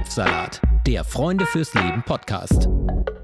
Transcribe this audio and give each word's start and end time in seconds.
Kopfsalat, 0.00 0.62
der 0.86 1.04
Freunde 1.04 1.44
fürs 1.44 1.74
Leben 1.74 2.02
Podcast. 2.02 2.64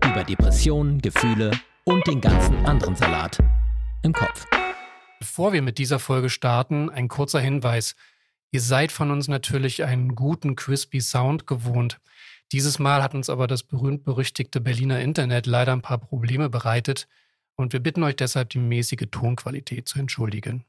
Über 0.04 0.24
Depressionen, 0.24 1.00
Gefühle 1.00 1.50
und 1.84 2.06
den 2.06 2.20
ganzen 2.20 2.54
anderen 2.66 2.94
Salat 2.94 3.38
im 4.02 4.12
Kopf. 4.12 4.46
Bevor 5.18 5.54
wir 5.54 5.62
mit 5.62 5.78
dieser 5.78 5.98
Folge 5.98 6.28
starten, 6.28 6.90
ein 6.90 7.08
kurzer 7.08 7.40
Hinweis. 7.40 7.96
Ihr 8.50 8.60
seid 8.60 8.92
von 8.92 9.10
uns 9.10 9.26
natürlich 9.26 9.84
einen 9.84 10.14
guten, 10.14 10.54
crispy 10.54 11.00
Sound 11.00 11.46
gewohnt. 11.46 11.98
Dieses 12.52 12.78
Mal 12.78 13.02
hat 13.02 13.14
uns 13.14 13.30
aber 13.30 13.46
das 13.46 13.62
berühmt-berüchtigte 13.62 14.60
Berliner 14.60 15.00
Internet 15.00 15.46
leider 15.46 15.72
ein 15.72 15.82
paar 15.82 15.98
Probleme 15.98 16.50
bereitet 16.50 17.08
und 17.54 17.72
wir 17.72 17.80
bitten 17.80 18.02
euch 18.02 18.16
deshalb, 18.16 18.50
die 18.50 18.58
mäßige 18.58 19.08
Tonqualität 19.10 19.88
zu 19.88 19.98
entschuldigen. 19.98 20.66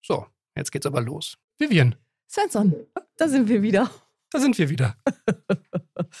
So, 0.00 0.26
jetzt 0.56 0.72
geht's 0.72 0.86
aber 0.86 1.02
los. 1.02 1.36
Vivian. 1.58 1.94
Svensson, 2.26 2.74
da 3.18 3.28
sind 3.28 3.50
wir 3.50 3.60
wieder. 3.60 3.90
Da 4.32 4.40
sind 4.40 4.58
wir 4.58 4.68
wieder. 4.70 4.96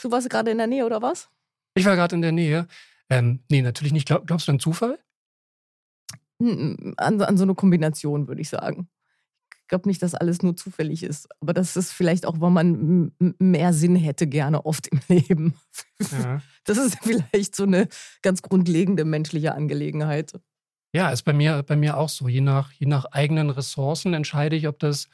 du 0.02 0.10
warst 0.10 0.28
gerade 0.28 0.50
in 0.50 0.58
der 0.58 0.66
Nähe, 0.66 0.84
oder 0.84 1.00
was? 1.00 1.28
Ich 1.74 1.84
war 1.84 1.96
gerade 1.96 2.14
in 2.14 2.22
der 2.22 2.32
Nähe. 2.32 2.66
Ähm, 3.08 3.40
nee, 3.50 3.62
natürlich 3.62 3.92
nicht. 3.92 4.06
Glaub, 4.06 4.26
glaubst 4.26 4.48
du 4.48 4.52
an 4.52 4.60
Zufall? 4.60 4.98
An, 6.40 6.94
an 6.96 7.36
so 7.36 7.44
eine 7.44 7.54
Kombination, 7.54 8.28
würde 8.28 8.40
ich 8.40 8.48
sagen. 8.48 8.88
Ich 9.62 9.68
glaube 9.68 9.88
nicht, 9.88 10.02
dass 10.02 10.14
alles 10.14 10.42
nur 10.42 10.56
zufällig 10.56 11.02
ist. 11.02 11.28
Aber 11.40 11.54
das 11.54 11.76
ist 11.76 11.92
vielleicht 11.92 12.26
auch, 12.26 12.40
weil 12.40 12.50
man 12.50 13.12
mehr 13.38 13.72
Sinn 13.72 13.96
hätte 13.96 14.26
gerne 14.26 14.66
oft 14.66 14.88
im 14.88 15.00
Leben. 15.08 15.54
Ja. 16.10 16.42
Das 16.64 16.78
ist 16.78 16.98
vielleicht 17.02 17.56
so 17.56 17.64
eine 17.64 17.88
ganz 18.22 18.40
grundlegende 18.40 19.04
menschliche 19.04 19.52
Angelegenheit. 19.52 20.32
Ja, 20.94 21.10
ist 21.10 21.22
bei 21.22 21.32
mir, 21.32 21.64
bei 21.64 21.74
mir 21.74 21.96
auch 21.96 22.08
so. 22.08 22.28
Je 22.28 22.40
nach, 22.40 22.70
je 22.70 22.86
nach 22.86 23.06
eigenen 23.06 23.50
Ressourcen 23.50 24.14
entscheide 24.14 24.54
ich, 24.54 24.68
ob 24.68 24.78
das 24.78 25.08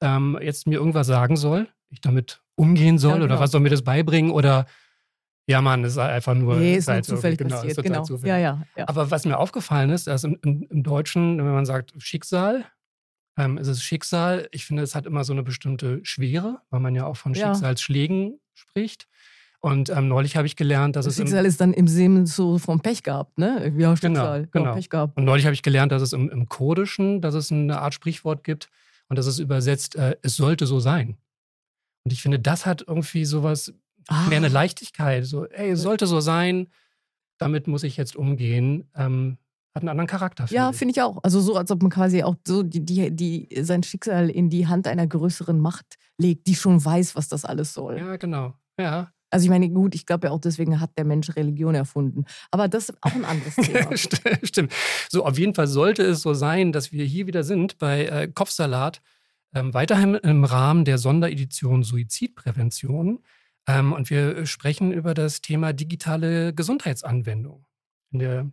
ähm, 0.00 0.38
jetzt 0.40 0.66
mir 0.66 0.76
irgendwas 0.76 1.06
sagen 1.06 1.36
soll, 1.36 1.68
ich 1.90 2.00
damit 2.00 2.43
umgehen 2.56 2.98
soll 2.98 3.12
ja, 3.12 3.16
genau. 3.18 3.34
oder 3.34 3.40
was 3.40 3.50
soll 3.50 3.60
mir 3.60 3.70
das 3.70 3.82
beibringen 3.82 4.30
oder 4.30 4.66
ja, 5.46 5.60
Mann, 5.60 5.84
ist 5.84 5.98
einfach 5.98 6.34
nur. 6.34 6.56
Nee, 6.56 6.76
ist 6.76 6.88
halt 6.88 7.04
zufällig 7.04 7.38
genau, 7.38 7.56
passiert, 7.56 7.82
genau. 7.82 8.02
Zufällig. 8.02 8.30
Ja, 8.30 8.38
ja, 8.38 8.62
ja, 8.76 8.88
Aber 8.88 9.10
was 9.10 9.26
mir 9.26 9.38
aufgefallen 9.38 9.90
ist, 9.90 10.06
dass 10.06 10.24
im, 10.24 10.38
im, 10.42 10.66
im 10.70 10.82
Deutschen, 10.82 11.36
wenn 11.36 11.52
man 11.52 11.66
sagt 11.66 11.92
Schicksal, 11.98 12.64
ähm, 13.36 13.58
ist 13.58 13.68
es 13.68 13.82
Schicksal. 13.82 14.48
Ich 14.52 14.64
finde, 14.64 14.82
es 14.82 14.94
hat 14.94 15.04
immer 15.04 15.22
so 15.24 15.34
eine 15.34 15.42
bestimmte 15.42 16.00
Schwere, 16.02 16.62
weil 16.70 16.80
man 16.80 16.94
ja 16.94 17.04
auch 17.04 17.16
von 17.16 17.34
Schicksalsschlägen 17.34 18.40
spricht. 18.54 19.06
Und 19.60 19.90
ähm, 19.90 20.08
neulich 20.08 20.36
habe 20.36 20.46
ich 20.46 20.56
gelernt, 20.56 20.96
dass 20.96 21.04
das 21.04 21.14
es. 21.14 21.18
Schicksal 21.18 21.44
ist 21.44 21.60
dann 21.60 21.74
im 21.74 21.88
Sinne 21.88 22.26
so 22.26 22.58
vom 22.58 22.80
Pech 22.80 23.02
gehabt, 23.02 23.38
ne? 23.38 23.72
Ja, 23.76 23.96
Schicksal. 23.96 24.42
Genau, 24.42 24.50
genau. 24.50 24.64
Ja, 24.66 24.74
Pech 24.74 24.88
gehabt. 24.88 25.16
Und 25.16 25.24
neulich 25.24 25.44
habe 25.44 25.54
ich 25.54 25.62
gelernt, 25.62 25.92
dass 25.92 26.00
es 26.00 26.12
im, 26.14 26.30
im 26.30 26.48
Kurdischen, 26.48 27.20
dass 27.20 27.34
es 27.34 27.52
eine 27.52 27.80
Art 27.80 27.92
Sprichwort 27.92 28.44
gibt 28.44 28.70
und 29.08 29.18
das 29.18 29.26
ist 29.26 29.38
übersetzt, 29.38 29.96
äh, 29.96 30.16
es 30.22 30.36
sollte 30.36 30.66
so 30.66 30.80
sein. 30.80 31.18
Und 32.04 32.12
ich 32.12 32.22
finde, 32.22 32.38
das 32.38 32.66
hat 32.66 32.84
irgendwie 32.86 33.24
sowas, 33.24 33.72
ah. 34.08 34.26
mehr 34.28 34.38
eine 34.38 34.48
Leichtigkeit. 34.48 35.24
So, 35.24 35.46
ey, 35.46 35.70
es 35.70 35.82
sollte 35.82 36.06
so 36.06 36.20
sein, 36.20 36.68
damit 37.38 37.66
muss 37.66 37.82
ich 37.82 37.96
jetzt 37.96 38.16
umgehen. 38.16 38.88
Ähm, 38.94 39.38
hat 39.74 39.82
einen 39.82 39.88
anderen 39.88 40.06
Charakter. 40.06 40.46
Find 40.46 40.56
ja, 40.56 40.72
finde 40.72 40.92
ich 40.92 41.02
auch. 41.02 41.18
Also 41.24 41.40
so, 41.40 41.56
als 41.56 41.70
ob 41.70 41.82
man 41.82 41.90
quasi 41.90 42.22
auch 42.22 42.36
so 42.46 42.62
die, 42.62 42.84
die, 42.84 43.10
die, 43.10 43.48
sein 43.62 43.82
Schicksal 43.82 44.30
in 44.30 44.48
die 44.48 44.68
Hand 44.68 44.86
einer 44.86 45.06
größeren 45.06 45.58
Macht 45.58 45.96
legt, 46.16 46.46
die 46.46 46.54
schon 46.54 46.84
weiß, 46.84 47.16
was 47.16 47.28
das 47.28 47.44
alles 47.44 47.74
soll. 47.74 47.98
Ja, 47.98 48.16
genau. 48.16 48.54
Ja. 48.78 49.10
Also 49.30 49.44
ich 49.46 49.50
meine, 49.50 49.68
gut, 49.68 49.96
ich 49.96 50.06
glaube 50.06 50.28
ja 50.28 50.32
auch 50.32 50.38
deswegen 50.38 50.80
hat 50.80 50.96
der 50.96 51.04
Mensch 51.04 51.34
Religion 51.34 51.74
erfunden. 51.74 52.24
Aber 52.52 52.68
das 52.68 52.90
ist 52.90 52.98
auch 53.00 53.14
ein 53.14 53.24
anderes 53.24 53.56
Thema. 53.56 53.96
Stimmt. 54.44 54.72
So, 55.10 55.24
auf 55.24 55.36
jeden 55.38 55.54
Fall 55.54 55.66
sollte 55.66 56.04
es 56.04 56.22
so 56.22 56.34
sein, 56.34 56.70
dass 56.70 56.92
wir 56.92 57.04
hier 57.04 57.26
wieder 57.26 57.42
sind 57.42 57.78
bei 57.78 58.06
äh, 58.06 58.28
Kopfsalat. 58.28 59.02
Ähm, 59.54 59.72
weiterhin 59.72 60.14
im 60.14 60.44
Rahmen 60.44 60.84
der 60.84 60.98
Sonderedition 60.98 61.82
Suizidprävention. 61.82 63.20
Ähm, 63.66 63.92
und 63.92 64.10
wir 64.10 64.46
sprechen 64.46 64.92
über 64.92 65.14
das 65.14 65.40
Thema 65.40 65.72
digitale 65.72 66.52
Gesundheitsanwendung. 66.52 67.64
In 68.10 68.18
der 68.18 68.50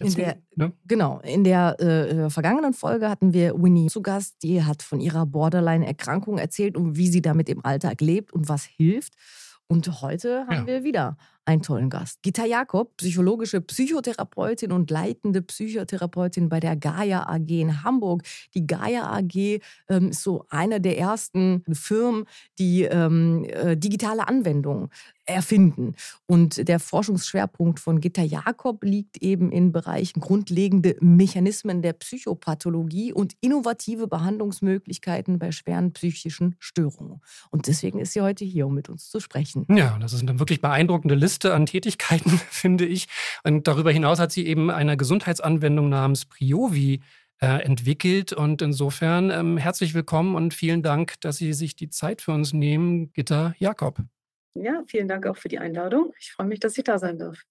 in 0.00 0.12
der, 0.14 0.36
ne? 0.56 0.72
Genau, 0.86 1.20
in 1.20 1.44
der 1.44 1.80
äh, 1.80 2.28
vergangenen 2.28 2.74
Folge 2.74 3.08
hatten 3.08 3.32
wir 3.32 3.54
Winnie 3.54 3.86
zu 3.86 4.02
Gast, 4.02 4.42
die 4.42 4.62
hat 4.62 4.82
von 4.82 5.00
ihrer 5.00 5.24
Borderline-Erkrankung 5.24 6.36
erzählt 6.38 6.76
und 6.76 6.96
wie 6.96 7.08
sie 7.08 7.22
damit 7.22 7.48
im 7.48 7.64
Alltag 7.64 8.00
lebt 8.00 8.32
und 8.32 8.48
was 8.48 8.64
hilft. 8.64 9.14
Und 9.74 10.02
heute 10.02 10.46
haben 10.46 10.52
ja. 10.52 10.66
wir 10.68 10.84
wieder 10.84 11.16
einen 11.46 11.60
tollen 11.60 11.90
Gast. 11.90 12.22
Gita 12.22 12.44
Jakob, 12.44 12.96
psychologische 12.96 13.60
Psychotherapeutin 13.60 14.70
und 14.70 14.88
leitende 14.88 15.42
Psychotherapeutin 15.42 16.48
bei 16.48 16.60
der 16.60 16.76
Gaia 16.76 17.28
AG 17.28 17.48
in 17.48 17.82
Hamburg. 17.82 18.22
Die 18.54 18.68
Gaia 18.68 19.12
AG 19.12 19.60
ähm, 19.88 20.10
ist 20.10 20.22
so 20.22 20.46
eine 20.48 20.80
der 20.80 20.96
ersten 20.96 21.64
Firmen, 21.72 22.26
die 22.60 22.84
ähm, 22.84 23.44
äh, 23.48 23.76
digitale 23.76 24.28
Anwendungen 24.28 24.90
erfinden. 25.26 25.94
Und 26.26 26.68
der 26.68 26.80
Forschungsschwerpunkt 26.80 27.80
von 27.80 28.00
Gitta 28.00 28.22
Jakob 28.22 28.84
liegt 28.84 29.18
eben 29.18 29.50
in 29.50 29.72
Bereichen 29.72 30.20
grundlegende 30.20 30.96
Mechanismen 31.00 31.82
der 31.82 31.92
Psychopathologie 31.94 33.12
und 33.12 33.34
innovative 33.40 34.06
Behandlungsmöglichkeiten 34.06 35.38
bei 35.38 35.52
schweren 35.52 35.92
psychischen 35.92 36.56
Störungen. 36.58 37.20
Und 37.50 37.66
deswegen 37.66 37.98
ist 37.98 38.12
sie 38.12 38.20
heute 38.20 38.44
hier, 38.44 38.66
um 38.66 38.74
mit 38.74 38.88
uns 38.88 39.08
zu 39.10 39.20
sprechen. 39.20 39.66
Ja, 39.68 39.98
das 39.98 40.12
ist 40.12 40.22
eine 40.22 40.38
wirklich 40.38 40.60
beeindruckende 40.60 41.14
Liste 41.14 41.54
an 41.54 41.66
Tätigkeiten, 41.66 42.30
finde 42.50 42.84
ich. 42.84 43.06
Und 43.42 43.66
darüber 43.66 43.90
hinaus 43.90 44.18
hat 44.18 44.32
sie 44.32 44.46
eben 44.46 44.70
eine 44.70 44.96
Gesundheitsanwendung 44.96 45.88
namens 45.88 46.26
Priovi 46.26 47.00
äh, 47.40 47.62
entwickelt. 47.62 48.32
Und 48.32 48.62
insofern 48.62 49.30
ähm, 49.30 49.56
herzlich 49.56 49.94
willkommen 49.94 50.34
und 50.34 50.54
vielen 50.54 50.82
Dank, 50.82 51.20
dass 51.20 51.36
Sie 51.36 51.52
sich 51.52 51.76
die 51.76 51.88
Zeit 51.88 52.22
für 52.22 52.32
uns 52.32 52.52
nehmen, 52.52 53.12
Gitta 53.12 53.54
Jakob. 53.58 53.98
Ja, 54.54 54.82
vielen 54.86 55.08
Dank 55.08 55.26
auch 55.26 55.36
für 55.36 55.48
die 55.48 55.58
Einladung. 55.58 56.12
Ich 56.18 56.32
freue 56.32 56.46
mich, 56.46 56.60
dass 56.60 56.78
ich 56.78 56.84
da 56.84 56.98
sein 56.98 57.18
darf. 57.18 57.44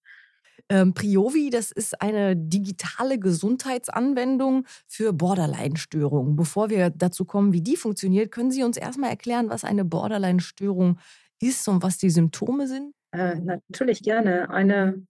Ähm, 0.70 0.94
Priovi, 0.94 1.50
das 1.50 1.70
ist 1.70 2.00
eine 2.00 2.36
digitale 2.36 3.18
Gesundheitsanwendung 3.18 4.66
für 4.86 5.12
Borderline-Störungen. 5.12 6.36
Bevor 6.36 6.70
wir 6.70 6.90
dazu 6.90 7.24
kommen, 7.24 7.52
wie 7.52 7.60
die 7.60 7.76
funktioniert, 7.76 8.32
können 8.32 8.50
Sie 8.50 8.62
uns 8.62 8.76
erstmal 8.76 9.10
erklären, 9.10 9.50
was 9.50 9.64
eine 9.64 9.84
Borderline-Störung 9.84 10.98
ist 11.40 11.68
und 11.68 11.82
was 11.82 11.98
die 11.98 12.08
Symptome 12.08 12.66
sind? 12.66 12.94
Äh, 13.12 13.36
natürlich 13.40 14.02
gerne. 14.02 14.48
Eine 14.48 15.06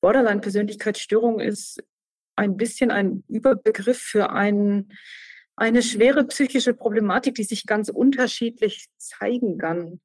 Borderline-Persönlichkeitsstörung 0.00 1.40
ist 1.40 1.82
ein 2.36 2.56
bisschen 2.56 2.90
ein 2.90 3.24
Überbegriff 3.28 3.98
für 3.98 4.30
ein, 4.30 4.92
eine 5.56 5.82
schwere 5.82 6.24
psychische 6.24 6.72
Problematik, 6.72 7.34
die 7.34 7.44
sich 7.44 7.66
ganz 7.66 7.90
unterschiedlich 7.90 8.86
zeigen 8.96 9.58
kann. 9.58 10.00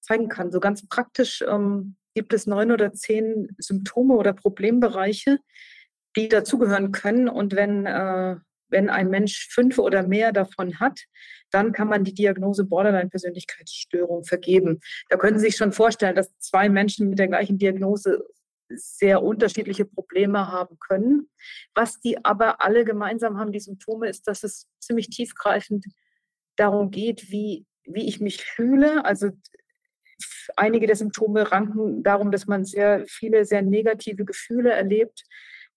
Zeigen 0.00 0.28
kann. 0.28 0.50
So 0.50 0.60
ganz 0.60 0.86
praktisch 0.86 1.42
ähm, 1.46 1.96
gibt 2.14 2.32
es 2.32 2.46
neun 2.46 2.72
oder 2.72 2.92
zehn 2.92 3.48
Symptome 3.58 4.14
oder 4.14 4.32
Problembereiche, 4.32 5.38
die 6.16 6.28
dazugehören 6.28 6.92
können. 6.92 7.28
Und 7.28 7.54
wenn 7.54 7.86
äh, 7.86 8.36
wenn 8.70 8.88
ein 8.88 9.10
Mensch 9.10 9.48
fünf 9.50 9.78
oder 9.78 10.06
mehr 10.06 10.32
davon 10.32 10.78
hat, 10.80 11.00
dann 11.50 11.72
kann 11.72 11.88
man 11.88 12.04
die 12.04 12.14
Diagnose 12.14 12.64
Borderline-Persönlichkeitsstörung 12.64 14.24
vergeben. 14.24 14.80
Da 15.08 15.16
können 15.16 15.38
Sie 15.38 15.46
sich 15.46 15.56
schon 15.56 15.72
vorstellen, 15.72 16.14
dass 16.14 16.36
zwei 16.38 16.68
Menschen 16.68 17.10
mit 17.10 17.18
der 17.18 17.28
gleichen 17.28 17.58
Diagnose 17.58 18.24
sehr 18.68 19.22
unterschiedliche 19.22 19.84
Probleme 19.84 20.46
haben 20.46 20.78
können. 20.78 21.28
Was 21.74 22.00
die 22.00 22.24
aber 22.24 22.62
alle 22.62 22.84
gemeinsam 22.84 23.38
haben, 23.38 23.50
die 23.50 23.58
Symptome, 23.58 24.08
ist, 24.08 24.28
dass 24.28 24.44
es 24.44 24.68
ziemlich 24.78 25.10
tiefgreifend 25.10 25.84
darum 26.54 26.90
geht, 26.90 27.30
wie, 27.32 27.66
wie 27.84 28.08
ich 28.08 28.20
mich 28.20 28.44
fühle. 28.44 29.04
Also 29.04 29.30
einige 30.56 30.86
der 30.86 30.96
Symptome 30.96 31.50
ranken 31.50 32.02
darum, 32.02 32.30
dass 32.30 32.46
man 32.46 32.64
sehr 32.64 33.04
viele, 33.06 33.44
sehr 33.44 33.62
negative 33.62 34.24
Gefühle 34.24 34.72
erlebt, 34.72 35.24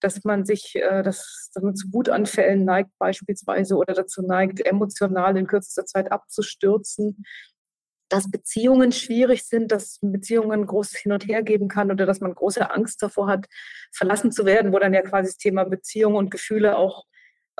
dass 0.00 0.24
man 0.24 0.44
sich, 0.44 0.74
äh, 0.76 1.02
dass, 1.02 1.50
dass 1.54 1.62
man 1.62 1.76
zu 1.76 1.92
Wutanfällen 1.92 2.64
neigt 2.64 2.90
beispielsweise 2.98 3.76
oder 3.76 3.94
dazu 3.94 4.22
neigt, 4.22 4.64
emotional 4.64 5.36
in 5.36 5.46
kürzester 5.46 5.86
Zeit 5.86 6.12
abzustürzen, 6.12 7.24
dass 8.08 8.30
Beziehungen 8.30 8.92
schwierig 8.92 9.44
sind, 9.44 9.72
dass 9.72 9.98
Beziehungen 10.02 10.66
großes 10.66 10.98
Hin 10.98 11.12
und 11.12 11.26
Her 11.26 11.42
geben 11.42 11.68
kann 11.68 11.90
oder 11.90 12.06
dass 12.06 12.20
man 12.20 12.34
große 12.34 12.70
Angst 12.70 13.02
davor 13.02 13.28
hat, 13.28 13.46
verlassen 13.92 14.30
zu 14.30 14.44
werden, 14.44 14.72
wo 14.72 14.78
dann 14.78 14.94
ja 14.94 15.02
quasi 15.02 15.30
das 15.30 15.38
Thema 15.38 15.64
Beziehung 15.64 16.14
und 16.14 16.30
Gefühle 16.30 16.76
auch 16.76 17.04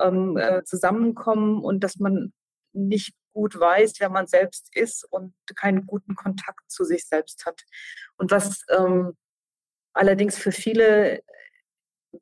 ähm, 0.01 0.37
äh, 0.37 0.63
zusammenkommen 0.65 1.63
und 1.63 1.83
dass 1.83 1.97
man 1.97 2.33
nicht 2.73 3.15
gut 3.35 3.59
weiß, 3.59 3.95
wer 3.99 4.09
man 4.09 4.27
selbst 4.27 4.75
ist 4.75 5.05
und 5.11 5.35
keinen 5.55 5.87
guten 5.87 6.15
Kontakt 6.15 6.71
zu 6.71 6.85
sich 6.85 7.07
selbst 7.07 7.45
hat. 7.45 7.63
Und 8.17 8.31
was 8.31 8.63
ähm, 8.71 9.13
allerdings 9.93 10.39
für 10.39 10.53
viele 10.53 11.23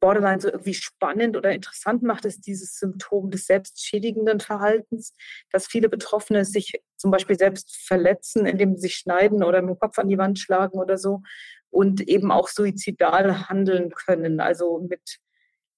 Borderline 0.01 0.41
so 0.41 0.49
irgendwie 0.49 0.75
spannend 0.75 1.37
oder 1.37 1.53
interessant 1.53 2.03
macht, 2.03 2.25
ist 2.25 2.47
dieses 2.47 2.79
Symptom 2.79 3.31
des 3.31 3.47
selbstschädigenden 3.47 4.41
Verhaltens, 4.41 5.15
dass 5.51 5.67
viele 5.67 5.89
Betroffene 5.89 6.45
sich 6.45 6.81
zum 6.97 7.11
Beispiel 7.11 7.39
selbst 7.39 7.77
verletzen, 7.87 8.47
indem 8.47 8.75
sie 8.75 8.83
sich 8.83 8.95
schneiden 8.97 9.45
oder 9.45 9.61
mit 9.61 9.77
dem 9.77 9.79
Kopf 9.79 9.99
an 9.99 10.09
die 10.09 10.19
Wand 10.19 10.39
schlagen 10.39 10.79
oder 10.79 10.97
so 10.99 11.23
und 11.71 12.01
eben 12.01 12.31
auch 12.31 12.49
suizidal 12.49 13.49
handeln 13.49 13.91
können, 13.91 14.41
also 14.41 14.81
mit 14.89 15.19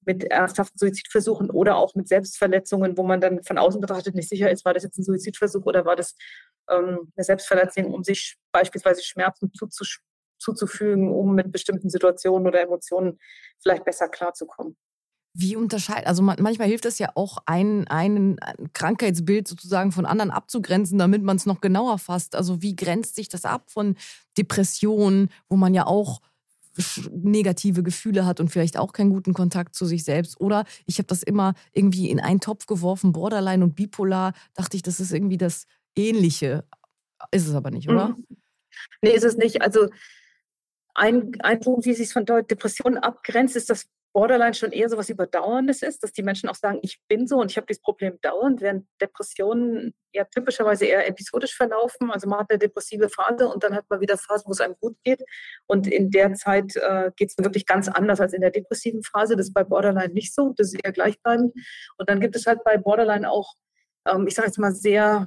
mit 0.07 0.25
ernsthaften 0.25 0.79
Suizidversuchen 0.79 1.51
oder 1.51 1.77
auch 1.77 1.95
mit 1.95 2.09
Selbstverletzungen, 2.09 2.97
wo 2.97 3.03
man 3.03 3.21
dann 3.21 3.43
von 3.43 3.59
außen 3.59 3.81
betrachtet 3.81 4.15
nicht 4.15 4.29
sicher 4.29 4.51
ist, 4.51 4.65
war 4.65 4.75
das 4.75 4.83
jetzt 4.83 4.99
ein 4.99 5.05
Suizidversuch 5.05 5.65
oder 5.65 5.85
war 5.85 5.97
das 5.97 6.15
ähm, 6.71 7.13
eine 7.17 7.25
Selbstverletzung, 7.25 7.93
um 7.93 8.05
sich 8.05 8.37
beispielsweise 8.53 9.03
Schmerzen 9.03 9.51
zuzufügen, 10.39 11.13
um 11.13 11.35
mit 11.35 11.53
bestimmten 11.53 11.91
Situationen 11.91 12.47
oder 12.47 12.61
Emotionen 12.61 13.19
vielleicht 13.63 13.85
besser 13.85 14.09
klarzukommen. 14.09 14.77
Wie 15.37 15.57
unterscheidet, 15.57 16.07
also 16.07 16.23
manchmal 16.23 16.69
hilft 16.69 16.85
es 16.85 17.01
ja 17.01 17.09
auch, 17.17 17.39
ein, 17.47 17.89
ein 17.89 18.39
Krankheitsbild 18.73 19.49
sozusagen 19.49 19.91
von 19.91 20.07
anderen 20.07 20.31
abzugrenzen, 20.31 20.97
damit 20.97 21.25
man 21.25 21.37
es 21.37 21.45
noch 21.45 21.61
genauer 21.61 21.99
fasst. 21.99 22.37
Also 22.37 22.63
wie 22.63 22.77
grenzt 22.77 23.17
sich 23.17 23.29
das 23.29 23.45
ab 23.45 23.69
von 23.69 23.97
Depressionen, 24.39 25.31
wo 25.49 25.57
man 25.57 25.75
ja 25.75 25.87
auch 25.87 26.21
negative 27.11 27.83
Gefühle 27.83 28.27
hat 28.27 28.41
und 28.41 28.49
vielleicht 28.51 28.77
auch 28.79 28.93
keinen 28.93 29.11
guten 29.11 29.35
Kontakt 29.35 29.75
zu 29.75 29.87
sich 29.87 30.05
selbst. 30.05 30.41
Oder 30.41 30.65
ich 30.87 30.99
habe 30.99 31.07
das 31.07 31.23
immer 31.23 31.55
irgendwie 31.73 32.11
in 32.11 32.21
einen 32.21 32.41
Topf 32.41 32.67
geworfen, 32.67 33.13
Borderline 33.13 33.65
und 33.65 33.75
Bipolar, 33.75 34.33
dachte 34.55 34.77
ich, 34.77 34.83
das 34.83 35.01
ist 35.01 35.13
irgendwie 35.13 35.39
das 35.39 35.67
Ähnliche. 35.97 36.65
Ist 37.31 37.49
es 37.49 37.55
aber 37.55 37.71
nicht, 37.71 37.89
oder? 37.89 38.09
Mhm. 38.09 38.27
Nee, 39.03 39.13
ist 39.13 39.25
es 39.25 39.37
nicht. 39.37 39.63
Also 39.63 39.89
ein, 40.95 41.33
ein 41.41 41.61
Punkt, 41.61 41.87
wie 41.87 41.95
sich 41.95 42.13
von 42.13 42.25
Depressionen 42.25 42.99
abgrenzt, 42.99 43.57
ist, 43.57 43.71
dass 43.71 43.89
Borderline 44.15 44.55
schon 44.55 44.71
eher 44.71 44.89
so 44.89 44.97
was 44.97 45.11
Überdauerndes 45.11 45.83
ist, 45.83 46.05
dass 46.05 46.13
die 46.13 46.23
Menschen 46.23 46.49
auch 46.49 46.55
sagen, 46.55 46.79
ich 46.83 47.01
bin 47.09 47.27
so 47.27 47.41
und 47.41 47.51
ich 47.51 47.57
habe 47.57 47.67
dieses 47.67 47.83
Problem 47.83 48.17
dauernd, 48.23 48.61
während 48.61 48.87
Depressionen 49.01 49.93
ja 50.13 50.23
typischerweise 50.25 50.87
eher 50.87 51.09
episodisch 51.09 51.55
verlaufen. 51.57 52.13
Also 52.13 52.29
man 52.29 52.39
hat 52.39 52.47
eine 52.49 52.61
depressive 52.61 53.09
Phase 53.09 53.49
und 53.49 53.65
dann 53.65 53.75
hat 53.75 53.87
man 53.91 54.01
wieder 54.01 54.17
Phasen, 54.17 54.47
wo 54.47 54.53
es 54.53 54.61
einem 54.61 54.77
gut 54.81 54.97
geht. 55.03 55.21
Und 55.67 55.89
in 55.89 56.13
der 56.13 56.33
Zeit 56.35 56.77
äh, 56.77 57.11
geht 57.17 57.31
es 57.37 57.45
wirklich 57.45 57.67
ganz 57.67 57.89
anders 57.89 58.21
als 58.21 58.33
in 58.33 58.41
der 58.41 58.53
depressiven 58.53 59.03
Phase. 59.03 59.35
Das 59.35 59.49
ist 59.49 59.53
bei 59.53 59.65
Borderline 59.65 60.15
nicht 60.15 60.33
so, 60.33 60.55
das 60.57 60.69
ist 60.69 60.85
eher 60.85 60.93
gleichbleibend. 60.93 61.53
Und 61.99 62.09
dann 62.09 62.21
gibt 62.21 62.37
es 62.37 62.47
halt 62.47 62.63
bei 62.63 62.79
Borderline 62.79 63.29
auch, 63.29 63.55
ähm, 64.07 64.29
ich 64.29 64.37
sage 64.37 64.47
jetzt 64.47 64.59
mal, 64.59 64.73
sehr 64.73 65.27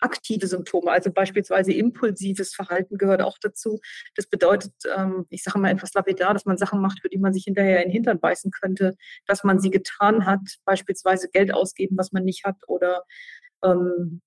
aktive 0.00 0.46
Symptome, 0.46 0.90
also 0.90 1.10
beispielsweise 1.10 1.72
impulsives 1.72 2.54
Verhalten 2.54 2.98
gehört 2.98 3.22
auch 3.22 3.38
dazu. 3.40 3.80
Das 4.14 4.26
bedeutet, 4.26 4.72
ähm, 4.96 5.26
ich 5.30 5.42
sage 5.42 5.58
mal 5.58 5.70
etwas 5.70 5.94
lapidar, 5.94 6.34
dass 6.34 6.44
man 6.44 6.58
Sachen 6.58 6.80
macht, 6.80 7.00
für 7.00 7.08
die 7.08 7.18
man 7.18 7.32
sich 7.32 7.44
hinterher 7.44 7.78
in 7.82 7.88
den 7.88 7.92
Hintern 7.92 8.20
beißen 8.20 8.50
könnte, 8.50 8.96
dass 9.26 9.44
man 9.44 9.60
sie 9.60 9.70
getan 9.70 10.26
hat, 10.26 10.40
beispielsweise 10.64 11.28
Geld 11.28 11.52
ausgeben, 11.52 11.96
was 11.98 12.12
man 12.12 12.24
nicht 12.24 12.44
hat 12.44 12.56
oder 12.66 13.04
ähm, 13.64 14.20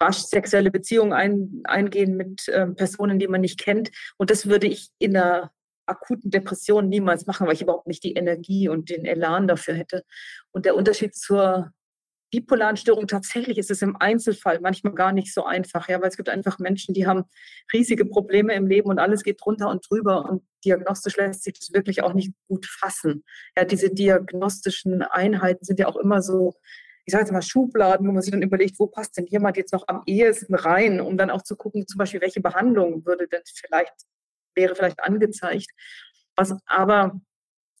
rasch 0.00 0.18
sexuelle 0.18 0.70
Beziehungen 0.70 1.12
ein, 1.12 1.62
eingehen 1.64 2.16
mit 2.16 2.48
ähm, 2.52 2.74
Personen, 2.74 3.18
die 3.18 3.28
man 3.28 3.40
nicht 3.40 3.60
kennt. 3.60 3.90
Und 4.16 4.30
das 4.30 4.48
würde 4.48 4.66
ich 4.66 4.90
in 4.98 5.16
einer 5.16 5.52
akuten 5.86 6.30
Depression 6.30 6.88
niemals 6.88 7.26
machen, 7.26 7.46
weil 7.46 7.54
ich 7.54 7.62
überhaupt 7.62 7.86
nicht 7.86 8.02
die 8.04 8.14
Energie 8.14 8.68
und 8.68 8.90
den 8.90 9.04
Elan 9.04 9.46
dafür 9.46 9.74
hätte. 9.74 10.04
Und 10.50 10.64
der 10.66 10.76
Unterschied 10.76 11.14
zur 11.14 11.72
bipolaren 12.34 12.76
Störung, 12.76 13.06
tatsächlich 13.06 13.58
ist 13.58 13.70
es 13.70 13.80
im 13.80 13.96
Einzelfall 13.96 14.58
manchmal 14.60 14.92
gar 14.92 15.12
nicht 15.12 15.32
so 15.32 15.44
einfach, 15.44 15.88
ja, 15.88 16.00
weil 16.00 16.08
es 16.08 16.16
gibt 16.16 16.28
einfach 16.28 16.58
Menschen, 16.58 16.92
die 16.92 17.06
haben 17.06 17.24
riesige 17.72 18.04
Probleme 18.04 18.54
im 18.54 18.66
Leben 18.66 18.90
und 18.90 18.98
alles 18.98 19.22
geht 19.22 19.40
drunter 19.40 19.68
und 19.68 19.88
drüber 19.88 20.28
und 20.28 20.42
diagnostisch 20.64 21.16
lässt 21.16 21.44
sich 21.44 21.54
das 21.54 21.72
wirklich 21.72 22.02
auch 22.02 22.12
nicht 22.12 22.32
gut 22.48 22.66
fassen. 22.66 23.24
Ja, 23.56 23.64
diese 23.64 23.94
diagnostischen 23.94 25.02
Einheiten 25.02 25.64
sind 25.64 25.78
ja 25.78 25.86
auch 25.86 25.96
immer 25.96 26.22
so, 26.22 26.54
ich 27.04 27.12
sage 27.12 27.22
jetzt 27.22 27.32
mal 27.32 27.40
Schubladen, 27.40 28.08
wo 28.08 28.10
man 28.10 28.22
sich 28.22 28.32
dann 28.32 28.42
überlegt, 28.42 28.80
wo 28.80 28.88
passt 28.88 29.16
denn 29.16 29.26
jemand 29.26 29.56
jetzt 29.56 29.72
noch 29.72 29.86
am 29.86 30.02
ehesten 30.06 30.56
rein, 30.56 31.00
um 31.00 31.16
dann 31.16 31.30
auch 31.30 31.42
zu 31.42 31.54
gucken, 31.54 31.86
zum 31.86 31.98
Beispiel, 31.98 32.20
welche 32.20 32.40
Behandlung 32.40 33.06
würde 33.06 33.28
denn 33.28 33.42
vielleicht, 33.44 33.94
wäre 34.56 34.74
vielleicht 34.74 35.00
angezeigt. 35.04 35.70
Was 36.34 36.52
aber 36.66 37.20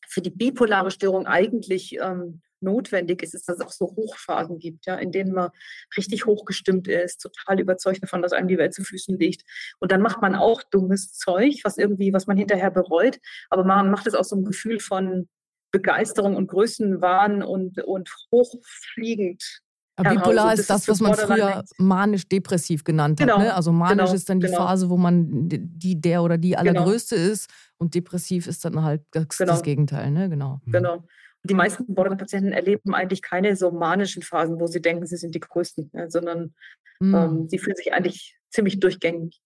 für 0.08 0.20
die 0.20 0.30
bipolare 0.30 0.92
Störung 0.92 1.26
eigentlich 1.26 1.98
ähm, 2.00 2.42
notwendig 2.64 3.22
ist, 3.22 3.34
ist, 3.34 3.48
dass 3.48 3.58
es 3.58 3.64
auch 3.64 3.70
so 3.70 3.86
Hochphasen 3.96 4.58
gibt, 4.58 4.86
ja, 4.86 4.96
in 4.96 5.12
denen 5.12 5.32
man 5.32 5.50
richtig 5.96 6.26
hochgestimmt 6.26 6.88
ist, 6.88 7.20
total 7.20 7.60
überzeugt 7.60 8.02
davon, 8.02 8.22
dass 8.22 8.32
einem 8.32 8.48
die 8.48 8.58
Welt 8.58 8.74
zu 8.74 8.82
Füßen 8.82 9.18
liegt. 9.18 9.44
Und 9.78 9.92
dann 9.92 10.02
macht 10.02 10.20
man 10.20 10.34
auch 10.34 10.62
dummes 10.70 11.12
Zeug, 11.12 11.60
was 11.62 11.78
irgendwie, 11.78 12.12
was 12.12 12.26
man 12.26 12.36
hinterher 12.36 12.70
bereut, 12.70 13.20
aber 13.50 13.64
man 13.64 13.90
macht 13.90 14.06
es 14.06 14.14
aus 14.14 14.30
so 14.30 14.36
einem 14.36 14.44
Gefühl 14.44 14.80
von 14.80 15.28
Begeisterung 15.70 16.36
und 16.36 16.48
Größenwahn 16.48 17.42
und, 17.42 17.82
und 17.82 18.10
hochfliegend. 18.32 19.60
Bipolar 19.96 20.54
ist 20.54 20.68
das, 20.70 20.88
was 20.88 21.00
man 21.00 21.14
früher 21.14 21.64
manisch-depressiv 21.78 22.82
genannt 22.82 23.20
hat. 23.20 23.28
Genau, 23.28 23.38
ne? 23.38 23.54
Also 23.54 23.70
manisch 23.70 24.06
genau, 24.06 24.12
ist 24.12 24.28
dann 24.28 24.40
die 24.40 24.46
genau. 24.46 24.58
Phase, 24.58 24.90
wo 24.90 24.96
man 24.96 25.48
die, 25.48 26.00
der 26.00 26.22
oder 26.22 26.36
die 26.36 26.50
genau. 26.50 26.60
allergrößte 26.60 27.14
genau. 27.16 27.30
ist 27.30 27.48
und 27.78 27.94
depressiv 27.94 28.48
ist 28.48 28.64
dann 28.64 28.82
halt 28.82 29.02
das, 29.12 29.26
das 29.28 29.38
genau. 29.38 29.60
Gegenteil. 29.62 30.10
Ne? 30.10 30.28
Genau. 30.28 30.60
Genau 30.66 31.04
die 31.44 31.54
meisten 31.54 31.94
Borderline-Patienten 31.94 32.52
erleben 32.52 32.94
eigentlich 32.94 33.22
keine 33.22 33.54
so 33.54 33.70
manischen 33.70 34.22
Phasen, 34.22 34.58
wo 34.58 34.66
sie 34.66 34.80
denken, 34.80 35.06
sie 35.06 35.16
sind 35.16 35.34
die 35.34 35.40
Größten, 35.40 35.90
ja, 35.92 36.10
sondern 36.10 36.54
mhm. 37.00 37.14
ähm, 37.14 37.48
sie 37.48 37.58
fühlen 37.58 37.76
sich 37.76 37.92
eigentlich 37.92 38.38
ziemlich 38.50 38.80
durchgängig, 38.80 39.40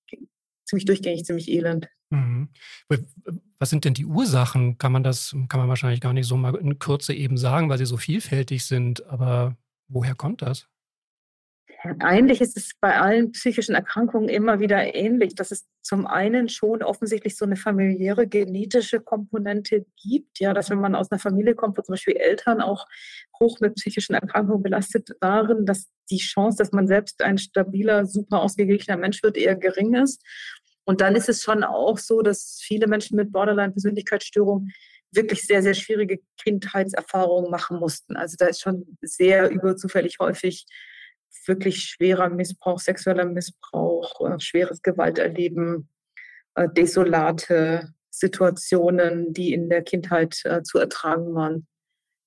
ziemlich 0.64 0.84
durchgängig, 0.84 1.24
ziemlich 1.24 1.48
elend. 1.50 1.88
Mhm. 2.10 2.48
Was 3.58 3.70
sind 3.70 3.84
denn 3.84 3.94
die 3.94 4.06
Ursachen? 4.06 4.78
Kann 4.78 4.92
man 4.92 5.02
das, 5.02 5.34
kann 5.48 5.60
man 5.60 5.68
wahrscheinlich 5.68 6.00
gar 6.00 6.12
nicht 6.12 6.26
so 6.26 6.36
mal 6.36 6.54
in 6.54 6.78
Kürze 6.78 7.12
eben 7.12 7.36
sagen, 7.36 7.68
weil 7.68 7.78
sie 7.78 7.86
so 7.86 7.96
vielfältig 7.96 8.64
sind, 8.64 9.04
aber 9.06 9.56
woher 9.88 10.14
kommt 10.14 10.42
das? 10.42 10.68
Eigentlich 12.00 12.40
ist 12.40 12.56
es 12.56 12.72
bei 12.80 12.98
allen 12.98 13.30
psychischen 13.30 13.76
Erkrankungen 13.76 14.28
immer 14.28 14.58
wieder 14.58 14.96
ähnlich, 14.96 15.36
dass 15.36 15.52
es 15.52 15.68
zum 15.80 16.08
einen 16.08 16.48
schon 16.48 16.82
offensichtlich 16.82 17.36
so 17.36 17.44
eine 17.44 17.54
familiäre 17.54 18.26
genetische 18.26 19.00
Komponente 19.00 19.86
gibt, 19.96 20.40
ja, 20.40 20.52
dass 20.52 20.70
wenn 20.70 20.80
man 20.80 20.96
aus 20.96 21.12
einer 21.12 21.20
Familie 21.20 21.54
kommt, 21.54 21.78
wo 21.78 21.82
zum 21.82 21.92
Beispiel 21.92 22.16
Eltern 22.16 22.60
auch 22.60 22.86
hoch 23.38 23.60
mit 23.60 23.76
psychischen 23.76 24.14
Erkrankungen 24.14 24.62
belastet 24.62 25.10
waren, 25.20 25.66
dass 25.66 25.88
die 26.10 26.18
Chance, 26.18 26.58
dass 26.58 26.72
man 26.72 26.88
selbst 26.88 27.22
ein 27.22 27.38
stabiler, 27.38 28.06
super 28.06 28.42
ausgeglichener 28.42 28.96
Mensch 28.96 29.22
wird, 29.22 29.36
eher 29.36 29.54
gering 29.54 29.94
ist. 29.94 30.20
Und 30.84 31.00
dann 31.00 31.14
ist 31.14 31.28
es 31.28 31.42
schon 31.44 31.62
auch 31.62 31.98
so, 31.98 32.22
dass 32.22 32.58
viele 32.60 32.88
Menschen 32.88 33.16
mit 33.16 33.30
Borderline-Persönlichkeitsstörung 33.30 34.70
wirklich 35.12 35.42
sehr, 35.42 35.62
sehr 35.62 35.74
schwierige 35.74 36.18
Kindheitserfahrungen 36.42 37.50
machen 37.50 37.78
mussten. 37.78 38.16
Also 38.16 38.36
da 38.36 38.46
ist 38.46 38.62
schon 38.62 38.98
sehr 39.00 39.48
überzufällig 39.50 40.16
häufig 40.18 40.66
wirklich 41.46 41.82
schwerer 41.84 42.28
Missbrauch, 42.28 42.78
sexueller 42.78 43.24
Missbrauch, 43.24 44.20
äh, 44.20 44.38
schweres 44.40 44.82
Gewalterleben, 44.82 45.88
äh, 46.54 46.68
desolate 46.68 47.94
Situationen, 48.10 49.32
die 49.32 49.52
in 49.52 49.68
der 49.68 49.82
Kindheit 49.82 50.40
äh, 50.44 50.62
zu 50.62 50.78
ertragen 50.78 51.34
waren, 51.34 51.66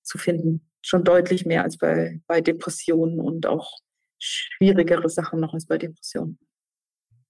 zu 0.04 0.18
finden. 0.18 0.68
Schon 0.82 1.04
deutlich 1.04 1.46
mehr 1.46 1.64
als 1.64 1.78
bei, 1.78 2.20
bei 2.28 2.42
Depressionen 2.42 3.20
und 3.20 3.46
auch 3.46 3.80
schwierigere 4.20 5.10
Sachen 5.10 5.40
noch 5.40 5.54
als 5.54 5.68
bei 5.68 5.78
Depressionen. 5.78 6.40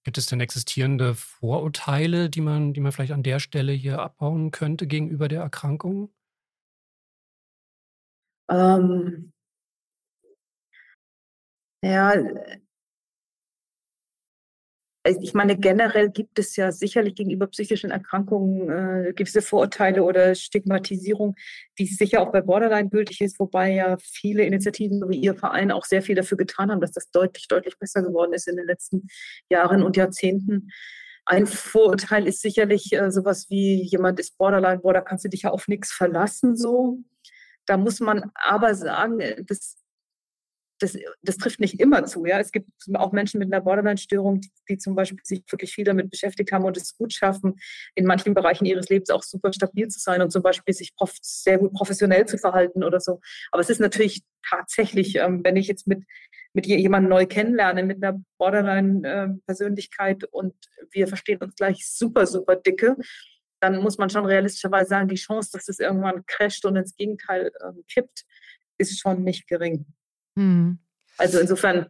Gibt 0.04 0.18
es 0.18 0.26
denn 0.26 0.40
existierende 0.40 1.14
Vorurteile, 1.14 2.28
die 2.28 2.40
man, 2.40 2.72
die 2.72 2.80
man 2.80 2.90
vielleicht 2.90 3.12
an 3.12 3.22
der 3.22 3.38
Stelle 3.38 3.72
hier 3.72 4.00
abbauen 4.00 4.50
könnte 4.50 4.86
gegenüber 4.86 5.28
der 5.28 5.42
Erkrankung? 5.42 6.12
Ähm, 8.50 9.32
ja, 11.82 12.14
also 15.04 15.20
ich 15.20 15.34
meine, 15.34 15.56
generell 15.58 16.10
gibt 16.10 16.38
es 16.38 16.54
ja 16.54 16.70
sicherlich 16.70 17.16
gegenüber 17.16 17.48
psychischen 17.48 17.90
Erkrankungen 17.90 18.70
äh, 18.70 19.12
gewisse 19.12 19.42
Vorurteile 19.42 20.04
oder 20.04 20.34
Stigmatisierung, 20.36 21.34
die 21.78 21.86
sicher 21.86 22.20
auch 22.20 22.30
bei 22.30 22.40
Borderline 22.40 22.88
gültig 22.88 23.20
ist, 23.20 23.40
wobei 23.40 23.72
ja 23.72 23.96
viele 24.00 24.44
Initiativen 24.44 25.02
wie 25.08 25.18
Ihr 25.18 25.34
Verein 25.34 25.72
auch 25.72 25.84
sehr 25.84 26.02
viel 26.02 26.14
dafür 26.14 26.38
getan 26.38 26.70
haben, 26.70 26.80
dass 26.80 26.92
das 26.92 27.10
deutlich, 27.10 27.48
deutlich 27.48 27.78
besser 27.78 28.02
geworden 28.02 28.32
ist 28.32 28.46
in 28.46 28.56
den 28.56 28.66
letzten 28.66 29.08
Jahren 29.50 29.82
und 29.82 29.96
Jahrzehnten. 29.96 30.70
Ein 31.24 31.46
Vorurteil 31.46 32.28
ist 32.28 32.40
sicherlich 32.40 32.92
äh, 32.92 33.10
sowas 33.10 33.50
wie, 33.50 33.82
jemand 33.82 34.20
ist 34.20 34.38
Borderline, 34.38 34.78
boah, 34.78 34.94
da 34.94 35.00
kannst 35.00 35.24
du 35.24 35.28
dich 35.28 35.42
ja 35.42 35.50
auf 35.50 35.66
nichts 35.66 35.92
verlassen, 35.92 36.56
so. 36.56 36.98
Da 37.66 37.76
muss 37.76 38.00
man 38.00 38.30
aber 38.34 38.74
sagen, 38.76 39.18
äh, 39.18 39.42
das 39.44 39.81
das, 40.82 40.98
das 41.22 41.36
trifft 41.36 41.60
nicht 41.60 41.80
immer 41.80 42.04
zu. 42.04 42.26
Ja? 42.26 42.38
Es 42.40 42.52
gibt 42.52 42.68
auch 42.94 43.12
Menschen 43.12 43.38
mit 43.38 43.52
einer 43.52 43.62
Borderline-Störung, 43.62 44.40
die, 44.40 44.50
die, 44.68 44.78
zum 44.78 44.94
Beispiel 44.94 45.18
sich 45.22 45.42
wirklich 45.50 45.72
viel 45.72 45.84
damit 45.84 46.10
beschäftigt 46.10 46.52
haben 46.52 46.64
und 46.64 46.76
es 46.76 46.96
gut 46.96 47.12
schaffen, 47.12 47.54
in 47.94 48.04
manchen 48.04 48.34
Bereichen 48.34 48.64
ihres 48.64 48.88
Lebens 48.88 49.10
auch 49.10 49.22
super 49.22 49.52
stabil 49.52 49.88
zu 49.88 50.00
sein 50.00 50.20
und 50.22 50.30
zum 50.30 50.42
Beispiel 50.42 50.74
sich 50.74 50.92
sehr 51.22 51.58
gut 51.58 51.72
professionell 51.72 52.26
zu 52.26 52.38
verhalten 52.38 52.82
oder 52.82 53.00
so. 53.00 53.20
Aber 53.50 53.62
es 53.62 53.70
ist 53.70 53.80
natürlich 53.80 54.22
tatsächlich, 54.48 55.16
ähm, 55.16 55.42
wenn 55.44 55.56
ich 55.56 55.68
jetzt 55.68 55.86
mit, 55.86 56.04
mit 56.52 56.66
jemandem 56.66 57.10
neu 57.10 57.26
kennenlerne, 57.26 57.82
mit 57.82 58.02
einer 58.02 58.20
Borderline-Persönlichkeit 58.38 60.24
und 60.24 60.54
wir 60.90 61.06
verstehen 61.06 61.40
uns 61.40 61.54
gleich 61.54 61.88
super, 61.88 62.26
super 62.26 62.56
dicke, 62.56 62.96
dann 63.60 63.80
muss 63.80 63.96
man 63.96 64.10
schon 64.10 64.26
realistischerweise 64.26 64.88
sagen, 64.88 65.08
die 65.08 65.14
Chance, 65.14 65.50
dass 65.52 65.68
es 65.68 65.78
irgendwann 65.78 66.26
crasht 66.26 66.64
und 66.64 66.76
ins 66.76 66.96
Gegenteil 66.96 67.52
ähm, 67.64 67.84
kippt, 67.88 68.24
ist 68.78 68.98
schon 68.98 69.22
nicht 69.22 69.46
gering. 69.46 69.86
Mhm. 70.34 70.78
Also 71.18 71.38
insofern 71.38 71.86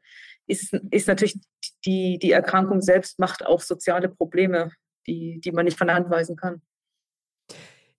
ist, 0.46 0.72
ist 0.90 1.08
natürlich 1.08 1.38
die, 1.84 2.18
die 2.18 2.32
Erkrankung 2.32 2.80
selbst 2.80 3.18
macht 3.18 3.46
auch 3.46 3.60
soziale 3.60 4.08
Probleme, 4.08 4.72
die, 5.06 5.40
die 5.40 5.52
man 5.52 5.64
nicht 5.64 5.78
von 5.78 5.86
der 5.86 5.96
Hand 5.96 6.10
weisen 6.10 6.36
kann. 6.36 6.62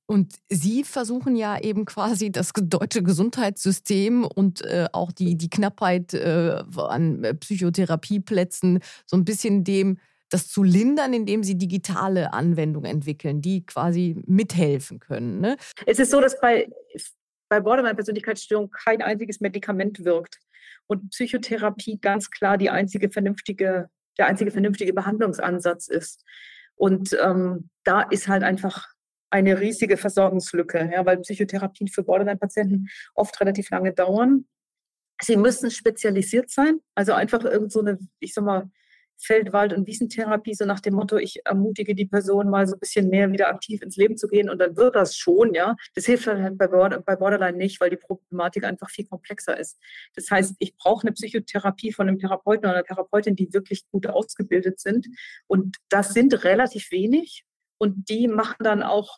Und 0.05 0.35
Sie 0.49 0.83
versuchen 0.83 1.35
ja 1.35 1.59
eben 1.59 1.85
quasi 1.85 2.31
das 2.31 2.51
deutsche 2.53 3.03
Gesundheitssystem 3.03 4.25
und 4.25 4.61
äh, 4.61 4.87
auch 4.91 5.11
die, 5.11 5.37
die 5.37 5.49
Knappheit 5.49 6.13
äh, 6.13 6.61
an 6.75 7.23
äh, 7.23 7.33
Psychotherapieplätzen 7.33 8.79
so 9.05 9.17
ein 9.17 9.25
bisschen 9.25 9.63
dem 9.63 9.97
das 10.29 10.49
zu 10.49 10.63
lindern, 10.63 11.13
indem 11.13 11.43
sie 11.43 11.57
digitale 11.57 12.33
Anwendungen 12.33 12.89
entwickeln, 12.89 13.41
die 13.41 13.65
quasi 13.65 14.15
mithelfen 14.25 14.99
können. 14.99 15.39
Ne? 15.39 15.57
Es 15.85 15.99
ist 15.99 16.09
so, 16.09 16.19
dass 16.19 16.39
bei, 16.39 16.67
bei 17.53 17.59
Borderline-Persönlichkeitsstörung 17.59 18.71
kein 18.71 19.03
einziges 19.03 19.39
Medikament 19.39 20.03
wirkt 20.03 20.39
und 20.87 21.11
Psychotherapie 21.11 21.99
ganz 22.01 22.31
klar 22.31 22.57
die 22.57 22.71
einzige 22.71 23.11
vernünftige, 23.11 23.91
der 24.17 24.25
einzige 24.25 24.49
vernünftige 24.49 24.91
Behandlungsansatz 24.91 25.87
ist. 25.87 26.25
Und 26.73 27.15
ähm, 27.23 27.69
da 27.83 28.01
ist 28.01 28.27
halt 28.27 28.41
einfach 28.41 28.87
eine 29.29 29.59
riesige 29.59 29.97
Versorgungslücke, 29.97 30.89
ja, 30.91 31.05
weil 31.05 31.19
Psychotherapien 31.19 31.89
für 31.89 32.01
Borderline-Patienten 32.01 32.87
oft 33.13 33.39
relativ 33.39 33.69
lange 33.69 33.93
dauern. 33.93 34.47
Sie 35.21 35.37
müssen 35.37 35.69
spezialisiert 35.69 36.49
sein, 36.49 36.79
also 36.95 37.13
einfach 37.13 37.43
irgend 37.43 37.71
so 37.71 37.81
eine, 37.81 37.99
ich 38.17 38.33
sag 38.33 38.45
mal, 38.45 38.71
Feld-, 39.17 39.53
Wald- 39.53 39.73
und 39.73 39.87
Wiesentherapie, 39.87 40.53
so 40.53 40.65
nach 40.65 40.79
dem 40.79 40.95
Motto, 40.95 41.17
ich 41.17 41.45
ermutige 41.45 41.95
die 41.95 42.05
Person 42.05 42.49
mal 42.49 42.67
so 42.67 42.75
ein 42.75 42.79
bisschen 42.79 43.09
mehr 43.09 43.31
wieder 43.31 43.49
aktiv 43.49 43.81
ins 43.81 43.97
Leben 43.97 44.17
zu 44.17 44.27
gehen 44.27 44.49
und 44.49 44.59
dann 44.59 44.75
wird 44.75 44.95
das 44.95 45.15
schon, 45.15 45.53
ja. 45.53 45.75
Das 45.95 46.05
hilft 46.05 46.27
halt 46.27 46.57
bei, 46.57 46.67
bei 46.67 47.15
Borderline 47.15 47.57
nicht, 47.57 47.79
weil 47.81 47.89
die 47.89 47.97
Problematik 47.97 48.63
einfach 48.63 48.89
viel 48.89 49.05
komplexer 49.05 49.57
ist. 49.57 49.79
Das 50.15 50.29
heißt, 50.29 50.55
ich 50.59 50.75
brauche 50.75 51.07
eine 51.07 51.13
Psychotherapie 51.13 51.91
von 51.91 52.07
einem 52.07 52.19
Therapeuten 52.19 52.65
oder 52.65 52.75
einer 52.75 52.83
Therapeutin, 52.83 53.35
die 53.35 53.53
wirklich 53.53 53.89
gut 53.91 54.07
ausgebildet 54.07 54.79
sind. 54.79 55.07
Und 55.47 55.77
das 55.89 56.13
sind 56.13 56.43
relativ 56.43 56.91
wenig. 56.91 57.45
Und 57.77 58.09
die 58.09 58.27
machen 58.27 58.57
dann 58.59 58.83
auch 58.83 59.17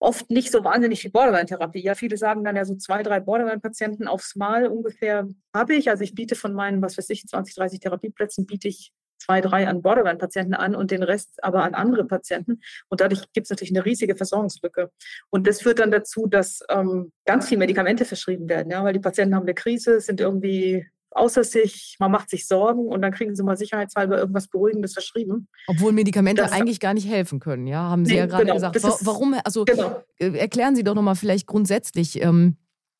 oft 0.00 0.30
nicht 0.30 0.50
so 0.50 0.64
wahnsinnig 0.64 1.02
viel 1.02 1.10
Borderline-Therapie. 1.10 1.80
Ja, 1.80 1.94
viele 1.94 2.16
sagen 2.16 2.42
dann 2.42 2.56
ja 2.56 2.64
so 2.64 2.74
zwei, 2.74 3.02
drei 3.02 3.20
Borderline-Patienten 3.20 4.08
aufs 4.08 4.34
Mal 4.34 4.66
ungefähr 4.66 5.28
habe 5.54 5.74
ich. 5.74 5.90
Also 5.90 6.02
ich 6.02 6.14
biete 6.14 6.34
von 6.34 6.54
meinen, 6.54 6.82
was 6.82 6.96
weiß 6.96 7.10
ich, 7.10 7.26
20, 7.26 7.54
30 7.54 7.80
Therapieplätzen, 7.80 8.46
biete 8.46 8.68
ich 8.68 8.92
zwei, 9.20 9.40
drei 9.40 9.68
an 9.68 9.82
Borderline-Patienten 9.82 10.54
an 10.54 10.74
und 10.74 10.90
den 10.90 11.02
Rest 11.02 11.42
aber 11.42 11.62
an 11.62 11.74
andere 11.74 12.04
Patienten. 12.04 12.60
Und 12.88 13.00
dadurch 13.00 13.30
gibt 13.32 13.46
es 13.46 13.50
natürlich 13.50 13.74
eine 13.74 13.84
riesige 13.84 14.16
Versorgungslücke. 14.16 14.90
Und 15.30 15.46
das 15.46 15.62
führt 15.62 15.78
dann 15.78 15.90
dazu, 15.90 16.26
dass 16.26 16.60
ähm, 16.68 17.12
ganz 17.26 17.48
viele 17.48 17.60
Medikamente 17.60 18.04
verschrieben 18.04 18.48
werden, 18.48 18.70
ja, 18.70 18.82
weil 18.82 18.92
die 18.92 19.00
Patienten 19.00 19.34
haben 19.34 19.42
eine 19.42 19.54
Krise, 19.54 20.00
sind 20.00 20.20
irgendwie 20.20 20.86
außer 21.12 21.44
sich, 21.44 21.96
man 21.98 22.10
macht 22.10 22.30
sich 22.30 22.46
Sorgen 22.46 22.86
und 22.86 23.02
dann 23.02 23.12
kriegen 23.12 23.34
sie 23.34 23.42
mal 23.42 23.56
sicherheitshalber 23.56 24.18
irgendwas 24.18 24.48
Beruhigendes 24.48 24.92
verschrieben. 24.92 25.48
Obwohl 25.66 25.92
Medikamente 25.92 26.42
das, 26.42 26.52
eigentlich 26.52 26.80
gar 26.80 26.94
nicht 26.94 27.08
helfen 27.08 27.40
können, 27.40 27.66
ja, 27.66 27.82
haben 27.82 28.04
Sie 28.04 28.12
nee, 28.12 28.18
ja 28.18 28.26
gerade 28.26 28.44
genau, 28.44 28.54
gesagt. 28.54 28.76
Ist, 28.76 29.06
warum, 29.06 29.34
also 29.44 29.64
genau. 29.64 30.02
Äh, 30.18 30.38
erklären 30.38 30.76
Sie 30.76 30.84
doch 30.84 30.94
nochmal 30.94 31.16
vielleicht 31.16 31.46
grundsätzlich, 31.46 32.22
ähm, 32.22 32.56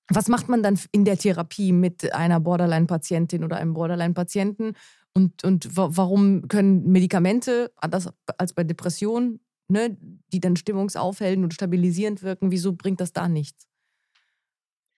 was 0.08 0.26
macht 0.26 0.48
man 0.48 0.62
dann 0.62 0.78
in 0.90 1.04
der 1.04 1.16
Therapie 1.16 1.72
mit 1.72 2.12
einer 2.12 2.40
Borderline-Patientin 2.40 3.44
oder 3.44 3.56
einem 3.58 3.74
Borderline-Patienten 3.74 4.72
und, 5.14 5.44
und 5.44 5.68
warum 5.76 6.48
können 6.48 6.90
Medikamente, 6.90 7.72
anders 7.76 8.08
als 8.38 8.52
bei 8.52 8.64
Depressionen, 8.64 9.40
ne, 9.68 9.96
die 10.32 10.40
dann 10.40 10.56
stimmungsaufhellend 10.56 11.44
und 11.44 11.54
stabilisierend 11.54 12.22
wirken, 12.22 12.50
wieso 12.50 12.72
bringt 12.72 13.00
das 13.00 13.12
da 13.12 13.28
nichts? 13.28 13.66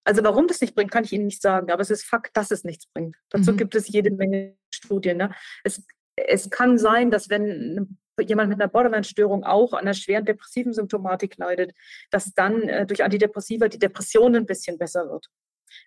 Also 0.04 0.24
warum 0.24 0.48
das 0.48 0.60
nicht 0.60 0.74
bringt, 0.74 0.90
kann 0.90 1.04
ich 1.04 1.12
Ihnen 1.12 1.26
nicht 1.26 1.42
sagen, 1.42 1.70
aber 1.70 1.80
es 1.80 1.90
ist 1.90 2.04
Fakt, 2.04 2.36
dass 2.36 2.50
es 2.50 2.64
nichts 2.64 2.86
bringt. 2.86 3.16
Dazu 3.30 3.52
mhm. 3.52 3.56
gibt 3.56 3.74
es 3.74 3.88
jede 3.88 4.10
Menge 4.10 4.56
Studien. 4.70 5.16
Ne? 5.16 5.32
Es, 5.62 5.84
es 6.16 6.50
kann 6.50 6.76
sein, 6.78 7.10
dass 7.10 7.30
wenn 7.30 7.96
jemand 8.20 8.50
mit 8.50 8.60
einer 8.60 8.70
Borderline-Störung 8.70 9.44
auch 9.44 9.72
an 9.72 9.80
einer 9.80 9.94
schweren 9.94 10.24
depressiven 10.24 10.72
Symptomatik 10.72 11.38
leidet, 11.38 11.72
dass 12.10 12.34
dann 12.34 12.62
äh, 12.62 12.86
durch 12.86 13.02
Antidepressiva 13.02 13.68
die 13.68 13.78
Depression 13.78 14.34
ein 14.34 14.46
bisschen 14.46 14.76
besser 14.76 15.08
wird. 15.08 15.28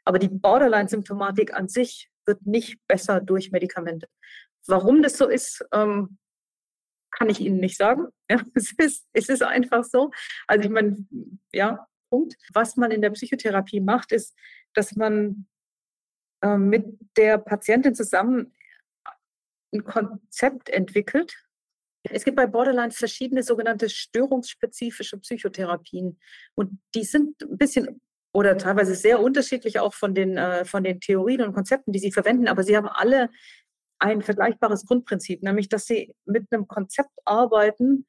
Aber 0.03 0.17
die 0.17 0.29
Borderline-Symptomatik 0.29 1.53
an 1.53 1.67
sich 1.67 2.09
wird 2.25 2.45
nicht 2.45 2.79
besser 2.87 3.21
durch 3.21 3.51
Medikamente. 3.51 4.07
Warum 4.67 5.01
das 5.01 5.17
so 5.17 5.27
ist, 5.27 5.65
ähm, 5.71 6.17
kann 7.11 7.29
ich 7.29 7.39
Ihnen 7.39 7.59
nicht 7.59 7.77
sagen. 7.77 8.07
Ja, 8.29 8.41
es, 8.55 8.73
ist, 8.79 9.05
es 9.13 9.29
ist 9.29 9.43
einfach 9.43 9.83
so. 9.83 10.09
Also 10.47 10.63
ich 10.63 10.71
meine, 10.71 10.97
ja, 11.53 11.87
Punkt. 12.09 12.35
Was 12.53 12.75
man 12.75 12.89
in 12.89 13.01
der 13.01 13.11
Psychotherapie 13.11 13.81
macht, 13.81 14.11
ist, 14.11 14.35
dass 14.73 14.95
man 14.95 15.45
äh, 16.41 16.57
mit 16.57 16.85
der 17.17 17.37
Patientin 17.37 17.93
zusammen 17.93 18.53
ein 19.73 19.83
Konzept 19.83 20.69
entwickelt. 20.69 21.35
Es 22.03 22.23
gibt 22.23 22.37
bei 22.37 22.47
Borderline 22.47 22.91
verschiedene 22.91 23.43
sogenannte 23.43 23.89
störungsspezifische 23.89 25.17
Psychotherapien 25.19 26.19
und 26.55 26.79
die 26.93 27.03
sind 27.03 27.41
ein 27.41 27.57
bisschen 27.57 28.01
oder 28.35 28.57
teilweise 28.57 28.95
sehr 28.95 29.21
unterschiedlich 29.21 29.79
auch 29.79 29.93
von 29.93 30.13
den, 30.13 30.37
äh, 30.37 30.65
von 30.65 30.83
den 30.83 30.99
Theorien 30.99 31.41
und 31.41 31.53
Konzepten, 31.53 31.93
die 31.93 31.99
sie 31.99 32.11
verwenden, 32.11 32.49
aber 32.49 32.63
sie 32.63 32.75
haben 32.75 32.89
alle 32.89 33.29
ein 33.97 34.21
vergleichbares 34.21 34.85
Grundprinzip, 34.85 35.41
nämlich 35.41 35.69
dass 35.69 35.85
sie 35.85 36.13
mit 36.25 36.51
einem 36.51 36.67
Konzept 36.67 37.17
arbeiten, 37.23 38.05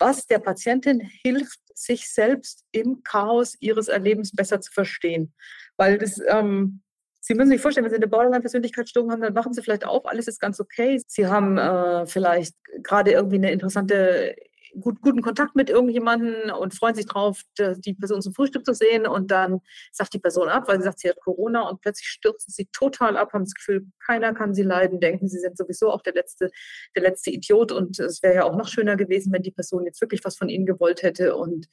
was 0.00 0.26
der 0.26 0.40
Patientin 0.40 1.00
hilft, 1.22 1.60
sich 1.72 2.12
selbst 2.12 2.64
im 2.72 3.04
Chaos 3.04 3.54
ihres 3.60 3.86
Erlebens 3.86 4.32
besser 4.32 4.60
zu 4.60 4.72
verstehen. 4.72 5.32
Weil 5.76 5.98
das, 5.98 6.20
ähm, 6.26 6.82
Sie 7.20 7.34
müssen 7.34 7.50
sich 7.50 7.60
vorstellen, 7.60 7.84
wenn 7.84 7.90
Sie 7.90 7.96
eine 7.96 8.08
Borderline-Persönlichkeitsstörung 8.08 9.10
haben, 9.10 9.20
dann 9.22 9.34
machen 9.34 9.52
Sie 9.52 9.62
vielleicht 9.62 9.84
auf, 9.84 10.06
alles 10.06 10.28
ist 10.28 10.40
ganz 10.40 10.60
okay. 10.60 11.00
Sie 11.06 11.26
haben 11.26 11.58
äh, 11.58 12.06
vielleicht 12.06 12.54
gerade 12.82 13.12
irgendwie 13.12 13.36
eine 13.36 13.52
interessante 13.52 14.36
gut, 14.80 15.00
guten 15.00 15.22
Kontakt 15.22 15.56
mit 15.56 15.70
irgendjemandem 15.70 16.52
und 16.54 16.74
freuen 16.74 16.94
sich 16.94 17.06
drauf, 17.06 17.42
die 17.58 17.94
Person 17.94 18.22
zum 18.22 18.34
Frühstück 18.34 18.64
zu 18.64 18.74
sehen. 18.74 19.06
Und 19.06 19.30
dann 19.30 19.60
sagt 19.92 20.14
die 20.14 20.18
Person 20.18 20.48
ab, 20.48 20.68
weil 20.68 20.78
sie 20.78 20.84
sagt, 20.84 21.00
sie 21.00 21.08
hat 21.08 21.20
Corona 21.20 21.68
und 21.68 21.80
plötzlich 21.80 22.08
stürzen 22.08 22.52
sie 22.52 22.66
total 22.72 23.16
ab, 23.16 23.32
haben 23.32 23.44
das 23.44 23.54
Gefühl, 23.54 23.86
keiner 24.04 24.34
kann 24.34 24.54
sie 24.54 24.62
leiden, 24.62 25.00
denken, 25.00 25.28
sie 25.28 25.38
sind 25.38 25.56
sowieso 25.56 25.90
auch 25.90 26.02
der 26.02 26.14
letzte, 26.14 26.50
der 26.94 27.02
letzte 27.02 27.30
Idiot. 27.30 27.72
Und 27.72 27.98
es 27.98 28.22
wäre 28.22 28.34
ja 28.34 28.44
auch 28.44 28.56
noch 28.56 28.68
schöner 28.68 28.96
gewesen, 28.96 29.32
wenn 29.32 29.42
die 29.42 29.50
Person 29.50 29.84
jetzt 29.84 30.00
wirklich 30.00 30.24
was 30.24 30.36
von 30.36 30.48
ihnen 30.48 30.66
gewollt 30.66 31.02
hätte 31.02 31.36
und 31.36 31.66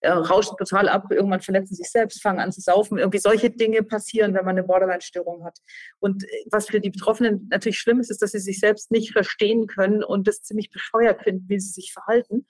äh, 0.00 0.10
rauschen 0.10 0.56
total 0.56 0.88
ab. 0.88 1.10
Irgendwann 1.10 1.40
verletzen 1.40 1.74
sich 1.74 1.90
selbst, 1.90 2.22
fangen 2.22 2.40
an 2.40 2.52
zu 2.52 2.60
saufen. 2.60 2.98
Irgendwie 2.98 3.18
solche 3.18 3.50
Dinge 3.50 3.82
passieren, 3.82 4.34
wenn 4.34 4.44
man 4.44 4.56
eine 4.56 4.66
Borderline-Störung 4.66 5.44
hat. 5.44 5.58
Und 5.98 6.24
äh, 6.24 6.44
was 6.50 6.68
für 6.68 6.80
die 6.80 6.90
Betroffenen 6.90 7.48
natürlich 7.50 7.78
schlimm 7.78 8.00
ist, 8.00 8.10
ist, 8.10 8.22
dass 8.22 8.32
sie 8.32 8.38
sich 8.38 8.60
selbst 8.60 8.90
nicht 8.90 9.12
verstehen 9.12 9.66
können 9.66 10.02
und 10.04 10.28
das 10.28 10.42
ziemlich 10.42 10.70
bescheuert 10.70 11.22
finden, 11.22 11.48
wie 11.48 11.60
sie 11.60 11.70
sich 11.70 11.92
verhalten. 11.92 12.43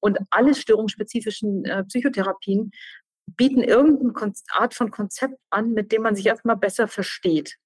Und 0.00 0.18
alle 0.30 0.54
störungsspezifischen 0.54 1.64
äh, 1.64 1.84
Psychotherapien 1.84 2.70
bieten 3.26 3.62
irgendeine 3.62 4.32
Art 4.50 4.74
von 4.74 4.90
Konzept 4.90 5.38
an, 5.50 5.72
mit 5.72 5.92
dem 5.92 6.02
man 6.02 6.14
sich 6.14 6.26
erstmal 6.26 6.56
besser 6.56 6.86
versteht. 6.86 7.56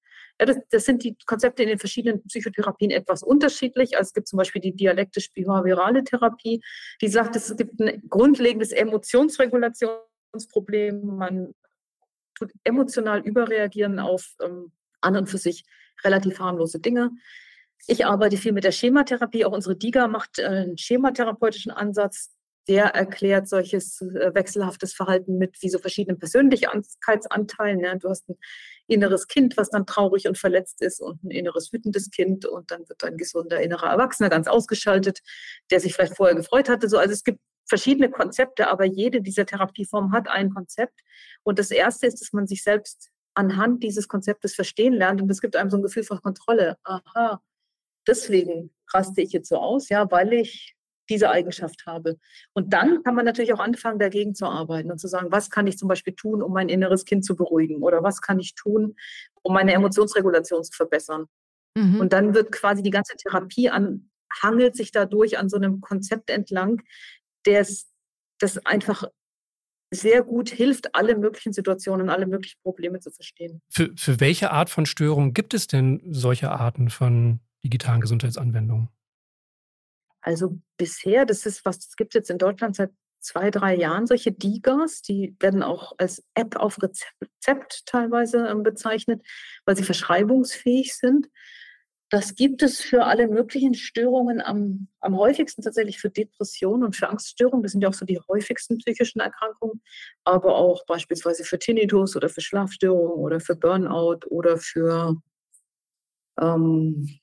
Ja, 0.41 0.47
das, 0.47 0.57
das, 0.71 0.85
sind 0.87 1.05
die 1.05 1.19
Konzepte 1.27 1.63
in 1.63 1.69
den 1.69 1.79
verschiedenen 1.79 2.25
Psychotherapien 2.25 2.91
etwas 2.91 3.23
unterschiedlich. 3.23 3.99
Also 3.99 4.09
es 4.09 4.15
gibt 4.15 4.27
zum 4.27 4.39
Beispiel 4.39 4.63
die 4.63 4.75
dialektisch-behaviorale 4.75 6.03
Therapie, 6.03 6.63
die 7.03 7.09
sagt, 7.09 7.37
es 7.37 7.55
gibt 7.59 7.79
ein 7.79 8.03
grundlegendes 8.09 8.73
Emotionsregulationsproblem. 8.73 11.19
Man 11.19 11.55
tut 12.35 12.53
emotional 12.65 13.21
überreagieren 13.21 13.99
auf 13.99 14.35
ähm, 14.43 14.73
an 15.03 15.19
und 15.19 15.29
für 15.29 15.37
sich 15.37 15.65
relativ 16.05 16.41
harmlose 16.41 16.81
Dinge. 16.81 17.11
Ich 17.87 18.07
arbeite 18.07 18.37
viel 18.37 18.53
mit 18.53 18.65
der 18.65 18.73
Schematherapie. 18.73 19.45
Auch 19.45 19.53
unsere 19.53 19.77
DIGA 19.77 20.09
macht 20.09 20.39
äh, 20.39 20.47
einen 20.47 20.79
schematherapeutischen 20.79 21.73
Ansatz. 21.73 22.31
Der 22.69 22.95
erklärt 22.95 23.49
solches 23.49 24.01
äh, 24.01 24.35
wechselhaftes 24.35 24.93
Verhalten 24.93 25.39
mit 25.39 25.61
wie 25.63 25.71
so 25.71 25.79
verschiedenen 25.79 26.19
Persönlichkeitsanteilen. 26.19 27.99
Du 27.99 28.09
hast 28.09 28.29
ein 28.29 28.37
inneres 28.87 29.29
Kind, 29.29 29.57
was 29.57 29.71
dann 29.71 29.87
traurig 29.87 30.29
und 30.29 30.37
verletzt 30.37 30.83
ist 30.83 31.01
und 31.01 31.25
ein 31.25 31.31
inneres 31.31 31.73
wütendes 31.73 32.11
Kind 32.11 32.45
und 32.45 32.71
dann 32.71 32.89
wird 32.89 33.03
ein 33.03 33.17
gesunder 33.17 33.61
innerer 33.61 33.91
Erwachsener 33.91 34.29
ganz 34.29 34.47
ausgeschaltet, 34.47 35.21
der 35.71 35.81
sich 35.81 35.95
vielleicht 35.95 36.17
vorher 36.17 36.37
gefreut 36.37 36.69
hatte. 36.69 36.89
So, 36.89 36.99
also 36.99 37.13
es 37.13 37.25
gibt 37.25 37.41
verschiedene 37.67 38.11
Konzepte, 38.11 38.69
aber 38.69 38.85
jede 38.85 39.23
dieser 39.23 39.47
Therapieformen 39.47 40.13
hat 40.13 40.29
ein 40.29 40.51
Konzept. 40.51 41.01
Und 41.43 41.59
das 41.59 41.71
erste 41.71 42.07
ist, 42.07 42.21
dass 42.21 42.33
man 42.33 42.47
sich 42.47 42.63
selbst 42.63 43.11
anhand 43.35 43.83
dieses 43.83 44.09
Konzeptes 44.09 44.55
verstehen 44.55 44.93
lernt 44.93 45.23
und 45.23 45.31
es 45.31 45.41
gibt 45.41 45.57
einem 45.57 45.71
so 45.71 45.77
ein 45.77 45.83
Gefühl 45.83 46.03
von 46.03 46.21
Kontrolle. 46.21 46.77
Aha, 46.83 47.41
deswegen 48.07 48.71
raste 48.93 49.21
ich 49.23 49.33
jetzt 49.33 49.49
so 49.49 49.57
aus, 49.57 49.89
ja, 49.89 50.11
weil 50.11 50.33
ich 50.33 50.77
diese 51.09 51.29
Eigenschaft 51.29 51.85
habe. 51.87 52.19
Und 52.53 52.73
dann 52.73 53.03
kann 53.03 53.15
man 53.15 53.25
natürlich 53.25 53.53
auch 53.53 53.59
anfangen, 53.59 53.99
dagegen 53.99 54.35
zu 54.35 54.47
arbeiten 54.47 54.91
und 54.91 54.99
zu 54.99 55.09
sagen, 55.09 55.33
was 55.33 55.51
kann 55.51 55.67
ich 55.67 55.77
zum 55.77 55.89
Beispiel 55.89 56.15
tun, 56.15 56.41
um 56.41 56.53
mein 56.53 56.69
inneres 56.69 57.05
Kind 57.05 57.25
zu 57.25 57.35
beruhigen 57.35 57.83
oder 57.83 58.03
was 58.03 58.21
kann 58.21 58.39
ich 58.39 58.55
tun, 58.55 58.97
um 59.43 59.53
meine 59.53 59.73
Emotionsregulation 59.73 60.63
zu 60.63 60.73
verbessern. 60.73 61.27
Mhm. 61.77 62.01
Und 62.01 62.13
dann 62.13 62.35
wird 62.35 62.53
quasi 62.53 62.83
die 62.83 62.91
ganze 62.91 63.17
Therapie 63.17 63.71
an, 63.71 64.11
hangelt 64.43 64.77
sich 64.77 64.93
dadurch 64.93 65.37
an 65.37 65.49
so 65.49 65.57
einem 65.57 65.81
Konzept 65.81 66.31
entlang, 66.31 66.81
das 67.45 67.87
einfach 68.65 69.05
sehr 69.93 70.23
gut 70.23 70.49
hilft, 70.51 70.95
alle 70.95 71.17
möglichen 71.17 71.53
Situationen, 71.53 72.09
alle 72.09 72.27
möglichen 72.27 72.61
Probleme 72.63 73.01
zu 73.01 73.11
verstehen. 73.11 73.61
Für, 73.69 73.91
für 73.97 74.21
welche 74.21 74.53
Art 74.53 74.71
von 74.71 74.87
Störung 74.87 75.35
gibt 75.35 75.53
es 75.53 75.67
denn 75.67 76.01
solche 76.11 76.53
Arten 76.53 76.91
von 76.91 77.41
digitalen 77.65 78.01
Gesundheitsanwendungen? 78.01 78.89
Also 80.23 80.61
bisher, 80.77 81.25
das 81.25 81.47
ist 81.47 81.65
was, 81.65 81.79
das 81.79 81.97
gibt 81.97 82.15
es 82.15 82.19
jetzt 82.19 82.31
in 82.31 82.39
Deutschland 82.39 82.77
seit 82.77 82.91
zwei, 83.21 83.51
drei 83.51 83.77
Jahren 83.77 84.07
solche 84.07 84.33
Digas, 84.33 85.03
die 85.03 85.37
werden 85.41 85.63
auch 85.63 85.93
als 85.99 86.25
App 86.35 86.57
auf 86.57 86.79
Rezept 86.83 87.87
teilweise 87.87 88.47
ähm, 88.49 88.63
bezeichnet, 88.63 89.23
weil 89.65 89.77
sie 89.77 89.85
verschreibungsfähig 89.85 90.97
sind. 90.97 91.29
Das 92.09 92.35
gibt 92.35 92.63
es 92.63 92.81
für 92.81 93.05
alle 93.05 93.29
möglichen 93.29 93.75
Störungen 93.75 94.41
am, 94.41 94.89
am 94.99 95.17
häufigsten 95.17 95.63
tatsächlich 95.63 96.01
für 96.01 96.11
Depressionen 96.11 96.83
und 96.83 96.97
für 96.97 97.09
Angststörungen. 97.09 97.63
Das 97.63 97.73
sind 97.73 97.83
ja 97.83 97.89
auch 97.89 97.95
so 97.95 98.05
die 98.05 98.19
häufigsten 98.29 98.79
psychischen 98.79 99.21
Erkrankungen, 99.21 99.81
aber 100.25 100.57
auch 100.57 100.85
beispielsweise 100.87 101.45
für 101.45 101.61
Tinnitus 101.61 102.17
oder 102.17 102.29
für 102.29 102.41
Schlafstörungen 102.41 103.17
oder 103.17 103.39
für 103.39 103.55
Burnout 103.55 104.27
oder 104.29 104.57
für 104.57 105.23
ähm, 106.41 107.20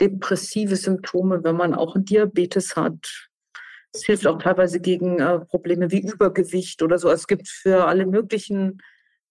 depressive 0.00 0.76
Symptome, 0.76 1.42
wenn 1.44 1.56
man 1.56 1.74
auch 1.74 1.96
Diabetes 1.98 2.76
hat. 2.76 3.28
Es 3.92 4.04
hilft 4.04 4.26
auch 4.26 4.38
teilweise 4.38 4.80
gegen 4.80 5.20
äh, 5.20 5.38
Probleme 5.40 5.90
wie 5.90 6.00
Übergewicht 6.00 6.82
oder 6.82 6.98
so. 6.98 7.10
Es 7.10 7.26
gibt 7.26 7.48
für 7.48 7.86
alle 7.86 8.06
möglichen 8.06 8.82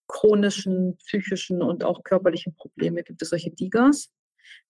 chronischen, 0.07 0.97
psychischen 0.97 1.61
und 1.61 1.83
auch 1.83 2.03
körperlichen 2.03 2.55
Probleme 2.55 3.03
gibt 3.03 3.21
es 3.21 3.29
solche 3.29 3.51
Digas. 3.51 4.09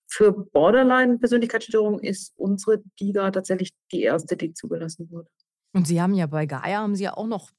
Für 0.07 0.31
Borderline-Persönlichkeitsstörungen 0.31 1.99
ist 1.99 2.33
unsere 2.35 2.83
DIGA 2.99 3.31
tatsächlich 3.31 3.71
die 3.91 4.03
erste, 4.03 4.37
die 4.37 4.53
zugelassen 4.53 5.09
wurde. 5.11 5.29
Und 5.73 5.87
Sie 5.87 6.01
haben 6.01 6.13
ja 6.13 6.27
bei 6.27 6.45
Gaia 6.45 6.79
haben 6.79 6.95
Sie 6.95 7.03
ja 7.03 7.17
auch 7.17 7.27
noch 7.27 7.49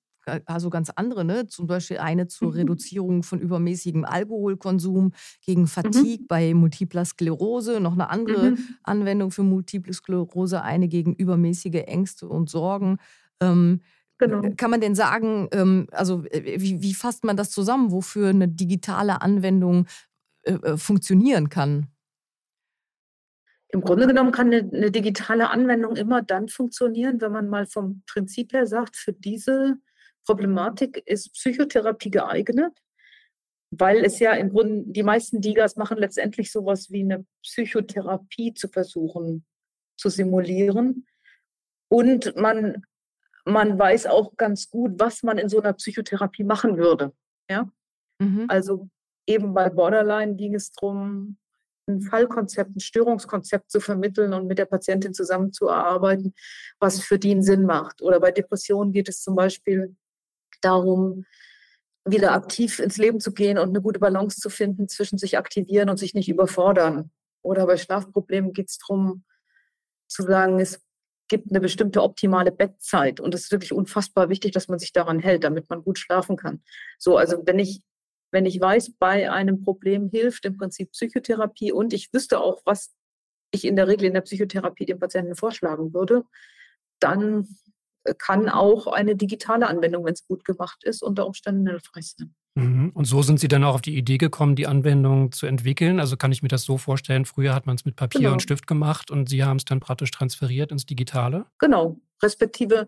also 0.46 0.70
ganz 0.70 0.90
andere, 0.90 1.24
ne? 1.24 1.46
zum 1.46 1.66
Beispiel 1.66 1.98
eine 1.98 2.26
zur 2.26 2.48
mhm. 2.48 2.54
Reduzierung 2.54 3.22
von 3.22 3.40
übermäßigem 3.40 4.04
Alkoholkonsum, 4.04 5.12
gegen 5.40 5.62
mhm. 5.62 5.66
Fatigue 5.66 6.22
mhm. 6.22 6.26
bei 6.26 6.54
multipler 6.54 7.04
Sklerose, 7.04 7.80
noch 7.80 7.92
eine 7.92 8.10
andere 8.10 8.52
mhm. 8.52 8.58
Anwendung 8.82 9.30
für 9.30 9.42
multiple 9.42 9.92
Sklerose, 9.92 10.62
eine 10.62 10.88
gegen 10.88 11.14
übermäßige 11.14 11.84
Ängste 11.86 12.28
und 12.28 12.50
Sorgen. 12.50 12.98
Ähm, 13.40 13.80
genau. 14.18 14.42
Kann 14.56 14.70
man 14.70 14.80
denn 14.80 14.94
sagen, 14.94 15.48
ähm, 15.52 15.86
also 15.92 16.24
äh, 16.26 16.60
wie, 16.60 16.82
wie 16.82 16.94
fasst 16.94 17.24
man 17.24 17.36
das 17.36 17.50
zusammen, 17.50 17.90
wofür 17.90 18.28
eine 18.28 18.48
digitale 18.48 19.22
Anwendung 19.22 19.86
äh, 20.42 20.52
äh 20.52 20.76
funktionieren 20.76 21.48
kann? 21.48 21.88
Im 23.74 23.80
Grunde 23.80 24.06
genommen 24.06 24.30
kann 24.30 24.52
eine, 24.52 24.70
eine, 24.72 24.92
digitale 24.92 25.50
Anwendung 25.50 25.96
immer 25.96 26.22
dann 26.22 26.48
funktionieren, 26.48 27.20
wenn 27.20 27.32
man 27.32 27.48
mal 27.48 27.66
vom 27.66 28.04
Prinzip 28.06 28.52
her 28.52 28.68
sagt, 28.68 28.94
für 28.96 29.12
diese 29.12 29.78
Problematik 30.24 31.02
ist 31.06 31.32
Psychotherapie 31.34 32.10
geeignet, 32.10 32.72
weil 33.70 34.04
es 34.04 34.18
ja 34.18 34.32
im 34.32 34.50
Grunde, 34.50 34.84
die 34.92 35.02
meisten 35.02 35.40
Digas 35.40 35.76
machen 35.76 35.98
letztendlich 35.98 36.50
sowas 36.50 36.90
wie 36.90 37.02
eine 37.02 37.26
Psychotherapie 37.42 38.54
zu 38.54 38.68
versuchen 38.68 39.44
zu 39.96 40.08
simulieren. 40.08 41.06
Und 41.88 42.36
man, 42.36 42.84
man 43.44 43.78
weiß 43.78 44.06
auch 44.06 44.36
ganz 44.36 44.68
gut, 44.70 44.92
was 44.98 45.22
man 45.22 45.38
in 45.38 45.48
so 45.48 45.60
einer 45.60 45.72
Psychotherapie 45.74 46.44
machen 46.44 46.76
würde. 46.76 47.12
Ja? 47.48 47.70
Mhm. 48.18 48.46
Also 48.48 48.88
eben 49.26 49.54
bei 49.54 49.68
Borderline 49.68 50.34
ging 50.34 50.54
es 50.54 50.72
darum, 50.72 51.36
ein 51.86 52.00
Fallkonzept, 52.00 52.76
ein 52.76 52.80
Störungskonzept 52.80 53.70
zu 53.70 53.78
vermitteln 53.78 54.32
und 54.32 54.46
mit 54.46 54.58
der 54.58 54.64
Patientin 54.64 55.12
zusammenzuarbeiten, 55.12 56.34
was 56.80 57.00
für 57.00 57.18
die 57.18 57.32
einen 57.32 57.42
Sinn 57.42 57.66
macht. 57.66 58.00
Oder 58.00 58.20
bei 58.20 58.30
Depressionen 58.30 58.92
geht 58.92 59.08
es 59.08 59.20
zum 59.22 59.34
Beispiel 59.36 59.94
darum, 60.64 61.24
wieder 62.04 62.32
aktiv 62.32 62.78
ins 62.80 62.98
Leben 62.98 63.20
zu 63.20 63.32
gehen 63.32 63.58
und 63.58 63.70
eine 63.70 63.80
gute 63.80 63.98
Balance 63.98 64.40
zu 64.40 64.50
finden 64.50 64.88
zwischen 64.88 65.18
sich 65.18 65.38
aktivieren 65.38 65.88
und 65.88 65.96
sich 65.96 66.14
nicht 66.14 66.28
überfordern. 66.28 67.10
Oder 67.42 67.66
bei 67.66 67.76
Schlafproblemen 67.76 68.52
geht 68.52 68.68
es 68.68 68.78
darum, 68.78 69.24
zu 70.06 70.22
sagen, 70.22 70.60
es 70.60 70.82
gibt 71.28 71.50
eine 71.50 71.60
bestimmte 71.60 72.02
optimale 72.02 72.52
Bettzeit. 72.52 73.20
Und 73.20 73.34
es 73.34 73.44
ist 73.44 73.52
wirklich 73.52 73.72
unfassbar 73.72 74.28
wichtig, 74.28 74.52
dass 74.52 74.68
man 74.68 74.78
sich 74.78 74.92
daran 74.92 75.18
hält, 75.18 75.44
damit 75.44 75.70
man 75.70 75.82
gut 75.82 75.98
schlafen 75.98 76.36
kann. 76.36 76.62
So, 76.98 77.16
also 77.16 77.42
wenn 77.46 77.58
ich 77.58 77.82
wenn 78.34 78.46
ich 78.46 78.60
weiß, 78.60 78.94
bei 78.98 79.30
einem 79.30 79.62
Problem 79.62 80.10
hilft 80.10 80.44
im 80.44 80.56
Prinzip 80.56 80.90
Psychotherapie 80.90 81.70
und 81.70 81.92
ich 81.92 82.12
wüsste 82.12 82.40
auch, 82.40 82.62
was 82.64 82.92
ich 83.52 83.64
in 83.64 83.76
der 83.76 83.86
Regel 83.86 84.06
in 84.06 84.14
der 84.14 84.22
Psychotherapie 84.22 84.86
dem 84.86 84.98
Patienten 84.98 85.36
vorschlagen 85.36 85.94
würde, 85.94 86.24
dann 86.98 87.46
kann 88.18 88.48
auch 88.48 88.86
eine 88.86 89.16
digitale 89.16 89.66
Anwendung, 89.66 90.04
wenn 90.04 90.12
es 90.12 90.26
gut 90.26 90.44
gemacht 90.44 90.84
ist, 90.84 91.02
unter 91.02 91.26
Umständen 91.26 91.66
hilfreich 91.66 92.14
sein. 92.16 92.34
Mhm. 92.54 92.90
Und 92.94 93.06
so 93.06 93.22
sind 93.22 93.40
Sie 93.40 93.48
dann 93.48 93.64
auch 93.64 93.74
auf 93.74 93.82
die 93.82 93.96
Idee 93.96 94.18
gekommen, 94.18 94.54
die 94.54 94.66
Anwendung 94.66 95.32
zu 95.32 95.46
entwickeln. 95.46 95.98
Also 95.98 96.16
kann 96.16 96.30
ich 96.30 96.42
mir 96.42 96.48
das 96.48 96.62
so 96.62 96.78
vorstellen, 96.78 97.24
früher 97.24 97.54
hat 97.54 97.66
man 97.66 97.76
es 97.76 97.84
mit 97.84 97.96
Papier 97.96 98.20
genau. 98.20 98.32
und 98.34 98.42
Stift 98.42 98.66
gemacht 98.66 99.10
und 99.10 99.28
Sie 99.28 99.42
haben 99.42 99.56
es 99.56 99.64
dann 99.64 99.80
praktisch 99.80 100.10
transferiert 100.10 100.70
ins 100.70 100.86
Digitale? 100.86 101.46
Genau, 101.58 101.98
respektive 102.22 102.86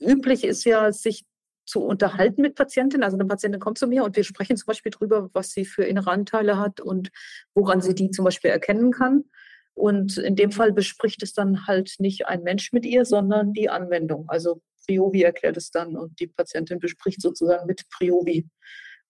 üblich 0.00 0.44
ist 0.44 0.64
ja, 0.64 0.92
sich 0.92 1.24
zu 1.64 1.80
unterhalten 1.80 2.40
mit 2.42 2.54
Patientinnen. 2.54 3.04
Also 3.04 3.16
eine 3.16 3.26
Patientin 3.26 3.60
kommt 3.60 3.78
zu 3.78 3.86
mir 3.86 4.02
und 4.04 4.16
wir 4.16 4.24
sprechen 4.24 4.56
zum 4.56 4.66
Beispiel 4.66 4.90
darüber, 4.90 5.28
was 5.34 5.50
sie 5.50 5.64
für 5.64 5.84
innere 5.84 6.10
Anteile 6.10 6.58
hat 6.58 6.80
und 6.80 7.10
woran 7.54 7.82
sie 7.82 7.94
die 7.94 8.10
zum 8.10 8.24
Beispiel 8.24 8.50
erkennen 8.50 8.90
kann. 8.90 9.24
Und 9.78 10.18
in 10.18 10.36
dem 10.36 10.50
Fall 10.50 10.72
bespricht 10.72 11.22
es 11.22 11.32
dann 11.32 11.66
halt 11.66 11.94
nicht 11.98 12.26
ein 12.26 12.42
Mensch 12.42 12.72
mit 12.72 12.84
ihr, 12.84 13.04
sondern 13.04 13.52
die 13.52 13.70
Anwendung. 13.70 14.28
Also 14.28 14.60
Priovi 14.86 15.22
erklärt 15.22 15.56
es 15.56 15.70
dann 15.70 15.96
und 15.96 16.18
die 16.20 16.26
Patientin 16.26 16.78
bespricht 16.78 17.20
sozusagen 17.20 17.66
mit 17.66 17.84
Priovi, 17.90 18.48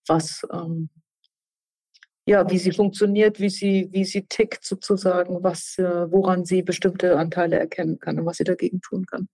was 0.07 0.42
ähm, 0.52 0.90
ja, 2.28 2.48
wie 2.50 2.59
sie 2.59 2.72
funktioniert, 2.72 3.40
wie 3.40 3.48
sie, 3.48 3.88
wie 3.90 4.04
sie 4.04 4.26
tickt 4.26 4.62
sozusagen, 4.62 5.42
was, 5.42 5.78
äh, 5.78 6.12
woran 6.12 6.44
sie 6.44 6.62
bestimmte 6.62 7.16
Anteile 7.16 7.59
erkennen 7.59 7.98
kann 7.98 8.18
und 8.18 8.26
was 8.26 8.37
sie 8.37 8.44
dagegen 8.44 8.83
tun 8.83 9.07
kann. 9.07 9.28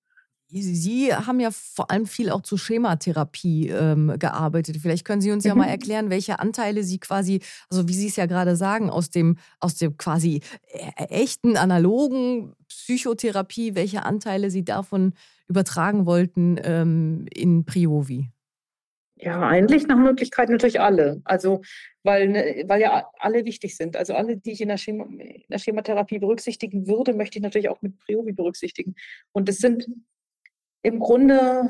Sie 0.48 1.12
haben 1.12 1.40
ja 1.40 1.50
vor 1.50 1.90
allem 1.90 2.07
viel 2.07 2.30
auch 2.30 2.42
zur 2.42 2.59
Schematherapie 2.59 3.70
ähm, 3.70 4.14
gearbeitet. 4.18 4.76
Vielleicht 4.80 5.04
können 5.04 5.20
Sie 5.20 5.33
uns 5.33 5.44
ja 5.44 5.54
mal 5.54 5.64
mhm. 5.64 5.70
erklären, 5.70 6.11
welche 6.11 6.38
Anteile 6.38 6.85
Sie 6.85 6.98
quasi, 6.98 7.40
also 7.70 7.88
wie 7.88 7.94
Sie 7.94 8.09
es 8.09 8.16
ja 8.16 8.26
gerade 8.26 8.54
sagen, 8.54 8.90
aus 8.90 9.11
dem, 9.11 9.37
aus 9.59 9.76
dem 9.76 9.96
quasi 9.96 10.42
äh, 10.68 11.04
echten, 11.09 11.57
analogen 11.57 12.54
Psychotherapie, 12.68 13.74
welche 13.74 14.04
Anteile 14.04 14.50
Sie 14.50 14.64
davon 14.64 15.14
übertragen 15.48 16.07
wollten 16.07 16.61
ähm, 16.62 17.26
in 17.35 17.64
Priovi. 17.64 18.28
Ja, 19.16 19.40
eigentlich 19.40 19.87
nach 19.87 19.96
Möglichkeit 19.96 20.50
natürlich 20.50 20.80
alle. 20.80 21.22
Also, 21.24 21.62
weil, 22.02 22.28
ne, 22.28 22.64
weil 22.66 22.80
ja 22.80 23.09
alle 23.18 23.44
wichtig 23.44 23.76
sind. 23.76 23.96
Also 23.96 24.14
alle, 24.14 24.37
die 24.37 24.52
ich 24.52 24.61
in 24.61 24.68
der, 24.68 24.76
Schema, 24.76 25.04
in 25.04 25.44
der 25.48 25.59
Schematherapie 25.59 26.18
berücksichtigen 26.18 26.87
würde, 26.87 27.14
möchte 27.14 27.38
ich 27.38 27.42
natürlich 27.42 27.68
auch 27.68 27.80
mit 27.80 27.98
Priovi 28.00 28.33
berücksichtigen. 28.33 28.94
Und 29.33 29.48
es 29.48 29.59
sind 29.59 29.87
im 30.84 31.00
Grunde 31.00 31.68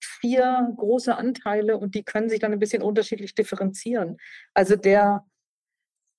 vier 0.00 0.72
große 0.76 1.14
Anteile 1.14 1.76
und 1.76 1.94
die 1.94 2.04
können 2.04 2.28
sich 2.28 2.38
dann 2.38 2.52
ein 2.52 2.58
bisschen 2.58 2.82
unterschiedlich 2.82 3.34
differenzieren. 3.34 4.18
Also 4.54 4.76
der, 4.76 5.26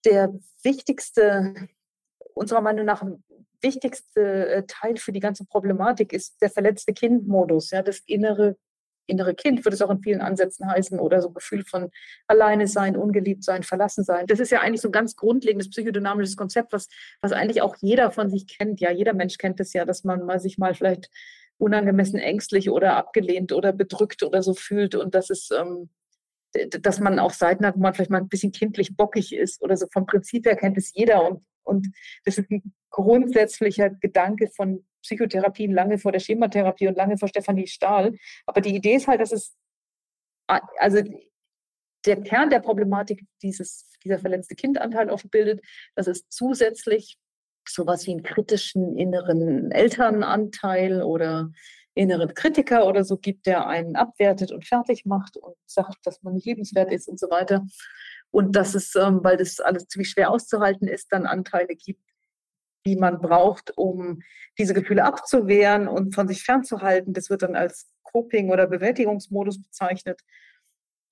der 0.05 0.33
wichtigste, 0.61 1.69
unserer 2.33 2.61
Meinung 2.61 2.85
nach 2.85 3.03
wichtigste 3.61 4.47
äh, 4.49 4.63
Teil 4.67 4.97
für 4.97 5.13
die 5.13 5.21
ganze 5.21 5.45
Problematik 5.45 6.11
ist 6.11 6.41
der 6.41 6.49
verletzte 6.49 6.91
Kind-Modus, 6.91 7.71
ja, 7.71 7.81
das 7.81 7.99
innere, 8.07 8.57
innere 9.07 9.33
Kind, 9.33 9.63
würde 9.63 9.75
es 9.75 9.81
auch 9.81 9.89
in 9.89 10.01
vielen 10.01 10.19
Ansätzen 10.19 10.69
heißen, 10.69 10.99
oder 10.99 11.21
so 11.21 11.31
Gefühl 11.31 11.63
von 11.63 11.91
alleine 12.27 12.67
sein, 12.67 12.97
ungeliebt 12.97 13.45
sein, 13.45 13.63
verlassen 13.63 14.03
sein. 14.03 14.27
Das 14.27 14.41
ist 14.41 14.51
ja 14.51 14.59
eigentlich 14.59 14.81
so 14.81 14.89
ein 14.89 14.93
ganz 14.93 15.15
grundlegendes 15.15 15.69
psychodynamisches 15.69 16.35
Konzept, 16.35 16.73
was, 16.73 16.89
was 17.21 17.31
eigentlich 17.31 17.61
auch 17.61 17.77
jeder 17.79 18.11
von 18.11 18.29
sich 18.29 18.47
kennt. 18.47 18.81
Ja, 18.81 18.91
jeder 18.91 19.13
Mensch 19.13 19.37
kennt 19.37 19.61
es 19.61 19.71
ja, 19.71 19.85
dass 19.85 20.03
man 20.03 20.25
mal 20.25 20.41
sich 20.41 20.57
mal 20.57 20.75
vielleicht 20.75 21.09
unangemessen 21.63 22.19
ängstlich 22.19 22.69
oder 22.69 22.95
abgelehnt 22.95 23.51
oder 23.51 23.71
bedrückt 23.71 24.23
oder 24.23 24.43
so 24.43 24.53
fühlt 24.53 24.95
und 24.95 25.15
dass 25.15 25.29
es, 25.29 25.49
ähm, 25.51 25.89
dass 26.53 26.99
man 26.99 27.19
auch 27.19 27.31
Seiten 27.31 27.65
hat, 27.65 27.75
wo 27.75 27.79
man 27.79 27.93
vielleicht 27.93 28.11
mal 28.11 28.19
ein 28.19 28.29
bisschen 28.29 28.51
kindlich 28.51 28.95
bockig 28.95 29.33
ist 29.33 29.61
oder 29.61 29.75
so. 29.77 29.87
Vom 29.91 30.05
Prinzip 30.05 30.45
her 30.45 30.55
kennt 30.55 30.77
es 30.77 30.93
jeder 30.93 31.27
und, 31.27 31.43
und 31.63 31.87
das 32.25 32.37
ist 32.37 32.51
ein 32.51 32.73
grundsätzlicher 32.89 33.89
Gedanke 33.89 34.47
von 34.47 34.85
Psychotherapien 35.01 35.71
lange 35.71 35.97
vor 35.97 36.11
der 36.11 36.19
Schematherapie 36.19 36.87
und 36.87 36.95
lange 36.95 37.17
vor 37.17 37.27
Stefanie 37.27 37.67
Stahl. 37.67 38.15
Aber 38.45 38.61
die 38.61 38.75
Idee 38.75 38.95
ist 38.95 39.07
halt, 39.07 39.21
dass 39.21 39.31
es, 39.31 39.55
also 40.47 41.01
der 42.05 42.21
Kern 42.21 42.49
der 42.49 42.59
Problematik 42.59 43.25
dieses, 43.41 43.89
dieser 44.03 44.19
verletzte 44.19 44.55
Kindanteil 44.55 45.09
oft 45.09 45.29
bildet, 45.31 45.61
dass 45.95 46.07
es 46.07 46.27
zusätzlich 46.29 47.17
sowas 47.69 48.05
wie 48.05 48.11
einen 48.11 48.23
kritischen 48.23 48.97
inneren 48.97 49.71
Elternanteil 49.71 51.01
oder 51.01 51.51
inneren 51.95 52.33
Kritiker 52.33 52.87
oder 52.87 53.03
so 53.03 53.17
gibt, 53.17 53.45
der 53.45 53.67
einen 53.67 53.95
abwertet 53.95 54.51
und 54.51 54.65
fertig 54.65 55.05
macht 55.05 55.37
und 55.37 55.55
sagt, 55.65 56.05
dass 56.05 56.23
man 56.23 56.33
nicht 56.33 56.45
liebenswert 56.45 56.91
ist 56.91 57.07
und 57.07 57.19
so 57.19 57.29
weiter. 57.29 57.65
Und 58.31 58.55
dass 58.55 58.73
es, 58.73 58.95
ähm, 58.95 59.19
weil 59.23 59.37
das 59.37 59.59
alles 59.59 59.87
ziemlich 59.87 60.09
schwer 60.09 60.31
auszuhalten 60.31 60.87
ist, 60.87 61.11
dann 61.11 61.27
Anteile 61.27 61.75
gibt, 61.75 62.01
die 62.85 62.95
man 62.95 63.21
braucht, 63.21 63.77
um 63.77 64.21
diese 64.57 64.73
Gefühle 64.73 65.05
abzuwehren 65.05 65.87
und 65.87 66.15
von 66.15 66.27
sich 66.27 66.43
fernzuhalten. 66.43 67.13
Das 67.13 67.29
wird 67.29 67.43
dann 67.43 67.55
als 67.55 67.91
Coping- 68.03 68.51
oder 68.51 68.67
Bewältigungsmodus 68.67 69.61
bezeichnet. 69.61 70.21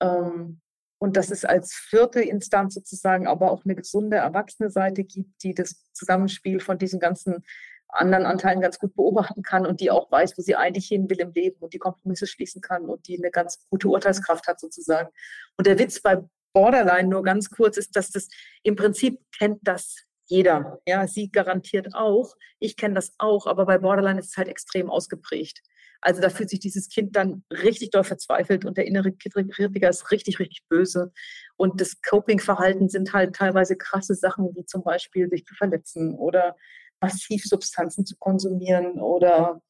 Ähm, 0.00 0.61
und 1.02 1.16
dass 1.16 1.32
es 1.32 1.44
als 1.44 1.74
vierte 1.74 2.20
Instanz 2.20 2.74
sozusagen 2.74 3.26
aber 3.26 3.50
auch 3.50 3.64
eine 3.64 3.74
gesunde 3.74 4.18
erwachsene 4.18 4.70
Seite 4.70 5.02
gibt, 5.02 5.42
die 5.42 5.52
das 5.52 5.84
Zusammenspiel 5.92 6.60
von 6.60 6.78
diesen 6.78 7.00
ganzen 7.00 7.44
anderen 7.88 8.24
Anteilen 8.24 8.60
ganz 8.60 8.78
gut 8.78 8.94
beobachten 8.94 9.42
kann 9.42 9.66
und 9.66 9.80
die 9.80 9.90
auch 9.90 10.12
weiß, 10.12 10.38
wo 10.38 10.42
sie 10.42 10.54
eigentlich 10.54 10.86
hin 10.86 11.10
will 11.10 11.18
im 11.18 11.32
Leben 11.32 11.56
und 11.58 11.74
die 11.74 11.80
Kompromisse 11.80 12.28
schließen 12.28 12.62
kann 12.62 12.84
und 12.84 13.08
die 13.08 13.18
eine 13.18 13.32
ganz 13.32 13.66
gute 13.68 13.88
Urteilskraft 13.88 14.46
hat 14.46 14.60
sozusagen. 14.60 15.08
Und 15.56 15.66
der 15.66 15.76
Witz 15.80 16.00
bei 16.00 16.22
Borderline 16.52 17.08
nur 17.08 17.24
ganz 17.24 17.50
kurz 17.50 17.78
ist, 17.78 17.96
dass 17.96 18.10
das 18.10 18.28
im 18.62 18.76
Prinzip 18.76 19.18
kennt 19.36 19.58
das 19.62 19.96
jeder. 20.26 20.78
Ja, 20.86 21.08
sie 21.08 21.32
garantiert 21.32 21.96
auch. 21.96 22.36
Ich 22.60 22.76
kenne 22.76 22.94
das 22.94 23.12
auch, 23.18 23.48
aber 23.48 23.66
bei 23.66 23.78
Borderline 23.78 24.20
ist 24.20 24.30
es 24.30 24.36
halt 24.36 24.46
extrem 24.46 24.88
ausgeprägt. 24.88 25.62
Also 26.02 26.20
da 26.20 26.28
fühlt 26.28 26.50
sich 26.50 26.60
dieses 26.60 26.88
Kind 26.88 27.16
dann 27.16 27.44
richtig 27.50 27.90
doll 27.90 28.04
verzweifelt 28.04 28.64
und 28.64 28.76
der 28.76 28.86
innere 28.86 29.12
Kritiker 29.12 29.88
ist 29.88 30.10
richtig, 30.10 30.40
richtig 30.40 30.64
böse. 30.68 31.12
Und 31.56 31.80
das 31.80 32.02
Coping-Verhalten 32.02 32.88
sind 32.88 33.12
halt 33.12 33.36
teilweise 33.36 33.76
krasse 33.76 34.14
Sachen, 34.14 34.54
wie 34.54 34.66
zum 34.66 34.82
Beispiel 34.82 35.28
sich 35.30 35.44
zu 35.44 35.54
verletzen 35.54 36.14
oder 36.14 36.56
massiv 37.00 37.44
Substanzen 37.44 38.04
zu 38.04 38.16
konsumieren 38.18 39.00
oder 39.00 39.62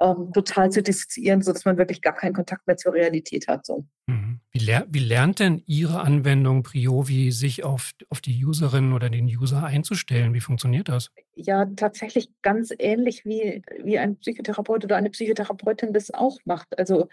ähm, 0.00 0.32
total 0.32 0.70
zu 0.70 0.82
dissoziieren, 0.82 1.40
sodass 1.40 1.64
man 1.64 1.78
wirklich 1.78 2.02
gar 2.02 2.14
keinen 2.14 2.34
Kontakt 2.34 2.66
mehr 2.66 2.76
zur 2.76 2.92
Realität 2.92 3.48
hat. 3.48 3.64
So. 3.64 3.86
Mhm. 4.06 4.23
Wie, 4.56 4.64
ler 4.64 4.86
wie, 4.88 5.00
lernt 5.00 5.40
denn 5.40 5.64
Ihre 5.66 6.00
Anwendung 6.00 6.62
Priovi, 6.62 7.32
sich 7.32 7.64
auf, 7.64 7.90
auf 8.08 8.20
die 8.20 8.44
Userin 8.44 8.92
oder 8.92 9.10
den 9.10 9.26
User 9.26 9.64
einzustellen? 9.64 10.32
Wie 10.32 10.40
funktioniert 10.40 10.88
das? 10.88 11.10
Ja, 11.34 11.66
tatsächlich 11.66 12.30
ganz 12.40 12.72
ähnlich 12.78 13.24
wie, 13.24 13.62
wie 13.82 13.98
ein 13.98 14.16
Psychotherapeut 14.16 14.84
oder 14.84 14.96
eine 14.96 15.10
Psychotherapeutin 15.10 15.92
das 15.92 16.14
auch 16.14 16.38
macht. 16.44 16.78
Also 16.78 17.08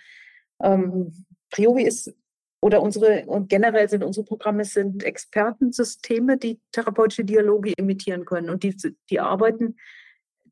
ähm, 0.61 1.25
Priovi 1.49 1.81
ist 1.83 2.13
oder 2.61 2.83
unsere, 2.83 3.25
und 3.25 3.49
generell 3.49 3.89
sind 3.89 4.03
unsere 4.03 4.23
Programme 4.23 4.63
sind 4.63 5.03
Expertensysteme, 5.03 6.37
die 6.37 6.59
therapeutische 6.71 7.25
Dialoge 7.25 7.73
imitieren 7.75 8.23
können. 8.23 8.51
Und 8.51 8.61
die, 8.61 8.77
die 9.09 9.19
arbeiten 9.19 9.77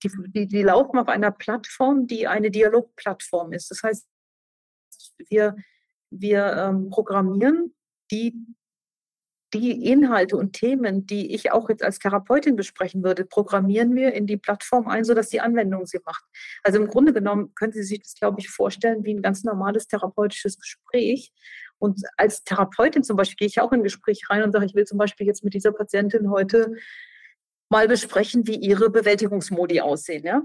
die, 0.04 0.12
die, 0.28 0.48
die 0.48 0.64
laufen 0.64 0.98
auf 0.98 1.08
einer 1.08 1.32
Plattform, 1.32 2.08
die 2.08 2.28
eine 2.28 2.52
Dialogplattform 2.52 3.54
ist. 3.54 3.70
Das 3.70 3.84
heißt, 3.84 4.08
wir, 5.30 5.56
wir 6.12 6.54
ähm, 6.58 6.90
programmieren 6.90 7.74
die, 8.12 8.34
die 9.54 9.86
Inhalte 9.86 10.38
und 10.38 10.54
Themen, 10.54 11.06
die 11.06 11.34
ich 11.34 11.52
auch 11.52 11.70
jetzt 11.70 11.84
als 11.84 12.00
Therapeutin 12.00 12.56
besprechen 12.56 13.04
würde, 13.04 13.26
programmieren 13.26 13.96
wir 13.96 14.14
in 14.14 14.28
die 14.28 14.38
Plattform 14.38 14.88
ein, 14.88 15.04
sodass 15.04 15.30
die 15.30 15.42
Anwendung 15.42 15.86
sie 15.86 16.00
macht. 16.06 16.24
Also 16.64 16.80
im 16.80 16.88
Grunde 16.88 17.14
genommen 17.14 17.54
können 17.56 17.74
Sie 17.74 17.84
sich 17.84 18.02
das, 18.02 18.16
glaube 18.16 18.40
ich, 18.40 18.50
vorstellen 18.50 19.04
wie 19.04 19.14
ein 19.14 19.22
ganz 19.22 19.44
normales 19.44 19.88
therapeutisches 19.88 20.60
Gespräch. 20.60 21.32
Und 21.80 22.02
als 22.18 22.44
Therapeutin 22.44 23.04
zum 23.04 23.16
Beispiel 23.16 23.38
gehe 23.38 23.48
ich 23.48 23.62
auch 23.62 23.72
in 23.72 23.80
ein 23.80 23.84
Gespräch 23.84 24.30
rein 24.30 24.44
und 24.44 24.52
sage, 24.52 24.66
ich 24.66 24.76
will 24.76 24.86
zum 24.86 24.98
Beispiel 24.98 25.26
jetzt 25.26 25.44
mit 25.44 25.54
dieser 25.54 25.72
Patientin 25.72 26.30
heute 26.30 26.74
mal 27.70 27.88
besprechen, 27.88 28.48
wie 28.48 28.56
ihre 28.56 28.90
Bewältigungsmodi 28.90 29.82
aussehen. 29.82 30.26
Ja? 30.26 30.44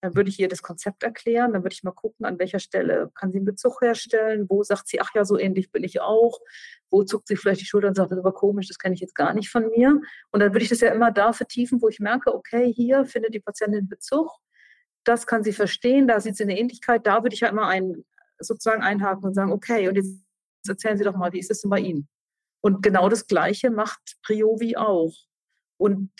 Dann 0.00 0.14
würde 0.14 0.30
ich 0.30 0.38
ihr 0.38 0.48
das 0.48 0.62
Konzept 0.62 1.02
erklären, 1.02 1.52
dann 1.52 1.64
würde 1.64 1.74
ich 1.74 1.82
mal 1.82 1.92
gucken, 1.92 2.24
an 2.24 2.38
welcher 2.38 2.60
Stelle 2.60 3.10
kann 3.14 3.32
sie 3.32 3.38
einen 3.38 3.44
Bezug 3.44 3.80
herstellen, 3.80 4.46
wo 4.48 4.62
sagt 4.62 4.86
sie, 4.86 5.00
ach 5.00 5.10
ja, 5.14 5.24
so 5.24 5.38
ähnlich 5.38 5.72
bin 5.72 5.82
ich 5.82 6.00
auch, 6.00 6.38
wo 6.90 7.02
zuckt 7.02 7.26
sie 7.26 7.36
vielleicht 7.36 7.60
die 7.60 7.66
Schulter 7.66 7.88
und 7.88 7.94
sagt, 7.94 8.12
das 8.12 8.22
war 8.22 8.32
komisch, 8.32 8.68
das 8.68 8.78
kenne 8.78 8.94
ich 8.94 9.00
jetzt 9.00 9.14
gar 9.14 9.34
nicht 9.34 9.50
von 9.50 9.68
mir. 9.68 10.00
Und 10.30 10.40
dann 10.40 10.52
würde 10.52 10.62
ich 10.62 10.68
das 10.68 10.80
ja 10.80 10.92
immer 10.92 11.10
da 11.10 11.32
vertiefen, 11.32 11.82
wo 11.82 11.88
ich 11.88 11.98
merke, 11.98 12.32
okay, 12.32 12.72
hier 12.72 13.04
findet 13.06 13.34
die 13.34 13.40
Patientin 13.40 13.88
Bezug, 13.88 14.30
das 15.04 15.26
kann 15.26 15.42
sie 15.42 15.52
verstehen, 15.52 16.06
da 16.06 16.20
sieht 16.20 16.36
sie 16.36 16.44
eine 16.44 16.58
Ähnlichkeit, 16.58 17.06
da 17.06 17.22
würde 17.22 17.34
ich 17.34 17.40
ja 17.40 17.48
immer 17.48 17.66
ein, 17.66 18.04
sozusagen 18.38 18.82
einhaken 18.82 19.24
und 19.24 19.34
sagen, 19.34 19.52
okay, 19.52 19.88
und 19.88 19.96
jetzt 19.96 20.22
erzählen 20.68 20.98
Sie 20.98 21.04
doch 21.04 21.16
mal, 21.16 21.32
wie 21.32 21.38
ist 21.38 21.50
es 21.50 21.62
denn 21.62 21.70
bei 21.70 21.80
Ihnen? 21.80 22.08
Und 22.60 22.82
genau 22.82 23.08
das 23.08 23.26
Gleiche 23.26 23.70
macht 23.70 24.18
Priovi 24.22 24.76
auch. 24.76 25.14
Und 25.76 26.10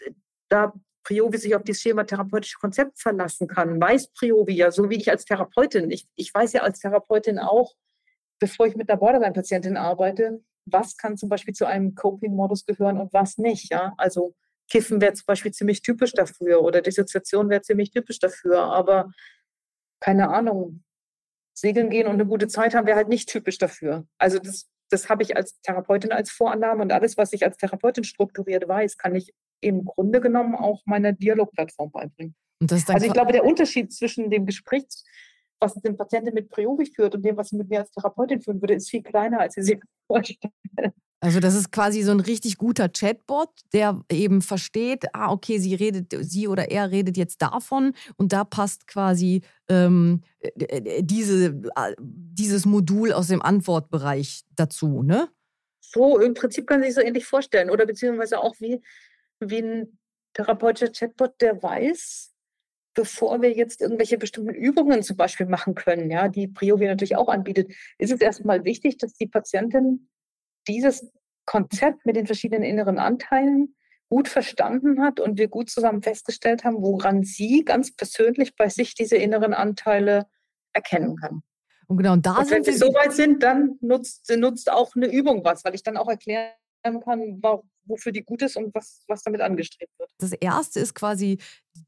da 0.48 0.72
Priovi 1.08 1.38
sich 1.38 1.54
auf 1.54 1.62
dieses 1.62 1.80
schematherapeutische 1.80 2.58
Konzept 2.58 3.00
verlassen 3.00 3.48
kann, 3.48 3.80
weiß 3.80 4.08
Priovi 4.08 4.52
ja, 4.52 4.70
so 4.70 4.90
wie 4.90 4.96
ich 4.96 5.10
als 5.10 5.24
Therapeutin. 5.24 5.90
Ich, 5.90 6.06
ich 6.16 6.34
weiß 6.34 6.52
ja 6.52 6.62
als 6.62 6.80
Therapeutin 6.80 7.38
auch, 7.38 7.74
bevor 8.38 8.66
ich 8.66 8.76
mit 8.76 8.90
einer 8.90 8.98
Borderline-Patientin 8.98 9.78
arbeite, 9.78 10.42
was 10.66 10.98
kann 10.98 11.16
zum 11.16 11.30
Beispiel 11.30 11.54
zu 11.54 11.64
einem 11.64 11.94
Coping-Modus 11.94 12.66
gehören 12.66 12.98
und 12.98 13.14
was 13.14 13.38
nicht. 13.38 13.70
Ja? 13.70 13.94
Also 13.96 14.34
Kiffen 14.70 15.00
wäre 15.00 15.14
zum 15.14 15.24
Beispiel 15.24 15.50
ziemlich 15.50 15.80
typisch 15.80 16.12
dafür 16.12 16.60
oder 16.60 16.82
Dissoziation 16.82 17.48
wäre 17.48 17.62
ziemlich 17.62 17.90
typisch 17.90 18.18
dafür, 18.18 18.60
aber 18.60 19.10
keine 20.00 20.28
Ahnung, 20.28 20.84
segeln 21.54 21.88
gehen 21.88 22.06
und 22.06 22.14
eine 22.14 22.26
gute 22.26 22.48
Zeit 22.48 22.74
haben 22.74 22.86
wäre 22.86 22.98
halt 22.98 23.08
nicht 23.08 23.30
typisch 23.30 23.56
dafür. 23.56 24.06
Also 24.18 24.38
das, 24.38 24.68
das 24.90 25.08
habe 25.08 25.22
ich 25.22 25.36
als 25.38 25.58
Therapeutin 25.62 26.12
als 26.12 26.30
Vorannahme 26.30 26.82
und 26.82 26.92
alles, 26.92 27.16
was 27.16 27.32
ich 27.32 27.44
als 27.44 27.56
Therapeutin 27.56 28.04
strukturiert 28.04 28.68
weiß, 28.68 28.98
kann 28.98 29.14
ich 29.14 29.32
im 29.60 29.84
Grunde 29.84 30.20
genommen 30.20 30.54
auch 30.54 30.82
meine 30.86 31.14
Dialogplattform 31.14 31.90
beibringen. 31.90 32.34
also 32.60 33.06
ich 33.06 33.12
glaube, 33.12 33.32
der 33.32 33.44
Unterschied 33.44 33.92
zwischen 33.92 34.30
dem 34.30 34.46
Gespräch, 34.46 34.84
was 35.60 35.74
den 35.74 35.96
Patienten 35.96 36.34
mit 36.34 36.48
Priori 36.48 36.86
führt 36.86 37.14
und 37.14 37.22
dem, 37.22 37.36
was 37.36 37.48
sie 37.48 37.56
mit 37.56 37.68
mir 37.68 37.80
als 37.80 37.90
Therapeutin 37.90 38.40
führen 38.40 38.60
würde, 38.60 38.74
ist 38.74 38.90
viel 38.90 39.02
kleiner, 39.02 39.40
als 39.40 39.54
sie 39.54 39.62
sich 39.62 39.80
vorstellen. 40.06 40.52
Also 41.20 41.40
das 41.40 41.56
ist 41.56 41.72
quasi 41.72 42.02
so 42.02 42.12
ein 42.12 42.20
richtig 42.20 42.58
guter 42.58 42.88
Chatbot, 42.88 43.50
der 43.72 44.00
eben 44.08 44.40
versteht, 44.40 45.06
ah, 45.14 45.32
okay, 45.32 45.58
sie 45.58 45.74
redet, 45.74 46.14
sie 46.20 46.46
oder 46.46 46.70
er 46.70 46.92
redet 46.92 47.16
jetzt 47.16 47.42
davon 47.42 47.92
und 48.16 48.32
da 48.32 48.44
passt 48.44 48.86
quasi 48.86 49.42
ähm, 49.68 50.22
diese, 51.00 51.60
äh, 51.74 51.94
dieses 51.98 52.66
Modul 52.66 53.12
aus 53.12 53.26
dem 53.26 53.42
Antwortbereich 53.42 54.44
dazu, 54.54 55.02
ne? 55.02 55.28
So, 55.80 56.18
im 56.20 56.34
Prinzip 56.34 56.66
kann 56.66 56.80
man 56.80 56.86
sich 56.86 56.94
so 56.94 57.00
ähnlich 57.00 57.24
vorstellen. 57.24 57.70
Oder 57.70 57.86
beziehungsweise 57.86 58.38
auch 58.38 58.54
wie, 58.60 58.80
wie 59.40 59.62
ein 59.62 59.98
therapeutischer 60.34 60.92
Chatbot, 60.92 61.40
der 61.40 61.62
weiß, 61.62 62.34
bevor 62.94 63.42
wir 63.42 63.52
jetzt 63.52 63.80
irgendwelche 63.80 64.18
bestimmten 64.18 64.54
Übungen 64.54 65.02
zum 65.02 65.16
Beispiel 65.16 65.46
machen 65.46 65.74
können, 65.74 66.10
ja, 66.10 66.28
die 66.28 66.48
Priovi 66.48 66.86
natürlich 66.86 67.16
auch 67.16 67.28
anbietet, 67.28 67.72
ist 67.98 68.12
es 68.12 68.20
erstmal 68.20 68.64
wichtig, 68.64 68.98
dass 68.98 69.14
die 69.14 69.26
Patientin 69.26 70.08
dieses 70.66 71.10
Konzept 71.46 72.04
mit 72.04 72.16
den 72.16 72.26
verschiedenen 72.26 72.64
inneren 72.64 72.98
Anteilen 72.98 73.74
gut 74.10 74.28
verstanden 74.28 75.02
hat 75.02 75.20
und 75.20 75.38
wir 75.38 75.48
gut 75.48 75.70
zusammen 75.70 76.02
festgestellt 76.02 76.64
haben, 76.64 76.82
woran 76.82 77.22
sie 77.22 77.64
ganz 77.64 77.94
persönlich 77.94 78.56
bei 78.56 78.68
sich 78.68 78.94
diese 78.94 79.16
inneren 79.16 79.54
Anteile 79.54 80.26
erkennen 80.72 81.16
kann. 81.16 81.42
Und 81.86 81.98
genau, 81.98 82.12
und 82.14 82.26
da 82.26 82.38
und 82.38 82.48
sind 82.48 82.66
wenn 82.66 82.66
wir 82.66 82.78
so 82.78 82.92
weit 82.94 83.12
sind, 83.12 83.42
dann 83.42 83.78
nutzt, 83.80 84.30
nutzt 84.36 84.70
auch 84.70 84.94
eine 84.94 85.06
Übung 85.06 85.44
was, 85.44 85.64
weil 85.64 85.74
ich 85.74 85.82
dann 85.82 85.96
auch 85.96 86.08
erklären 86.08 86.52
kann, 86.82 87.40
wofür 87.88 88.12
die 88.12 88.22
gut 88.22 88.42
ist 88.42 88.56
und 88.56 88.74
was, 88.74 89.02
was 89.08 89.22
damit 89.22 89.40
angestrebt 89.40 89.92
wird. 89.98 90.10
Das 90.18 90.32
erste 90.32 90.80
ist 90.80 90.94
quasi 90.94 91.38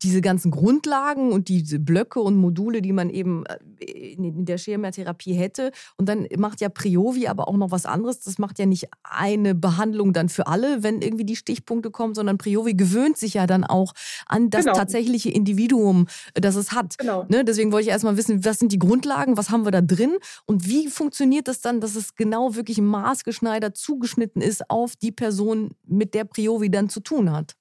diese 0.03 0.21
ganzen 0.21 0.51
Grundlagen 0.51 1.33
und 1.33 1.49
diese 1.49 1.79
Blöcke 1.79 2.21
und 2.21 2.37
Module, 2.37 2.81
die 2.81 2.93
man 2.93 3.11
eben 3.11 3.45
äh, 3.47 4.13
in 4.13 4.45
der 4.45 4.59
Schematherapie 4.59 5.35
hätte. 5.35 5.73
Und 5.97 6.09
dann 6.09 6.27
macht 6.39 6.61
ja 6.61 6.69
Priovi 6.69 7.27
aber 7.27 7.49
auch 7.49 7.57
noch 7.57 7.71
was 7.71 7.87
anderes. 7.87 8.21
Das 8.21 8.39
macht 8.39 8.59
ja 8.59 8.67
nicht 8.67 8.89
eine 9.03 9.55
Behandlung 9.55 10.13
dann 10.13 10.29
für 10.29 10.47
alle, 10.47 10.83
wenn 10.83 11.03
irgendwie 11.03 11.25
die 11.25 11.37
Stichpunkte 11.37 11.91
kommen, 11.91 12.15
sondern 12.15 12.39
Priovi 12.39 12.75
gewöhnt 12.75 13.17
sich 13.17 13.35
ja 13.35 13.47
dann 13.47 13.65
auch 13.65 13.93
an 14.27 14.51
das 14.51 14.65
genau. 14.65 14.77
tatsächliche 14.77 15.31
Individuum, 15.31 16.07
äh, 16.35 16.41
das 16.41 16.57
es 16.57 16.73
hat. 16.73 16.97
Genau. 16.99 17.27
Ne? 17.29 17.45
Deswegen 17.45 17.73
wollte 17.73 17.89
ich 17.89 17.93
erstmal 17.93 18.17
wissen, 18.17 18.45
was 18.45 18.59
sind 18.59 18.73
die 18.73 18.79
Grundlagen, 18.79 19.37
was 19.37 19.51
haben 19.51 19.65
wir 19.65 19.73
da 19.73 19.81
drin 19.81 20.17
und 20.47 20.67
wie 20.67 20.89
funktioniert 20.89 21.49
das 21.49 21.61
dann, 21.61 21.81
dass 21.81 21.95
es 21.95 22.15
genau 22.15 22.55
wirklich 22.55 22.81
maßgeschneidert 22.81 23.77
zugeschnitten 23.77 24.41
ist 24.41 24.71
auf 24.71 24.97
die 24.97 25.13
Person, 25.13 25.71
mit 25.87 26.15
der 26.15 26.25
Priovi 26.25 26.71
dann 26.71 26.89
zu 26.89 27.01
tun 27.01 27.33
hat. 27.33 27.57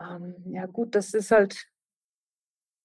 Ähm, 0.00 0.34
ja 0.46 0.66
gut, 0.66 0.94
das 0.94 1.14
ist 1.14 1.30
halt, 1.30 1.66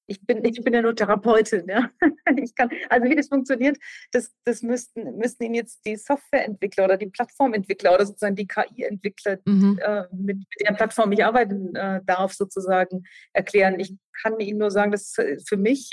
ich 0.07 0.21
bin, 0.21 0.43
ich 0.45 0.61
bin 0.61 0.73
ja 0.73 0.81
nur 0.81 0.95
Therapeutin, 0.95 1.67
ja. 1.67 1.89
Ich 2.37 2.55
kann, 2.55 2.69
also 2.89 3.09
wie 3.09 3.15
das 3.15 3.27
funktioniert, 3.27 3.77
das, 4.11 4.33
das 4.45 4.61
müssten, 4.61 5.17
müssten 5.17 5.43
Ihnen 5.43 5.55
jetzt 5.55 5.85
die 5.85 5.95
Softwareentwickler 5.95 6.85
oder 6.85 6.97
die 6.97 7.07
Plattformentwickler 7.07 7.93
oder 7.93 8.05
sozusagen 8.05 8.35
die 8.35 8.47
KI-Entwickler, 8.47 9.39
mhm. 9.45 9.79
äh, 9.81 10.03
mit, 10.11 10.37
mit 10.37 10.67
der 10.67 10.73
Plattform 10.73 11.11
ich 11.11 11.23
arbeiten 11.23 11.75
äh, 11.75 12.01
darf, 12.03 12.33
sozusagen 12.33 13.03
erklären. 13.33 13.79
Ich 13.79 13.95
kann 14.21 14.39
Ihnen 14.39 14.59
nur 14.59 14.71
sagen, 14.71 14.91
dass 14.91 15.17
es 15.17 15.47
für 15.47 15.57
mich 15.57 15.91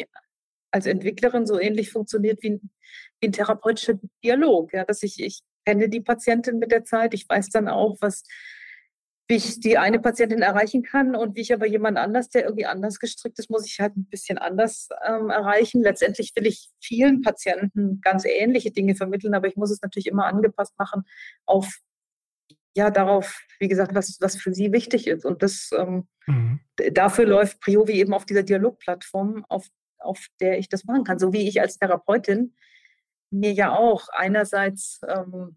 als 0.71 0.87
Entwicklerin 0.87 1.47
so 1.47 1.61
ähnlich 1.61 1.91
funktioniert 1.93 2.43
wie 2.43 2.51
ein, 2.51 2.71
wie 3.21 3.29
ein 3.29 3.33
therapeutischer 3.33 3.99
Dialog. 4.25 4.73
Ja, 4.73 4.85
dass 4.85 5.03
ich, 5.03 5.23
ich 5.23 5.43
kenne 5.67 5.89
die 5.89 6.01
Patientin 6.01 6.59
mit 6.59 6.73
der 6.73 6.85
Zeit, 6.85 7.15
ich 7.15 7.29
weiß 7.29 7.51
dann 7.51 7.69
auch, 7.69 7.99
was 8.01 8.25
wie 9.33 9.37
ich 9.37 9.61
die 9.61 9.79
eine 9.79 9.99
Patientin 9.99 10.43
erreichen 10.43 10.83
kann 10.83 11.17
und 11.17 11.37
wie 11.37 11.41
ich 11.41 11.55
aber 11.55 11.67
jemand 11.67 11.97
anders, 11.97 12.29
der 12.29 12.45
irgendwie 12.45 12.67
anders 12.67 12.99
gestrickt 12.99 13.39
ist, 13.39 13.49
muss 13.49 13.65
ich 13.65 13.81
halt 13.81 13.97
ein 13.97 14.05
bisschen 14.05 14.37
anders 14.37 14.91
ähm, 15.07 15.31
erreichen. 15.31 15.81
Letztendlich 15.81 16.33
will 16.37 16.47
ich 16.47 16.69
vielen 16.83 17.23
Patienten 17.23 18.03
ganz 18.03 18.27
ähnliche 18.27 18.73
Dinge 18.73 18.95
vermitteln, 18.95 19.33
aber 19.33 19.47
ich 19.49 19.57
muss 19.57 19.71
es 19.71 19.81
natürlich 19.81 20.07
immer 20.07 20.27
angepasst 20.27 20.75
machen 20.79 21.05
auf 21.47 21.79
ja 22.77 22.91
darauf, 22.91 23.41
wie 23.59 23.69
gesagt, 23.69 23.95
was, 23.95 24.19
was 24.21 24.37
für 24.37 24.53
sie 24.53 24.71
wichtig 24.71 25.07
ist. 25.07 25.25
Und 25.25 25.43
das 25.43 25.71
ähm, 25.79 26.07
mhm. 26.27 26.61
dafür 26.93 27.25
läuft 27.25 27.61
Priovi 27.61 27.93
eben 27.93 28.13
auf 28.13 28.27
dieser 28.27 28.43
Dialogplattform, 28.43 29.47
auf, 29.49 29.67
auf 29.99 30.27
der 30.41 30.59
ich 30.59 30.69
das 30.69 30.85
machen 30.85 31.05
kann. 31.05 31.19
So 31.19 31.33
wie 31.33 31.49
ich 31.49 31.59
als 31.63 31.79
Therapeutin 31.79 32.55
mir 33.31 33.53
ja 33.53 33.75
auch 33.75 34.09
einerseits 34.13 35.01
ähm, 35.09 35.57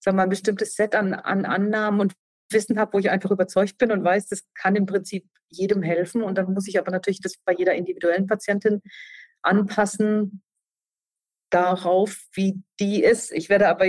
sagen 0.00 0.18
wir, 0.18 0.22
ein 0.24 0.28
bestimmtes 0.28 0.74
Set 0.74 0.94
an, 0.94 1.14
an 1.14 1.46
Annahmen 1.46 2.00
und 2.00 2.12
Wissen 2.54 2.78
habe, 2.78 2.94
wo 2.94 2.98
ich 2.98 3.10
einfach 3.10 3.30
überzeugt 3.30 3.76
bin 3.76 3.92
und 3.92 4.02
weiß, 4.02 4.28
das 4.28 4.44
kann 4.54 4.76
im 4.76 4.86
Prinzip 4.86 5.26
jedem 5.50 5.82
helfen. 5.82 6.22
Und 6.22 6.38
dann 6.38 6.52
muss 6.52 6.66
ich 6.66 6.78
aber 6.78 6.90
natürlich 6.90 7.20
das 7.20 7.36
bei 7.44 7.52
jeder 7.52 7.74
individuellen 7.74 8.26
Patientin 8.26 8.80
anpassen 9.42 10.42
darauf, 11.50 12.24
wie 12.32 12.62
die 12.80 13.02
ist. 13.02 13.30
Ich 13.32 13.48
werde 13.48 13.68
aber 13.68 13.86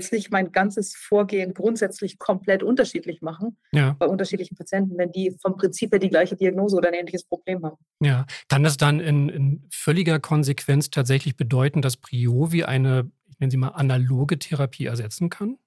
jetzt 0.00 0.12
nicht 0.12 0.30
mein 0.30 0.50
ganzes 0.50 0.94
Vorgehen 0.96 1.54
grundsätzlich 1.54 2.18
komplett 2.18 2.62
unterschiedlich 2.62 3.22
machen 3.22 3.58
ja. 3.72 3.94
bei 3.98 4.06
unterschiedlichen 4.06 4.56
Patienten, 4.56 4.96
wenn 4.96 5.12
die 5.12 5.36
vom 5.42 5.56
Prinzip 5.56 5.92
her 5.92 5.98
die 5.98 6.08
gleiche 6.08 6.36
Diagnose 6.36 6.76
oder 6.76 6.88
ein 6.88 6.94
ähnliches 6.94 7.24
Problem 7.24 7.64
haben. 7.64 7.76
Ja, 8.02 8.26
kann 8.48 8.64
das 8.64 8.76
dann 8.76 8.98
in, 9.00 9.28
in 9.28 9.68
völliger 9.70 10.18
Konsequenz 10.18 10.90
tatsächlich 10.90 11.36
bedeuten, 11.36 11.82
dass 11.82 11.96
Priovi 11.96 12.64
eine, 12.64 13.10
ich 13.28 13.38
nenne 13.38 13.50
sie 13.50 13.58
mal, 13.58 13.68
analoge 13.68 14.38
Therapie 14.38 14.86
ersetzen 14.86 15.28
kann? 15.28 15.58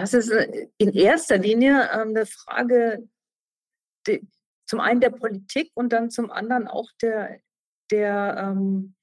Das 0.00 0.14
ist 0.14 0.30
äh, 0.30 0.68
in 0.78 0.94
erster 0.94 1.36
Linie 1.36 1.90
ähm, 1.92 2.10
eine 2.10 2.24
Frage 2.24 3.06
die, 4.06 4.26
zum 4.66 4.80
einen 4.80 5.00
der 5.00 5.10
Politik 5.10 5.70
und 5.74 5.92
dann 5.92 6.10
zum 6.10 6.30
anderen 6.30 6.68
auch 6.68 6.88
der, 7.02 7.38
der 7.90 8.36
ähm, 8.38 8.94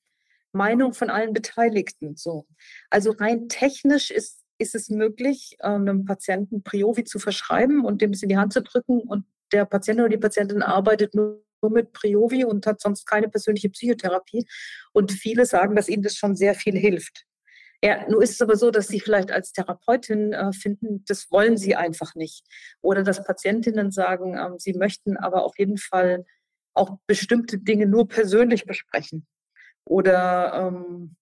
Meinung 0.53 0.93
von 0.93 1.11
allen 1.11 1.33
Beteiligten. 1.33 2.15
So. 2.15 2.47
Also 2.89 3.11
rein 3.11 3.47
technisch 3.47 4.09
ist, 4.09 4.43
ist 4.57 4.73
es 4.73 4.89
möglich, 4.89 5.57
ähm, 5.61 5.81
einem 5.81 6.05
Patienten 6.05 6.63
Priovi 6.63 7.03
zu 7.03 7.19
verschreiben 7.19 7.85
und 7.85 8.01
dem 8.01 8.11
es 8.11 8.23
in 8.23 8.29
die 8.29 8.37
Hand 8.37 8.53
zu 8.53 8.63
drücken 8.63 9.01
und 9.01 9.25
der 9.51 9.65
Patient 9.65 9.99
oder 9.99 10.09
die 10.09 10.17
Patientin 10.17 10.63
arbeitet 10.63 11.13
nur 11.13 11.43
mit 11.69 11.93
Priovi 11.93 12.43
und 12.43 12.65
hat 12.65 12.81
sonst 12.81 13.05
keine 13.05 13.29
persönliche 13.29 13.69
Psychotherapie. 13.69 14.47
Und 14.93 15.11
viele 15.11 15.45
sagen, 15.45 15.75
dass 15.75 15.89
ihnen 15.89 16.01
das 16.01 16.15
schon 16.15 16.35
sehr 16.35 16.55
viel 16.55 16.75
hilft. 16.75 17.27
Ja, 17.83 18.09
nur 18.09 18.23
ist 18.23 18.31
es 18.31 18.41
aber 18.41 18.55
so, 18.55 18.71
dass 18.71 18.87
sie 18.87 18.99
vielleicht 18.99 19.31
als 19.31 19.51
Therapeutin 19.51 20.33
äh, 20.33 20.51
finden, 20.51 21.05
das 21.05 21.29
wollen 21.29 21.57
sie 21.57 21.75
einfach 21.75 22.15
nicht. 22.15 22.43
Oder 22.81 23.03
dass 23.03 23.23
Patientinnen 23.23 23.91
sagen, 23.91 24.35
ähm, 24.35 24.57
sie 24.57 24.73
möchten 24.73 25.15
aber 25.15 25.43
auf 25.43 25.59
jeden 25.59 25.77
Fall 25.77 26.25
auch 26.73 26.97
bestimmte 27.05 27.59
Dinge 27.59 27.85
nur 27.85 28.07
persönlich 28.07 28.65
besprechen. 28.65 29.27
Oder 29.85 30.53
ähm, 30.73 31.15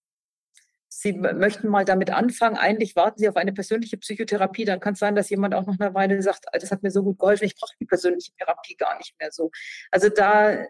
Sie 0.98 1.12
möchten 1.12 1.68
mal 1.68 1.84
damit 1.84 2.10
anfangen, 2.10 2.56
eigentlich 2.56 2.96
warten 2.96 3.20
Sie 3.20 3.28
auf 3.28 3.36
eine 3.36 3.52
persönliche 3.52 3.98
Psychotherapie, 3.98 4.64
dann 4.64 4.80
kann 4.80 4.94
es 4.94 5.00
sein, 5.00 5.14
dass 5.14 5.30
jemand 5.30 5.54
auch 5.54 5.66
nach 5.66 5.78
einer 5.78 5.94
Weile 5.94 6.22
sagt, 6.22 6.46
das 6.54 6.72
hat 6.72 6.84
mir 6.84 6.90
so 6.90 7.04
gut 7.04 7.20
geholfen, 7.20 7.44
ich 7.44 7.56
brauche 7.56 7.76
die 7.82 7.86
persönliche 7.86 8.32
Therapie 8.38 8.78
gar 8.78 8.98
nicht 8.98 9.14
mehr 9.20 9.30
so. 9.34 9.52
Also 9.92 10.08
da, 10.08 10.66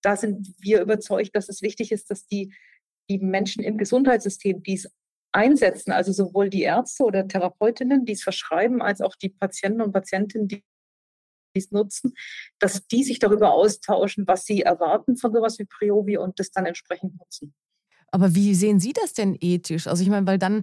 da 0.00 0.16
sind 0.16 0.54
wir 0.60 0.80
überzeugt, 0.80 1.36
dass 1.36 1.50
es 1.50 1.60
wichtig 1.60 1.92
ist, 1.92 2.10
dass 2.10 2.26
die, 2.26 2.54
die 3.10 3.18
Menschen 3.18 3.62
im 3.62 3.76
Gesundheitssystem, 3.76 4.62
die 4.62 4.74
es 4.74 4.90
einsetzen, 5.36 5.92
also 5.92 6.12
sowohl 6.12 6.50
die 6.50 6.62
Ärzte 6.62 7.04
oder 7.04 7.28
Therapeutinnen, 7.28 8.04
die 8.06 8.12
es 8.12 8.22
verschreiben, 8.22 8.82
als 8.82 9.00
auch 9.00 9.14
die 9.14 9.28
Patienten 9.28 9.82
und 9.82 9.92
Patientinnen, 9.92 10.48
die 10.48 10.64
es 11.54 11.70
nutzen, 11.70 12.14
dass 12.58 12.86
die 12.86 13.04
sich 13.04 13.18
darüber 13.18 13.52
austauschen, 13.52 14.26
was 14.26 14.44
sie 14.44 14.62
erwarten 14.62 15.16
von 15.16 15.32
sowas 15.32 15.58
wie 15.58 15.64
Priovi 15.64 16.16
und 16.16 16.38
das 16.40 16.50
dann 16.50 16.66
entsprechend 16.66 17.18
nutzen. 17.18 17.54
Aber 18.10 18.34
wie 18.34 18.54
sehen 18.54 18.80
Sie 18.80 18.92
das 18.92 19.12
denn 19.12 19.36
ethisch? 19.40 19.86
Also 19.86 20.02
ich 20.02 20.08
meine, 20.08 20.26
weil 20.26 20.38
dann, 20.38 20.62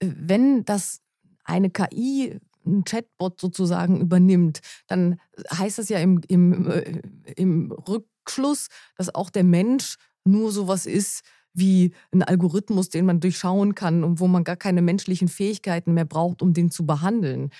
wenn 0.00 0.64
das 0.64 1.00
eine 1.44 1.70
KI 1.70 2.38
ein 2.66 2.84
Chatbot 2.84 3.40
sozusagen 3.40 4.00
übernimmt, 4.00 4.60
dann 4.86 5.20
heißt 5.52 5.78
das 5.78 5.88
ja 5.88 5.98
im, 5.98 6.20
im, 6.28 6.70
äh, 6.70 7.00
im 7.36 7.72
Rückschluss, 7.72 8.68
dass 8.96 9.14
auch 9.14 9.30
der 9.30 9.44
Mensch 9.44 9.96
nur 10.24 10.52
sowas 10.52 10.86
ist 10.86 11.22
wie 11.52 11.92
ein 12.12 12.22
Algorithmus, 12.22 12.88
den 12.88 13.06
man 13.06 13.20
durchschauen 13.20 13.74
kann 13.74 14.04
und 14.04 14.20
wo 14.20 14.26
man 14.26 14.44
gar 14.44 14.56
keine 14.56 14.82
menschlichen 14.82 15.28
Fähigkeiten 15.28 15.94
mehr 15.94 16.04
braucht, 16.04 16.42
um 16.42 16.52
den 16.52 16.70
zu 16.70 16.86
behandeln. 16.86 17.50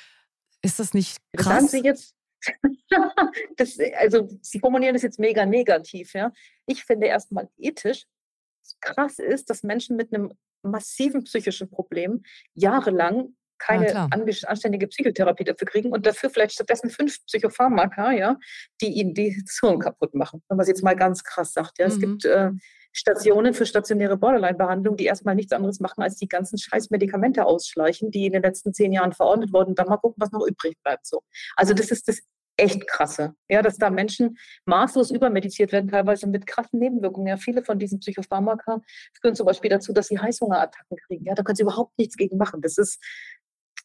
Ist 0.63 0.79
das 0.79 0.95
nicht 0.95 1.19
krass? 1.37 1.63
Das 1.63 1.71
Sie 1.73 1.83
jetzt 1.83 2.15
das, 3.57 3.79
also 3.99 4.29
Sie 4.41 4.61
formulieren 4.61 4.95
das 4.95 5.03
jetzt 5.03 5.19
mega 5.19 5.45
negativ. 5.45 6.15
Ja? 6.15 6.33
Ich 6.67 6.85
finde 6.85 7.07
erstmal 7.07 7.49
ethisch 7.59 8.05
krass 8.81 9.19
ist, 9.19 9.51
dass 9.51 9.63
Menschen 9.63 9.97
mit 9.97 10.15
einem 10.15 10.33
massiven 10.63 11.25
psychischen 11.25 11.71
Problem 11.71 12.23
jahrelang 12.55 13.35
keine 13.59 13.93
ja, 13.93 14.09
anständige 14.47 14.89
Psychotherapie 14.89 15.45
dafür 15.45 15.67
kriegen 15.67 15.93
und 15.93 16.07
dafür 16.07 16.31
vielleicht 16.31 16.55
stattdessen 16.55 16.89
fünf 16.89 17.25
Psychopharmaka, 17.27 18.13
ja, 18.13 18.39
die 18.81 18.89
ihnen 18.89 19.13
die 19.13 19.43
Hirn 19.61 19.79
kaputt 19.79 20.15
machen, 20.15 20.43
wenn 20.49 20.57
man 20.57 20.63
es 20.63 20.69
jetzt 20.69 20.83
mal 20.83 20.97
ganz 20.97 21.23
krass 21.23 21.53
sagt. 21.53 21.79
Ja. 21.79 21.87
Mhm. 21.87 21.93
Es 21.93 22.01
gibt 22.01 22.25
äh, 22.25 22.51
Stationen 22.93 23.55
für 23.55 23.67
stationäre 23.67 24.17
Borderline-Behandlung, 24.17 24.97
die 24.97 25.05
erstmal 25.05 25.35
nichts 25.35 25.53
anderes 25.53 25.81
machen, 25.81 26.03
als 26.03 26.17
die 26.17 26.29
ganzen 26.29 26.59
scheiß 26.59 26.91
Medikamente 26.91 27.45
ausschleichen, 27.45 28.11
die 28.11 28.27
in 28.27 28.33
den 28.33 28.43
letzten 28.43 28.75
zehn 28.75 28.93
Jahren 28.93 29.13
verordnet 29.13 29.53
wurden, 29.53 29.75
dann 29.75 29.89
mal 29.89 29.97
gucken, 29.97 30.21
was 30.21 30.33
noch 30.33 30.47
übrig 30.47 30.77
bleibt. 30.83 31.07
So. 31.07 31.23
Also 31.57 31.75
das 31.75 31.91
ist 31.91 32.09
das 32.09 32.21
echt 32.61 32.87
krasse. 32.87 33.35
Ja, 33.49 33.63
dass 33.63 33.79
da 33.79 33.91
Menschen 33.91 34.39
maßlos 34.67 35.11
übermediziert 35.11 35.73
werden, 35.73 35.91
teilweise 35.91 36.27
mit 36.27 36.47
krassen 36.47 36.79
Nebenwirkungen. 36.79 37.29
Ja, 37.29 37.37
viele 37.37 37.63
von 37.63 37.79
diesen 37.79 38.01
Psychopharmaka 38.01 38.81
führen 39.21 39.35
zum 39.35 39.47
Beispiel 39.47 39.71
dazu, 39.71 39.93
dass 39.93 40.09
sie 40.09 40.19
Heißhungerattacken 40.19 40.97
kriegen. 41.07 41.25
Ja, 41.25 41.35
da 41.35 41.43
können 41.43 41.57
sie 41.57 41.63
überhaupt 41.63 41.97
nichts 41.99 42.17
gegen 42.17 42.37
machen. 42.37 42.61
Das 42.61 42.77
ist, 42.79 43.03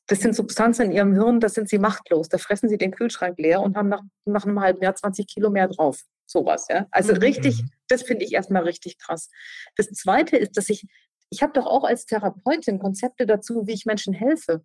das 0.08 0.20
sind 0.20 0.36
Substanzen 0.36 0.84
in 0.88 0.92
ihrem 0.92 1.14
Hirn, 1.14 1.40
da 1.40 1.50
sind 1.50 1.68
sie 1.68 1.80
machtlos. 1.80 2.30
Da 2.30 2.38
fressen 2.38 2.70
sie 2.70 2.78
den 2.78 2.92
Kühlschrank 2.92 3.40
leer 3.40 3.62
und 3.62 3.76
haben 3.76 3.90
nach, 3.90 4.02
nach 4.26 4.46
einem 4.46 4.60
halben 4.60 4.82
Jahr 4.84 4.96
20 4.96 5.28
Kilo 5.28 5.50
mehr 5.50 5.68
drauf. 5.68 6.02
Sowas, 6.28 6.68
ja. 6.70 6.88
Also 6.92 7.14
mhm. 7.14 7.20
richtig, 7.20 7.64
das 7.88 8.04
finde 8.04 8.26
ich 8.26 8.34
erstmal 8.34 8.64
richtig 8.64 8.98
krass. 9.00 9.30
Das 9.76 9.88
zweite 9.88 10.38
ist, 10.38 10.58
dass 10.58 10.70
ich, 10.70 10.86
ich 11.30 11.42
habe 11.42 11.54
doch 11.54 11.66
auch 11.66 11.84
als 11.84 12.06
Therapeutin 12.06 12.80
Konzepte 12.80 13.26
dazu, 13.26 13.66
wie 13.68 13.74
ich 13.74 13.86
Menschen 13.86 14.14
helfe. 14.14 14.64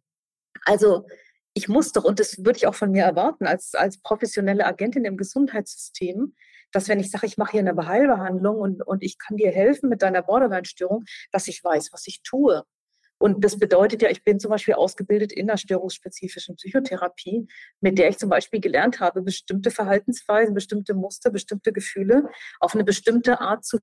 Also 0.64 1.06
ich 1.54 1.68
muss 1.68 1.92
doch, 1.92 2.04
und 2.04 2.20
das 2.20 2.38
würde 2.38 2.56
ich 2.58 2.66
auch 2.66 2.74
von 2.74 2.90
mir 2.90 3.04
erwarten, 3.04 3.46
als, 3.46 3.74
als 3.74 4.00
professionelle 4.00 4.66
Agentin 4.66 5.04
im 5.04 5.16
Gesundheitssystem, 5.16 6.34
dass 6.72 6.88
wenn 6.88 7.00
ich 7.00 7.10
sage, 7.10 7.26
ich 7.26 7.36
mache 7.36 7.52
hier 7.52 7.60
eine 7.60 7.74
Beheilbehandlung 7.74 8.56
und, 8.56 8.86
und 8.86 9.02
ich 9.02 9.18
kann 9.18 9.36
dir 9.36 9.50
helfen 9.50 9.88
mit 9.88 10.02
deiner 10.02 10.22
Borderline-Störung, 10.22 11.04
dass 11.32 11.48
ich 11.48 11.62
weiß, 11.64 11.92
was 11.92 12.06
ich 12.06 12.22
tue. 12.22 12.62
Und 13.20 13.44
das 13.44 13.58
bedeutet 13.58 14.00
ja, 14.00 14.08
ich 14.08 14.24
bin 14.24 14.40
zum 14.40 14.50
Beispiel 14.50 14.74
ausgebildet 14.74 15.30
in 15.30 15.46
der 15.46 15.58
störungsspezifischen 15.58 16.56
Psychotherapie, 16.56 17.46
mit 17.80 17.98
der 17.98 18.08
ich 18.08 18.16
zum 18.16 18.30
Beispiel 18.30 18.60
gelernt 18.60 18.98
habe, 18.98 19.20
bestimmte 19.20 19.70
Verhaltensweisen, 19.70 20.54
bestimmte 20.54 20.94
Muster, 20.94 21.30
bestimmte 21.30 21.70
Gefühle 21.70 22.30
auf 22.60 22.74
eine 22.74 22.82
bestimmte 22.82 23.40
Art 23.40 23.62
zu 23.64 23.78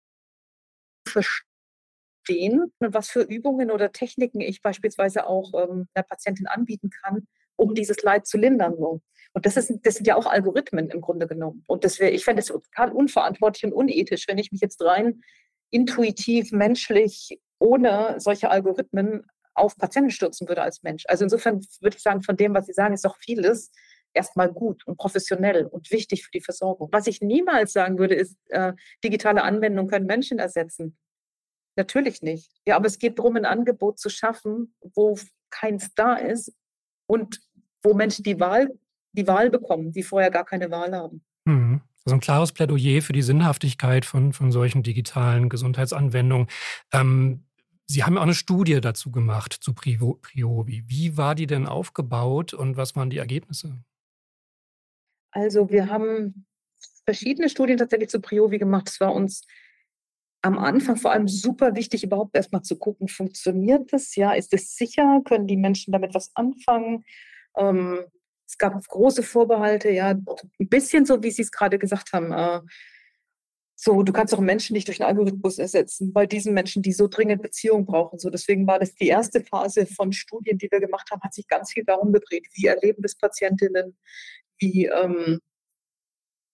verstehen 1.08 2.74
und 2.80 2.94
was 2.96 3.10
für 3.10 3.22
Übungen 3.22 3.70
oder 3.70 3.92
Techniken 3.92 4.42
ich 4.42 4.64
beispielsweise 4.64 5.28
auch 5.28 5.54
ähm, 5.54 5.88
einer 5.94 6.04
Patientin 6.04 6.48
anbieten 6.48 6.90
kann, 6.90 7.28
um 7.56 7.76
dieses 7.76 8.02
Leid 8.02 8.26
zu 8.26 8.40
lindern. 8.40 8.74
Und 8.74 9.02
das, 9.34 9.56
ist, 9.56 9.72
das 9.84 9.96
sind 9.96 10.08
ja 10.08 10.16
auch 10.16 10.26
Algorithmen 10.26 10.90
im 10.90 11.00
Grunde 11.00 11.28
genommen. 11.28 11.64
Und 11.68 11.84
das 11.84 12.00
wär, 12.00 12.12
ich 12.12 12.26
fände 12.26 12.42
es 12.42 12.48
total 12.48 12.92
unverantwortlich 12.92 13.66
und 13.66 13.74
unethisch, 13.74 14.28
wenn 14.28 14.40
ich 14.40 14.52
mich 14.52 14.62
jetzt 14.62 14.84
rein 14.84 15.22
intuitiv, 15.70 16.52
menschlich, 16.52 17.40
ohne 17.60 18.16
solche 18.20 18.50
Algorithmen 18.50 19.26
auf 19.54 19.76
Patienten 19.78 20.12
stürzen 20.12 20.48
würde 20.48 20.62
als 20.62 20.84
Mensch. 20.84 21.04
Also 21.08 21.24
insofern 21.24 21.62
würde 21.82 21.98
ich 21.98 22.04
sagen, 22.04 22.22
von 22.22 22.38
dem, 22.38 22.54
was 22.54 22.68
Sie 22.68 22.74
sagen, 22.74 22.94
ist 22.94 23.06
doch 23.06 23.18
vieles 23.18 23.72
erstmal 24.14 24.52
gut 24.52 24.86
und 24.86 24.98
professionell 24.98 25.66
und 25.66 25.92
wichtig 25.92 26.24
für 26.24 26.32
die 26.32 26.42
Versorgung. 26.42 26.90
Was 26.92 27.08
ich 27.08 27.22
niemals 27.22 27.74
sagen 27.74 27.98
würde, 27.98 28.16
ist, 28.16 28.38
äh, 28.50 28.74
digitale 29.04 29.44
Anwendungen 29.44 29.90
können 29.90 30.06
Menschen 30.06 30.40
ersetzen. 30.40 30.98
Natürlich 31.76 32.22
nicht. 32.22 32.52
Ja, 32.66 32.76
aber 32.76 32.88
es 32.88 32.98
geht 32.98 33.20
darum, 33.20 33.36
ein 33.36 33.46
Angebot 33.46 34.00
zu 34.00 34.10
schaffen, 34.10 34.74
wo 34.82 35.18
keins 35.50 35.94
da 35.96 36.16
ist 36.16 36.54
und 37.08 37.40
wo 37.84 37.94
Menschen 37.94 38.24
die 38.24 38.40
Wahl, 38.40 38.70
die 39.14 39.28
Wahl 39.28 39.50
bekommen, 39.50 39.92
die 39.92 40.04
vorher 40.04 40.32
gar 40.32 40.46
keine 40.46 40.72
Wahl 40.72 40.96
haben. 40.96 41.24
Mhm. 41.46 41.82
Also 42.06 42.16
ein 42.16 42.22
klares 42.22 42.54
Plädoyer 42.54 43.02
für 43.02 43.14
die 43.14 43.22
Sinnhaftigkeit 43.22 44.06
von, 44.06 44.32
von 44.32 44.52
solchen 44.52 44.82
digitalen 44.82 45.50
Gesundheitsanwendungen. 45.50 46.48
Ähm, 46.94 47.44
Sie 47.90 48.04
haben 48.04 48.18
auch 48.18 48.24
eine 48.24 48.34
Studie 48.34 48.82
dazu 48.82 49.12
gemacht, 49.12 49.54
zu 49.54 49.74
Priovi. 49.74 50.84
Wie 50.88 51.16
war 51.18 51.36
die 51.36 51.48
denn 51.48 51.66
aufgebaut 51.66 52.54
und 52.54 52.76
was 52.76 52.96
waren 52.96 53.10
die 53.10 53.18
Ergebnisse? 53.18 53.82
Also 55.32 55.70
wir 55.70 55.90
haben 55.90 56.46
verschiedene 57.06 57.48
Studien 57.48 57.78
tatsächlich 57.78 58.10
zu 58.10 58.20
Priovi 58.20 58.58
gemacht. 58.58 58.90
Es 58.90 59.00
war 59.00 59.14
uns 59.14 59.46
am 60.42 60.58
Anfang 60.58 60.98
vor 60.98 61.12
allem 61.12 61.28
super 61.28 61.76
wichtig, 61.76 62.04
überhaupt 62.04 62.36
erstmal 62.36 62.62
zu 62.62 62.78
gucken, 62.78 63.08
funktioniert 63.08 63.92
das? 63.92 64.16
Ja, 64.16 64.34
ist 64.34 64.54
es 64.54 64.76
sicher? 64.76 65.22
Können 65.26 65.48
die 65.48 65.58
Menschen 65.58 65.92
damit 65.92 66.14
was 66.14 66.32
anfangen? 66.36 67.06
Ähm, 67.56 68.00
es 68.46 68.58
gab 68.58 68.74
große 68.88 69.24
Vorbehalte, 69.24 69.90
ja, 69.90 70.10
ein 70.10 70.26
bisschen 70.70 71.06
so, 71.06 71.22
wie 71.24 71.32
Sie 71.32 71.42
es 71.42 71.52
gerade 71.52 71.80
gesagt 71.80 72.14
haben. 72.14 72.32
Äh, 72.32 72.62
so, 73.80 74.02
du 74.02 74.12
kannst 74.12 74.34
auch 74.34 74.40
Menschen 74.40 74.74
nicht 74.74 74.88
durch 74.88 75.00
einen 75.00 75.10
Algorithmus 75.10 75.60
ersetzen, 75.60 76.12
bei 76.12 76.26
diesen 76.26 76.56
Menschen, 76.56 76.82
die 76.82 76.94
so 76.94 77.08
dringend 77.08 77.44
Beziehungen 77.44 77.86
brauchen. 77.86 78.18
So, 78.18 78.32
deswegen 78.32 78.66
war 78.66 78.80
das 78.80 78.96
die 78.96 79.08
erste 79.08 79.42
Phase 79.42 79.86
von 79.86 80.12
Studien, 80.14 80.58
die 80.58 80.68
wir 80.72 80.80
gemacht 80.80 81.12
haben, 81.12 81.22
hat 81.22 81.36
sich 81.36 81.48
ganz 81.48 81.74
viel 81.74 81.84
darum 81.84 82.12
gedreht. 82.12 82.48
Wie 82.56 82.66
erleben 82.66 83.04
das 83.04 83.16
Patientinnen? 83.16 83.96
Wie, 84.58 84.86
ähm, 84.86 85.40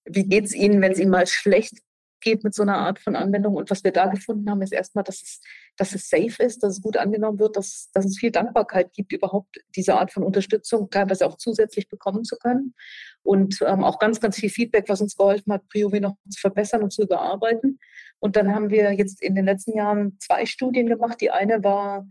wie 0.03 0.25
geht 0.25 0.43
es 0.43 0.53
ihnen, 0.53 0.81
wenn 0.81 0.91
es 0.91 0.99
ihnen 0.99 1.11
mal 1.11 1.25
schlecht 1.25 1.79
geht 2.23 2.43
mit 2.43 2.53
so 2.55 2.63
einer 2.63 2.77
Art 2.77 2.99
von 2.99 3.15
Anwendung. 3.15 3.55
Und 3.55 3.69
was 3.69 3.83
wir 3.83 3.91
da 3.91 4.07
gefunden 4.07 4.49
haben, 4.49 4.61
ist 4.61 4.73
erstmal, 4.73 5.03
dass 5.03 5.21
es, 5.21 5.41
dass 5.77 5.93
es 5.93 6.09
safe 6.09 6.41
ist, 6.43 6.63
dass 6.63 6.77
es 6.77 6.81
gut 6.81 6.97
angenommen 6.97 7.39
wird, 7.39 7.55
dass, 7.55 7.89
dass 7.93 8.05
es 8.05 8.17
viel 8.17 8.31
Dankbarkeit 8.31 8.93
gibt, 8.93 9.11
überhaupt 9.11 9.59
diese 9.75 9.95
Art 9.95 10.11
von 10.11 10.23
Unterstützung 10.23 10.89
teilweise 10.89 11.27
auch 11.27 11.37
zusätzlich 11.37 11.89
bekommen 11.89 12.23
zu 12.23 12.37
können. 12.37 12.73
Und 13.21 13.59
ähm, 13.61 13.83
auch 13.83 13.99
ganz, 13.99 14.19
ganz 14.19 14.37
viel 14.37 14.49
Feedback, 14.49 14.85
was 14.87 15.01
uns 15.01 15.15
geholfen 15.15 15.53
hat, 15.53 15.67
Priori 15.69 15.99
noch 15.99 16.15
zu 16.29 16.39
verbessern 16.39 16.83
und 16.83 16.91
zu 16.91 17.03
überarbeiten. 17.03 17.79
Und 18.19 18.35
dann 18.35 18.53
haben 18.55 18.69
wir 18.69 18.93
jetzt 18.93 19.21
in 19.21 19.35
den 19.35 19.45
letzten 19.45 19.77
Jahren 19.77 20.17
zwei 20.19 20.45
Studien 20.45 20.87
gemacht. 20.87 21.21
Die 21.21 21.31
eine 21.31 21.63
war, 21.63 22.07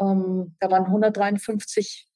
ähm, 0.00 0.54
da 0.60 0.70
waren 0.70 0.86
153 0.86 2.08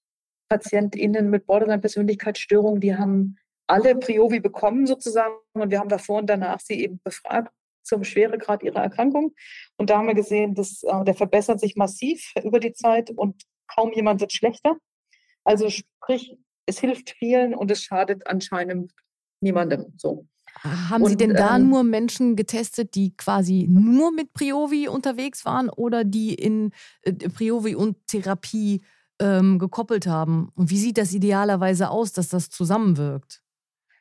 PatientInnen 0.51 1.31
mit 1.31 1.47
Borderline-Persönlichkeitsstörungen, 1.47 2.81
die 2.81 2.97
haben 2.97 3.37
alle 3.71 3.95
Priovi 3.97 4.41
bekommen 4.41 4.87
sozusagen 4.87 5.35
und 5.53 5.71
wir 5.71 5.79
haben 5.79 5.89
davor 5.89 6.19
und 6.19 6.27
danach 6.27 6.61
sie 6.61 6.81
eben 6.81 7.01
befragt 7.05 7.53
zum 7.83 8.05
Schweregrad 8.05 8.63
ihrer 8.63 8.83
Erkrankung. 8.83 9.35
Und 9.77 9.91
da 9.91 9.99
haben 9.99 10.09
wir 10.09 10.15
gesehen, 10.15 10.55
dass 10.55 10.83
äh, 10.83 11.05
der 11.05 11.15
verbessert 11.15 11.61
sich 11.61 11.77
massiv 11.77 12.33
über 12.43 12.61
die 12.61 12.73
Zeit 12.73 13.11
und 13.11 13.43
kaum 13.69 13.93
jemand 13.93 14.21
wird 14.21 14.33
schlechter. 14.33 14.77
Also 15.45 15.71
sprich, 15.71 16.37
es 16.67 16.79
hilft 16.81 17.11
vielen 17.11 17.55
und 17.55 17.71
es 17.71 17.83
schadet 17.83 18.27
anscheinend 18.27 18.93
niemandem. 19.41 19.95
So. 19.97 20.27
Haben 20.63 21.05
und, 21.05 21.11
Sie 21.11 21.17
denn 21.17 21.35
da 21.35 21.57
ähm, 21.57 21.71
nur 21.71 21.85
Menschen 21.85 22.37
getestet, 22.37 22.95
die 22.95 23.17
quasi 23.17 23.67
nur 23.71 24.13
mit 24.13 24.33
Priovi 24.33 24.89
unterwegs 24.89 25.45
waren 25.45 25.71
oder 25.71 26.05
die 26.05 26.35
in 26.35 26.73
äh, 27.03 27.13
Priovi 27.13 27.75
und 27.77 28.07
Therapie 28.09 28.83
ähm, 29.21 29.59
gekoppelt 29.59 30.07
haben? 30.07 30.51
Und 30.55 30.71
wie 30.71 30.79
sieht 30.79 30.99
das 30.99 31.13
idealerweise 31.13 31.91
aus, 31.91 32.13
dass 32.13 32.29
das 32.29 32.51
zusammenwirkt? 32.51 33.43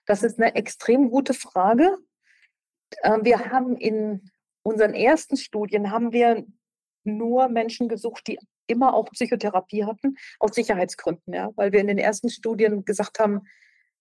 Das 0.10 0.24
ist 0.24 0.39
eine 0.39 0.56
extrem 0.56 1.12
gute 1.12 1.36
Frage. 1.36 1.95
Ähm, 3.04 3.24
wir 3.24 3.52
haben 3.52 3.78
in 3.78 4.32
unseren 4.63 4.95
ersten 4.95 5.38
Studien 5.38 5.91
haben 5.91 6.12
wir 6.12 6.48
nur 7.04 7.48
Menschen 7.48 7.88
gesucht, 7.89 8.26
die 8.26 8.39
immer 8.65 8.95
auch 8.95 9.12
Psychotherapie 9.12 9.86
hatten, 9.86 10.15
aus 10.39 10.56
Sicherheitsgründen, 10.56 11.32
ja, 11.32 11.52
weil 11.56 11.72
wir 11.72 11.80
in 11.80 11.86
den 11.86 12.00
ersten 12.00 12.32
Studien 12.32 12.86
gesagt 12.86 13.19
haben, 13.19 13.41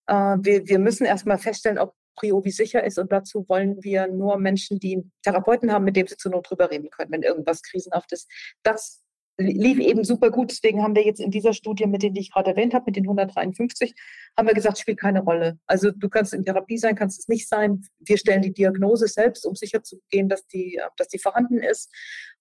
äh, 0.07 0.15
wir, 0.41 0.67
wir 0.67 0.79
müssen 0.79 1.05
erstmal 1.05 1.37
feststellen, 1.37 1.79
ob 1.79 1.95
Priobi 2.17 2.53
sicher 2.53 2.83
ist 2.85 2.99
und 2.99 3.13
dazu 3.13 3.47
wollen 3.47 3.85
wir 3.85 4.07
nur 4.07 4.39
Menschen, 4.39 4.81
die 4.81 5.03
Therapeuten 5.23 5.71
haben, 5.71 5.85
mit 5.85 5.95
dem 5.95 6.07
sie 6.07 6.17
zur 6.17 6.33
Not 6.33 6.49
drüber 6.49 6.71
reden 6.71 6.89
können, 6.89 7.13
wenn 7.13 7.23
irgendwas 7.23 7.63
krisenhaft 7.63 8.13
ist. 8.13 8.31
Das 8.63 9.05
lief 9.39 9.79
eben 9.79 10.05
super 10.05 10.31
gut. 10.31 10.51
Deswegen 10.51 10.83
haben 10.83 10.97
wir 10.97 11.05
jetzt 11.05 11.21
in 11.21 11.31
dieser 11.31 11.53
Studie, 11.53 11.87
mit 11.87 12.03
denen 12.03 12.17
ich 12.17 12.33
gerade 12.33 12.51
erwähnt 12.51 12.75
habe, 12.75 12.87
mit 12.87 12.97
den 12.97 13.05
153, 13.05 13.95
haben 14.37 14.49
wir 14.49 14.55
gesagt, 14.55 14.79
spielt 14.79 14.99
keine 14.99 15.21
Rolle. 15.21 15.59
Also 15.67 15.91
du 15.91 16.09
kannst 16.09 16.35
in 16.35 16.45
Therapie 16.45 16.79
sein, 16.79 16.97
kannst 16.97 17.21
es 17.21 17.29
nicht 17.29 17.49
sein. 17.49 17.87
Wir 18.01 18.19
stellen 18.19 18.43
die 18.43 18.53
Diagnose 18.53 19.07
selbst, 19.07 19.47
um 19.47 19.55
sicher 19.55 19.83
zu 19.83 20.01
gehen, 20.11 20.29
dass 20.29 20.47
die, 20.47 20.81
dass 20.97 21.09
die 21.09 21.19
vorhanden 21.19 21.59
ist. 21.59 21.91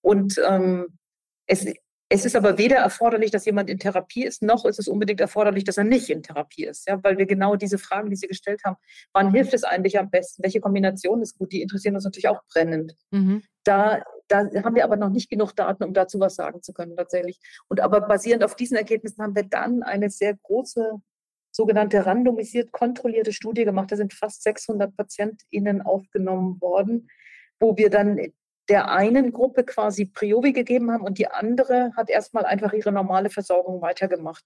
Und 0.02 0.42
ähm, 0.48 0.98
es, 1.46 1.66
es 2.10 2.24
ist 2.24 2.36
aber 2.36 2.58
weder 2.58 2.78
erforderlich, 2.78 3.32
dass 3.32 3.46
jemand 3.46 3.70
in 3.70 3.80
Therapie 3.80 4.24
ist, 4.24 4.42
noch 4.42 4.64
ist 4.66 4.80
es 4.80 4.88
unbedingt 4.88 5.20
erforderlich, 5.20 5.66
dass 5.66 5.78
er 5.78 5.84
nicht 5.84 6.10
in 6.10 6.24
Therapie 6.24 6.66
ist. 6.66 6.88
Ja, 6.88 7.04
weil 7.04 7.18
wir 7.18 7.26
genau 7.26 7.58
diese 7.58 7.78
Fragen, 7.78 8.10
die 8.10 8.16
Sie 8.16 8.28
gestellt 8.28 8.62
haben, 8.64 8.78
wann 9.12 9.34
hilft 9.34 9.54
es 9.54 9.66
eigentlich 9.66 10.00
am 10.00 10.10
besten? 10.10 10.42
Welche 10.44 10.62
Kombination 10.62 11.22
ist 11.22 11.38
gut? 11.38 11.52
Die 11.52 11.62
interessieren 11.62 11.96
uns 11.96 12.06
natürlich 12.06 12.30
auch 12.30 12.42
brennend. 12.52 12.96
Mhm. 13.12 13.44
Da, 13.66 14.04
da 14.30 14.50
haben 14.64 14.76
wir 14.76 14.86
aber 14.86 14.96
noch 14.96 15.10
nicht 15.10 15.30
genug 15.30 15.54
Daten, 15.54 15.84
um 15.84 15.94
dazu 15.94 16.20
was 16.22 16.36
sagen 16.36 16.62
zu 16.62 16.72
können, 16.72 16.96
tatsächlich. 16.96 17.40
Und 17.68 17.82
aber 17.82 18.00
basierend 18.00 18.46
auf 18.46 18.56
diesen 18.56 18.78
Ergebnissen 18.78 19.22
haben 19.22 19.36
wir 19.36 19.44
dann 19.44 19.84
eine 19.84 20.10
sehr 20.10 20.34
große 20.34 21.02
sogenannte 21.52 22.06
randomisiert 22.06 22.72
kontrollierte 22.72 23.34
Studie 23.34 23.66
gemacht. 23.66 23.92
Da 23.92 23.98
sind 23.98 24.14
fast 24.14 24.44
600 24.44 24.96
PatientInnen 24.96 25.82
aufgenommen 25.82 26.62
worden, 26.62 27.10
wo 27.60 27.76
wir 27.76 27.90
dann 27.90 28.32
der 28.70 28.92
einen 28.92 29.32
Gruppe 29.32 29.64
quasi 29.64 30.06
Priovi 30.06 30.54
gegeben 30.54 30.92
haben 30.92 31.04
und 31.04 31.18
die 31.18 31.28
andere 31.28 31.92
hat 31.96 32.10
erstmal 32.10 32.46
einfach 32.46 32.74
ihre 32.74 32.92
normale 32.92 33.30
Versorgung 33.30 33.82
weitergemacht. 33.82 34.44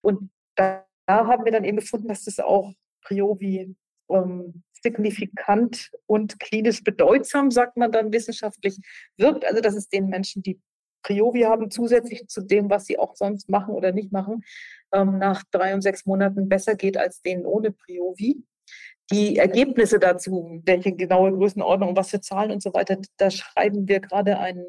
Und 0.00 0.30
da, 0.54 0.86
haben 1.06 1.44
wir 1.44 1.52
dann 1.52 1.64
eben 1.64 1.78
gefunden, 1.78 2.08
dass 2.08 2.24
das 2.24 2.40
auch 2.40 2.72
Priovi 3.02 3.76
ähm, 4.08 4.62
signifikant 4.82 5.90
und 6.06 6.40
klinisch 6.40 6.82
bedeutsam, 6.82 7.50
sagt 7.50 7.76
man 7.76 7.92
dann 7.92 8.12
wissenschaftlich, 8.12 8.78
wirkt. 9.16 9.44
Also 9.44 9.60
dass 9.60 9.74
es 9.74 9.88
den 9.88 10.08
Menschen, 10.08 10.42
die 10.42 10.60
Priovi 11.02 11.42
haben, 11.42 11.70
zusätzlich 11.70 12.26
zu 12.28 12.40
dem, 12.40 12.70
was 12.70 12.86
sie 12.86 12.98
auch 12.98 13.14
sonst 13.14 13.48
machen 13.48 13.74
oder 13.74 13.92
nicht 13.92 14.12
machen, 14.12 14.42
ähm, 14.92 15.18
nach 15.18 15.42
drei 15.50 15.74
und 15.74 15.82
sechs 15.82 16.06
Monaten 16.06 16.48
besser 16.48 16.74
geht 16.74 16.96
als 16.96 17.20
denen 17.20 17.44
ohne 17.44 17.70
Priovi. 17.70 18.42
Die 19.10 19.36
Ergebnisse 19.36 19.98
dazu, 19.98 20.62
welche 20.64 20.92
genaue 20.92 21.32
Größenordnung, 21.32 21.96
was 21.96 22.10
für 22.10 22.20
Zahlen 22.20 22.50
und 22.50 22.62
so 22.62 22.72
weiter, 22.72 22.98
da 23.18 23.30
schreiben 23.30 23.86
wir 23.86 24.00
gerade 24.00 24.38
einen 24.38 24.64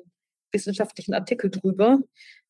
wissenschaftlichen 0.52 1.14
Artikel 1.14 1.50
drüber. 1.50 2.00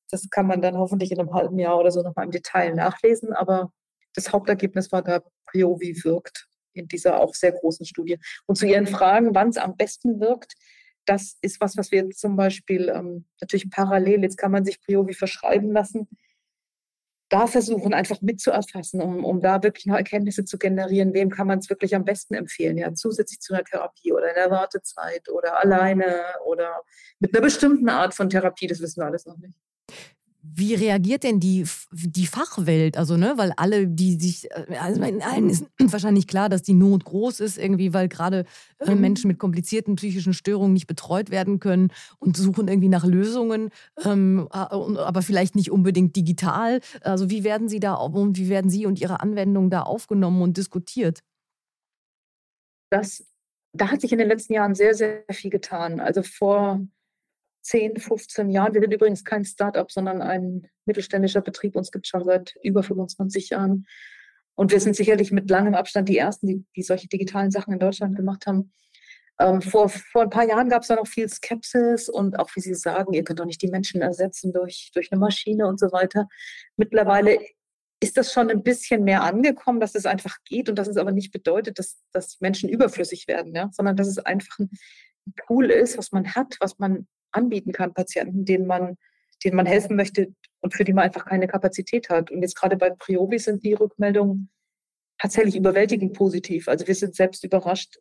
Das 0.09 0.29
kann 0.29 0.47
man 0.47 0.61
dann 0.61 0.77
hoffentlich 0.77 1.11
in 1.11 1.19
einem 1.19 1.33
halben 1.33 1.59
Jahr 1.59 1.77
oder 1.77 1.91
so 1.91 2.01
nochmal 2.01 2.25
im 2.25 2.31
Detail 2.31 2.73
nachlesen. 2.73 3.33
Aber 3.33 3.71
das 4.15 4.31
Hauptergebnis 4.31 4.91
war 4.91 5.03
da, 5.03 5.21
Priovi 5.45 6.03
wirkt 6.03 6.47
in 6.73 6.87
dieser 6.87 7.19
auch 7.19 7.33
sehr 7.33 7.51
großen 7.51 7.85
Studie. 7.85 8.19
Und 8.45 8.55
zu 8.55 8.65
Ihren 8.65 8.87
Fragen, 8.87 9.33
wann 9.33 9.49
es 9.49 9.57
am 9.57 9.77
besten 9.77 10.19
wirkt, 10.19 10.53
das 11.05 11.37
ist 11.41 11.61
was, 11.61 11.77
was 11.77 11.91
wir 11.91 12.09
zum 12.09 12.35
Beispiel 12.35 12.89
ähm, 12.89 13.25
natürlich 13.39 13.69
parallel, 13.69 14.23
jetzt 14.23 14.37
kann 14.37 14.51
man 14.51 14.65
sich 14.65 14.81
Priovi 14.81 15.13
verschreiben 15.13 15.71
lassen, 15.71 16.07
da 17.29 17.47
versuchen, 17.47 17.93
einfach 17.93 18.21
mitzuerfassen, 18.21 19.01
um, 19.01 19.25
um 19.25 19.41
da 19.41 19.63
wirklich 19.63 19.85
noch 19.87 19.95
Erkenntnisse 19.95 20.45
zu 20.45 20.57
generieren, 20.57 21.13
wem 21.13 21.29
kann 21.29 21.47
man 21.47 21.59
es 21.59 21.69
wirklich 21.69 21.95
am 21.95 22.05
besten 22.05 22.35
empfehlen, 22.35 22.77
ja, 22.77 22.93
zusätzlich 22.93 23.39
zu 23.39 23.53
einer 23.53 23.63
Therapie 23.63 24.13
oder 24.13 24.29
in 24.29 24.35
der 24.35 24.51
Wartezeit 24.51 25.27
oder 25.29 25.59
alleine 25.59 26.23
oder 26.45 26.83
mit 27.19 27.33
einer 27.33 27.41
bestimmten 27.43 27.89
Art 27.89 28.13
von 28.13 28.29
Therapie, 28.29 28.67
das 28.67 28.79
wissen 28.81 29.01
wir 29.01 29.07
alles 29.07 29.25
noch 29.25 29.37
nicht. 29.37 29.53
Wie 30.53 30.75
reagiert 30.75 31.23
denn 31.23 31.39
die, 31.39 31.65
die 31.91 32.27
Fachwelt? 32.27 32.97
Also, 32.97 33.17
ne, 33.17 33.33
weil 33.37 33.51
alle, 33.57 33.87
die 33.87 34.19
sich, 34.19 34.51
äh, 34.51 34.75
also 34.79 35.01
in 35.01 35.21
allen 35.21 35.49
ist 35.49 35.65
wahrscheinlich 35.79 36.27
klar, 36.27 36.49
dass 36.49 36.61
die 36.61 36.73
Not 36.73 37.03
groß 37.03 37.39
ist, 37.39 37.57
irgendwie, 37.57 37.93
weil 37.93 38.07
gerade 38.07 38.45
äh, 38.79 38.93
mhm. 38.93 39.01
Menschen 39.01 39.27
mit 39.27 39.39
komplizierten 39.39 39.95
psychischen 39.95 40.33
Störungen 40.33 40.73
nicht 40.73 40.87
betreut 40.87 41.31
werden 41.31 41.59
können 41.59 41.91
und 42.19 42.37
suchen 42.37 42.67
irgendwie 42.67 42.89
nach 42.89 43.05
Lösungen, 43.05 43.69
ähm, 44.03 44.47
aber 44.51 45.21
vielleicht 45.21 45.55
nicht 45.55 45.71
unbedingt 45.71 46.15
digital. 46.15 46.79
Also, 47.01 47.29
wie 47.29 47.43
werden 47.43 47.67
Sie 47.67 47.79
da 47.79 47.95
und 47.95 48.37
wie 48.37 48.49
werden 48.49 48.69
Sie 48.69 48.85
und 48.85 49.01
Ihre 49.01 49.21
Anwendungen 49.21 49.69
da 49.69 49.81
aufgenommen 49.81 50.41
und 50.41 50.57
diskutiert? 50.57 51.21
Das, 52.91 53.25
da 53.73 53.89
hat 53.89 54.01
sich 54.01 54.11
in 54.11 54.19
den 54.19 54.27
letzten 54.27 54.53
Jahren 54.53 54.75
sehr, 54.75 54.93
sehr 54.93 55.23
viel 55.31 55.49
getan. 55.49 55.99
Also 55.99 56.21
vor 56.21 56.85
10, 57.65 57.97
15 57.97 58.51
Jahren. 58.51 58.73
Wir 58.73 58.81
sind 58.81 58.93
übrigens 58.93 59.23
kein 59.23 59.43
Start-up, 59.43 59.91
sondern 59.91 60.21
ein 60.21 60.67
mittelständischer 60.85 61.41
Betrieb. 61.41 61.75
Uns 61.75 61.91
gibt 61.91 62.05
es 62.05 62.09
schon 62.09 62.23
seit 62.23 62.55
über 62.61 62.83
25 62.83 63.49
Jahren. 63.49 63.87
Und 64.53 64.71
wir 64.71 64.79
sind 64.79 64.95
sicherlich 64.95 65.31
mit 65.31 65.49
langem 65.49 65.73
Abstand 65.73 66.07
die 66.07 66.17
Ersten, 66.17 66.47
die, 66.47 66.65
die 66.75 66.83
solche 66.83 67.07
digitalen 67.07 67.49
Sachen 67.49 67.73
in 67.73 67.79
Deutschland 67.79 68.15
gemacht 68.15 68.45
haben. 68.45 68.71
Ähm, 69.39 69.61
vor, 69.61 69.89
vor 69.89 70.21
ein 70.21 70.29
paar 70.29 70.47
Jahren 70.47 70.69
gab 70.69 70.83
es 70.83 70.89
da 70.89 70.95
noch 70.95 71.07
viel 71.07 71.27
Skepsis 71.27 72.07
und 72.07 72.39
auch, 72.39 72.49
wie 72.55 72.61
Sie 72.61 72.75
sagen, 72.75 73.13
ihr 73.13 73.23
könnt 73.23 73.39
doch 73.39 73.45
nicht 73.45 73.61
die 73.61 73.67
Menschen 73.67 74.01
ersetzen 74.01 74.53
durch, 74.53 74.91
durch 74.93 75.11
eine 75.11 75.19
Maschine 75.19 75.67
und 75.67 75.79
so 75.79 75.91
weiter. 75.91 76.27
Mittlerweile 76.77 77.39
ist 77.99 78.15
das 78.15 78.31
schon 78.31 78.51
ein 78.51 78.61
bisschen 78.61 79.03
mehr 79.03 79.23
angekommen, 79.23 79.79
dass 79.79 79.95
es 79.95 80.05
einfach 80.05 80.37
geht 80.45 80.69
und 80.69 80.75
dass 80.77 80.87
es 80.87 80.97
aber 80.97 81.11
nicht 81.11 81.31
bedeutet, 81.31 81.79
dass, 81.79 81.99
dass 82.13 82.39
Menschen 82.39 82.69
überflüssig 82.69 83.27
werden, 83.27 83.55
ja? 83.55 83.69
sondern 83.73 83.97
dass 83.97 84.07
es 84.07 84.19
einfach 84.19 84.59
ein 84.59 84.69
Tool 85.47 85.71
ist, 85.71 85.97
was 85.97 86.11
man 86.11 86.35
hat, 86.35 86.55
was 86.59 86.77
man 86.77 87.07
anbieten 87.35 87.71
kann, 87.71 87.93
Patienten, 87.93 88.45
denen 88.45 88.67
man, 88.67 88.97
denen 89.43 89.55
man 89.55 89.65
helfen 89.65 89.95
möchte 89.95 90.33
und 90.61 90.73
für 90.73 90.83
die 90.83 90.93
man 90.93 91.05
einfach 91.05 91.25
keine 91.25 91.47
Kapazität 91.47 92.09
hat. 92.09 92.31
Und 92.31 92.41
jetzt 92.41 92.55
gerade 92.55 92.77
bei 92.77 92.89
Priobi 92.89 93.39
sind 93.39 93.63
die 93.63 93.73
Rückmeldungen 93.73 94.49
tatsächlich 95.17 95.55
überwältigend 95.55 96.13
positiv. 96.13 96.67
Also 96.67 96.87
wir 96.87 96.95
sind 96.95 97.15
selbst 97.15 97.43
überrascht, 97.43 97.99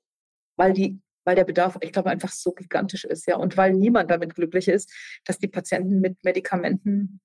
weil 0.56 0.72
die 0.72 1.00
weil 1.24 1.36
der 1.36 1.44
Bedarf, 1.44 1.78
ich 1.80 1.92
glaube, 1.92 2.10
einfach 2.10 2.30
so 2.30 2.52
gigantisch 2.52 3.04
ist, 3.04 3.26
ja, 3.26 3.36
und 3.36 3.56
weil 3.56 3.72
niemand 3.72 4.10
damit 4.10 4.34
glücklich 4.34 4.68
ist, 4.68 4.92
dass 5.24 5.38
die 5.38 5.48
Patienten 5.48 6.00
mit 6.00 6.22
Medikamenten 6.22 7.20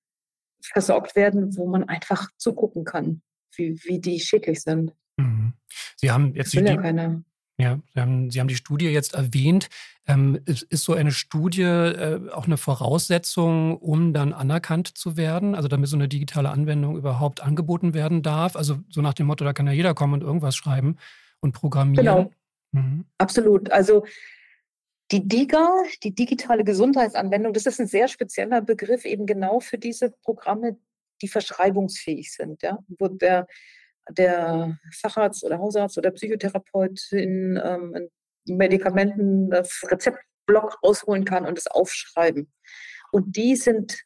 versorgt 0.61 1.15
werden, 1.15 1.55
wo 1.57 1.67
man 1.67 1.83
einfach 1.83 2.29
zugucken 2.37 2.85
kann, 2.85 3.21
wie, 3.55 3.79
wie 3.83 3.99
die 3.99 4.19
schädlich 4.19 4.61
sind. 4.61 4.93
Mhm. 5.17 5.53
Sie 5.97 6.11
haben 6.11 6.33
jetzt 6.35 6.53
die, 6.53 6.59
ja 6.59 6.77
keine. 6.77 7.23
Ja, 7.59 7.77
Sie 7.93 7.99
haben, 7.99 8.31
Sie 8.31 8.39
haben 8.39 8.47
die 8.47 8.55
Studie 8.55 8.87
jetzt 8.87 9.13
erwähnt. 9.13 9.67
Ähm, 10.07 10.39
ist, 10.45 10.63
ist, 10.63 10.85
so 10.85 10.93
eine 10.93 11.11
Studie 11.11 11.63
äh, 11.63 12.29
auch 12.31 12.45
eine 12.45 12.55
Voraussetzung, 12.55 13.77
um 13.77 14.13
dann 14.13 14.31
anerkannt 14.31 14.97
zu 14.97 15.17
werden? 15.17 15.55
Also 15.55 15.67
damit 15.67 15.89
so 15.89 15.97
eine 15.97 16.07
digitale 16.07 16.49
Anwendung 16.49 16.95
überhaupt 16.95 17.43
angeboten 17.43 17.93
werden 17.93 18.23
darf? 18.23 18.55
Also 18.55 18.79
so 18.89 19.01
nach 19.01 19.13
dem 19.13 19.27
Motto, 19.27 19.43
da 19.43 19.51
kann 19.51 19.67
ja 19.67 19.73
jeder 19.73 19.93
kommen 19.93 20.13
und 20.13 20.21
irgendwas 20.21 20.55
schreiben 20.55 20.97
und 21.41 21.51
programmieren. 21.51 22.05
Genau. 22.05 22.31
Mhm. 22.71 23.05
Absolut. 23.17 23.69
Also 23.71 24.05
die 25.11 25.27
DIGA, 25.27 25.83
die 26.03 26.15
digitale 26.15 26.63
Gesundheitsanwendung, 26.63 27.51
das 27.51 27.65
ist 27.65 27.81
ein 27.81 27.87
sehr 27.87 28.07
spezieller 28.07 28.61
Begriff 28.61 29.03
eben 29.03 29.25
genau 29.25 29.59
für 29.59 29.77
diese 29.77 30.11
Programme, 30.23 30.77
die 31.21 31.27
verschreibungsfähig 31.27 32.31
sind, 32.31 32.61
ja, 32.61 32.79
wo 32.87 33.09
der 33.09 33.47
der 34.09 34.77
Facharzt 35.01 35.43
oder 35.43 35.59
Hausarzt 35.59 35.97
oder 35.97 36.11
Psychotherapeutin 36.11 37.59
ähm, 37.63 38.09
Medikamenten, 38.45 39.49
das 39.49 39.83
Rezeptblock 39.89 40.79
rausholen 40.83 41.25
kann 41.25 41.45
und 41.45 41.57
es 41.57 41.67
aufschreiben. 41.67 42.51
Und 43.11 43.35
die 43.35 43.55
sind, 43.55 44.03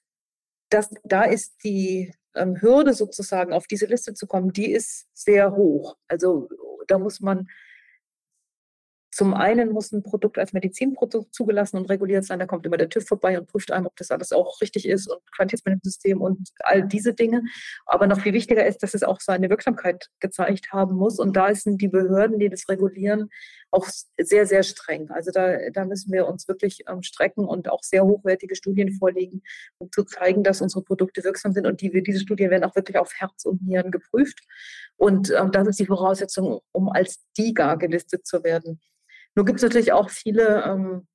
das, 0.70 0.90
da 1.04 1.24
ist 1.24 1.64
die 1.64 2.14
ähm, 2.36 2.62
Hürde 2.62 2.94
sozusagen, 2.94 3.54
auf 3.54 3.68
diese 3.68 3.86
Liste 3.86 4.14
zu 4.14 4.28
kommen, 4.28 4.52
die 4.54 4.72
ist 4.72 5.08
sehr 5.14 5.56
hoch. 5.56 5.98
Also 6.08 6.50
da 6.88 6.98
muss 6.98 7.20
man 7.20 7.48
zum 9.14 9.36
einen 9.36 9.72
muss 9.72 9.92
ein 9.92 10.02
Produkt 10.02 10.40
als 10.40 10.54
Medizinprodukt 10.54 11.36
zugelassen 11.36 11.78
und 11.78 11.90
reguliert 11.90 12.26
sein. 12.26 12.40
Da 12.40 12.48
kommt 12.48 12.66
immer 12.66 12.78
der 12.78 12.90
TÜV 12.90 13.06
vorbei 13.06 13.40
und 13.40 13.48
prüft 13.48 13.72
einem, 13.72 13.86
ob 13.86 13.96
das 13.96 14.10
alles 14.10 14.32
auch 14.32 14.60
richtig 14.60 14.88
ist 14.88 15.08
und 15.08 15.20
Qualitätsmanagementsystem 15.36 16.20
und 16.20 16.50
all 16.60 16.88
diese 16.88 17.14
Dinge. 17.14 17.44
Aber 17.86 18.08
noch 18.08 18.22
viel 18.22 18.34
wichtiger 18.34 18.66
ist, 18.66 18.82
dass 18.82 18.96
es 18.96 19.04
auch 19.04 19.20
seine 19.22 19.52
Wirksamkeit 19.52 20.10
gezeigt 20.20 20.74
haben 20.74 20.96
muss. 20.96 21.20
Und 21.20 21.36
da 21.36 21.54
sind 21.54 21.80
die 21.80 21.90
Behörden, 21.90 22.40
die 22.40 22.50
das 22.50 22.68
regulieren, 22.70 23.30
auch 23.70 23.88
sehr, 24.18 24.48
sehr 24.48 24.64
streng. 24.64 25.10
Also 25.12 25.32
da, 25.32 25.70
da 25.72 25.86
müssen 25.86 26.12
wir 26.12 26.28
uns 26.28 26.48
wirklich 26.48 26.84
ähm, 26.88 27.04
strecken 27.04 27.46
und 27.46 27.70
auch 27.70 27.84
sehr 27.84 28.06
hochwertige 28.06 28.56
Studien 28.56 28.94
vorlegen, 28.94 29.44
um 29.78 29.92
zu 29.92 30.04
zeigen, 30.04 30.44
dass 30.44 30.62
unsere 30.62 30.84
Produkte 30.84 31.24
wirksam 31.24 31.54
sind. 31.54 31.68
Und 31.68 31.82
die, 31.82 32.02
diese 32.02 32.20
Studien 32.20 32.50
werden 32.50 32.64
auch 32.64 32.76
wirklich 32.76 32.98
auf 32.98 33.14
Herz 33.14 33.46
und 33.46 33.62
Nieren 33.64 33.92
geprüft. 33.92 34.40
Und 34.96 35.32
ähm, 35.32 35.52
das 35.52 35.68
ist 35.68 35.80
die 35.80 35.86
Voraussetzung, 35.86 36.62
um 36.72 36.90
als 36.90 37.24
DIGA 37.38 37.76
gelistet 37.76 38.26
zu 38.26 38.44
werden. 38.44 38.80
Nur 39.36 39.46
gibt 39.46 39.58
es 39.58 39.64
natürlich 39.64 39.92
auch 39.94 40.10
viele 40.10 40.64
ähm, 40.64 41.08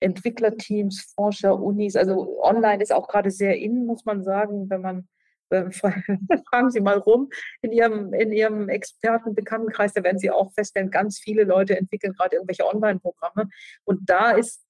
Entwicklerteams, 0.00 1.12
Forscher, 1.14 1.58
Unis. 1.58 1.96
Also 1.96 2.42
online 2.42 2.82
ist 2.82 2.92
auch 2.92 3.08
gerade 3.08 3.30
sehr 3.30 3.56
in, 3.56 3.86
muss 3.86 4.04
man 4.04 4.22
sagen, 4.22 4.70
wenn 4.70 4.80
man 4.80 5.08
fragen 5.50 6.70
Sie 6.70 6.80
mal 6.80 6.98
rum 6.98 7.30
in 7.62 7.72
Ihrem, 7.72 8.12
in 8.12 8.32
Ihrem 8.32 8.68
Expertenbekanntenkreis, 8.68 9.94
da 9.94 10.04
werden 10.04 10.18
Sie 10.18 10.30
auch 10.30 10.52
feststellen, 10.52 10.90
ganz 10.90 11.18
viele 11.18 11.44
Leute 11.44 11.76
entwickeln 11.76 12.12
gerade 12.12 12.36
irgendwelche 12.36 12.66
Online-Programme. 12.66 13.48
Und 13.84 14.08
da 14.08 14.32
ist, 14.32 14.64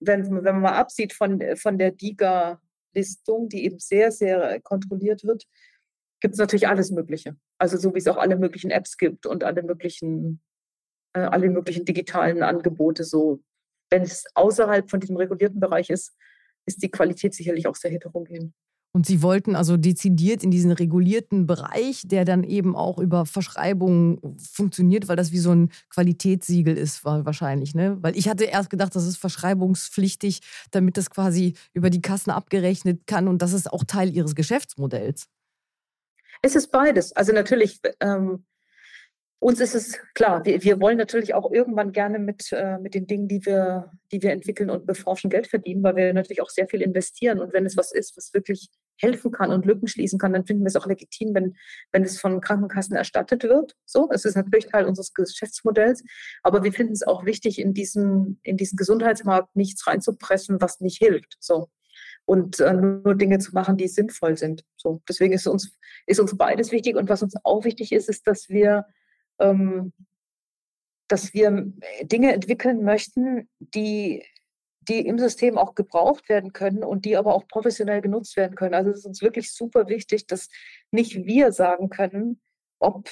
wenn, 0.00 0.24
wenn 0.24 0.54
man 0.54 0.62
mal 0.62 0.78
absieht 0.78 1.12
von, 1.12 1.40
von 1.56 1.78
der 1.78 1.92
DIGA-Listung, 1.92 3.48
die 3.48 3.64
eben 3.64 3.78
sehr, 3.78 4.10
sehr 4.10 4.60
kontrolliert 4.60 5.22
wird, 5.24 5.44
gibt 6.20 6.34
es 6.34 6.38
natürlich 6.38 6.68
alles 6.68 6.90
Mögliche. 6.90 7.36
Also 7.58 7.76
so 7.76 7.94
wie 7.94 7.98
es 7.98 8.08
auch 8.08 8.16
alle 8.16 8.36
möglichen 8.36 8.70
Apps 8.70 8.96
gibt 8.96 9.26
und 9.26 9.44
alle 9.44 9.62
möglichen 9.62 10.40
äh, 11.14 11.20
alle 11.20 11.50
möglichen 11.50 11.84
digitalen 11.84 12.42
Angebote 12.42 13.04
so. 13.04 13.40
Wenn 13.90 14.02
es 14.02 14.24
außerhalb 14.34 14.90
von 14.90 15.00
diesem 15.00 15.16
regulierten 15.16 15.60
Bereich 15.60 15.90
ist, 15.90 16.14
ist 16.66 16.82
die 16.82 16.90
Qualität 16.90 17.34
sicherlich 17.34 17.66
auch 17.66 17.76
sehr 17.76 17.90
heterogen. 17.90 18.54
Und 18.94 19.06
Sie 19.06 19.22
wollten 19.22 19.56
also 19.56 19.78
dezidiert 19.78 20.44
in 20.44 20.50
diesen 20.50 20.70
regulierten 20.70 21.46
Bereich, 21.46 22.02
der 22.04 22.26
dann 22.26 22.44
eben 22.44 22.76
auch 22.76 22.98
über 22.98 23.24
Verschreibungen 23.24 24.36
funktioniert, 24.38 25.08
weil 25.08 25.16
das 25.16 25.32
wie 25.32 25.38
so 25.38 25.50
ein 25.50 25.70
Qualitätssiegel 25.88 26.76
ist, 26.76 27.02
wahrscheinlich, 27.02 27.74
ne? 27.74 27.96
Weil 28.02 28.18
ich 28.18 28.28
hatte 28.28 28.44
erst 28.44 28.68
gedacht, 28.68 28.94
das 28.94 29.06
ist 29.06 29.16
verschreibungspflichtig, 29.16 30.40
damit 30.72 30.98
das 30.98 31.08
quasi 31.08 31.54
über 31.72 31.88
die 31.88 32.02
Kassen 32.02 32.30
abgerechnet 32.30 33.06
kann 33.06 33.28
und 33.28 33.40
das 33.40 33.54
ist 33.54 33.72
auch 33.72 33.84
Teil 33.84 34.10
Ihres 34.10 34.34
Geschäftsmodells. 34.34 35.26
Es 36.42 36.54
ist 36.54 36.70
beides. 36.70 37.12
Also 37.12 37.32
natürlich 37.32 37.80
ähm, 38.00 38.44
uns 39.42 39.58
ist 39.58 39.74
es 39.74 39.98
klar, 40.14 40.44
wir, 40.44 40.62
wir 40.62 40.80
wollen 40.80 40.96
natürlich 40.96 41.34
auch 41.34 41.50
irgendwann 41.50 41.90
gerne 41.90 42.20
mit, 42.20 42.52
äh, 42.52 42.78
mit 42.78 42.94
den 42.94 43.08
Dingen, 43.08 43.26
die 43.26 43.44
wir, 43.44 43.90
die 44.12 44.22
wir 44.22 44.30
entwickeln 44.30 44.70
und 44.70 44.86
beforschen, 44.86 45.30
Geld 45.30 45.48
verdienen, 45.48 45.82
weil 45.82 45.96
wir 45.96 46.14
natürlich 46.14 46.40
auch 46.42 46.48
sehr 46.48 46.68
viel 46.68 46.80
investieren. 46.80 47.40
Und 47.40 47.52
wenn 47.52 47.66
es 47.66 47.76
was 47.76 47.92
ist, 47.92 48.16
was 48.16 48.32
wirklich 48.34 48.68
helfen 49.00 49.32
kann 49.32 49.50
und 49.50 49.66
Lücken 49.66 49.88
schließen 49.88 50.16
kann, 50.16 50.32
dann 50.32 50.46
finden 50.46 50.62
wir 50.62 50.68
es 50.68 50.76
auch 50.76 50.86
legitim, 50.86 51.34
wenn, 51.34 51.56
wenn 51.90 52.04
es 52.04 52.20
von 52.20 52.40
Krankenkassen 52.40 52.94
erstattet 52.94 53.42
wird. 53.42 53.74
So, 53.84 54.08
es 54.12 54.24
ist 54.24 54.36
natürlich 54.36 54.66
Teil 54.66 54.86
unseres 54.86 55.12
Geschäftsmodells. 55.12 56.04
Aber 56.44 56.62
wir 56.62 56.72
finden 56.72 56.92
es 56.92 57.02
auch 57.02 57.24
wichtig, 57.24 57.58
in 57.58 57.74
diesen, 57.74 58.38
in 58.44 58.56
diesen 58.56 58.76
Gesundheitsmarkt 58.76 59.56
nichts 59.56 59.84
reinzupressen, 59.88 60.60
was 60.60 60.78
nicht 60.78 60.98
hilft. 60.98 61.36
So 61.40 61.68
und 62.26 62.60
äh, 62.60 62.74
nur 62.74 63.16
Dinge 63.16 63.40
zu 63.40 63.52
machen, 63.52 63.76
die 63.76 63.88
sinnvoll 63.88 64.38
sind. 64.38 64.64
So, 64.76 65.02
deswegen 65.08 65.32
ist 65.32 65.48
uns, 65.48 65.76
ist 66.06 66.20
uns 66.20 66.36
beides 66.36 66.70
wichtig. 66.70 66.94
Und 66.94 67.08
was 67.08 67.24
uns 67.24 67.34
auch 67.42 67.64
wichtig 67.64 67.90
ist, 67.90 68.08
ist, 68.08 68.28
dass 68.28 68.48
wir 68.48 68.86
dass 71.12 71.34
wir 71.34 71.72
Dinge 72.02 72.32
entwickeln 72.32 72.84
möchten, 72.84 73.46
die, 73.58 74.24
die 74.80 75.06
im 75.06 75.18
System 75.18 75.58
auch 75.58 75.74
gebraucht 75.74 76.28
werden 76.30 76.54
können 76.54 76.82
und 76.82 77.04
die 77.04 77.18
aber 77.18 77.34
auch 77.34 77.46
professionell 77.46 78.00
genutzt 78.00 78.34
werden 78.36 78.54
können. 78.54 78.74
Also 78.74 78.90
es 78.90 79.00
ist 79.00 79.06
uns 79.06 79.20
wirklich 79.20 79.52
super 79.52 79.88
wichtig, 79.88 80.26
dass 80.26 80.48
nicht 80.90 81.26
wir 81.26 81.52
sagen 81.52 81.90
können, 81.90 82.40
ob, 82.78 83.10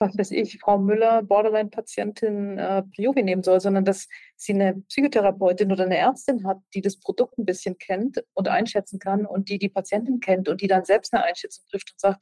was 0.00 0.18
weiß 0.18 0.32
ich, 0.32 0.58
Frau 0.58 0.78
Müller, 0.78 1.22
Borderline-Patientin 1.22 2.58
äh, 2.58 2.82
Priovi 2.94 3.22
nehmen 3.22 3.44
soll, 3.44 3.60
sondern 3.60 3.84
dass 3.84 4.08
sie 4.34 4.54
eine 4.54 4.82
Psychotherapeutin 4.88 5.70
oder 5.70 5.84
eine 5.84 5.98
Ärztin 5.98 6.46
hat, 6.48 6.58
die 6.74 6.82
das 6.82 6.98
Produkt 6.98 7.38
ein 7.38 7.46
bisschen 7.46 7.78
kennt 7.78 8.24
und 8.34 8.48
einschätzen 8.48 8.98
kann 8.98 9.24
und 9.24 9.48
die 9.48 9.58
die 9.60 9.68
Patientin 9.68 10.18
kennt 10.18 10.48
und 10.48 10.60
die 10.60 10.68
dann 10.68 10.84
selbst 10.84 11.14
eine 11.14 11.22
Einschätzung 11.22 11.64
trifft 11.70 11.92
und 11.92 12.00
sagt, 12.00 12.20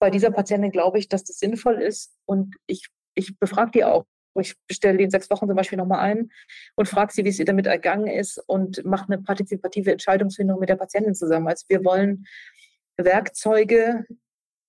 bei 0.00 0.10
dieser 0.10 0.30
Patientin 0.30 0.72
glaube 0.72 0.98
ich, 0.98 1.08
dass 1.08 1.22
das 1.24 1.38
sinnvoll 1.38 1.80
ist 1.80 2.16
und 2.24 2.56
ich, 2.66 2.88
ich 3.14 3.38
befrage 3.38 3.70
die 3.72 3.84
auch. 3.84 4.06
Ich 4.38 4.54
bestelle 4.66 4.96
die 4.96 5.04
in 5.04 5.10
sechs 5.10 5.28
Wochen 5.30 5.46
zum 5.46 5.56
Beispiel 5.56 5.76
nochmal 5.76 6.00
ein 6.00 6.30
und 6.76 6.88
frage 6.88 7.12
sie, 7.12 7.24
wie 7.24 7.28
es 7.28 7.38
ihr 7.38 7.44
damit 7.44 7.66
ergangen 7.66 8.06
ist 8.06 8.38
und 8.46 8.84
mache 8.84 9.12
eine 9.12 9.22
partizipative 9.22 9.92
Entscheidungsfindung 9.92 10.58
mit 10.58 10.68
der 10.68 10.76
Patientin 10.76 11.14
zusammen. 11.14 11.48
Also 11.48 11.64
wir 11.68 11.84
wollen 11.84 12.26
Werkzeuge 12.96 14.06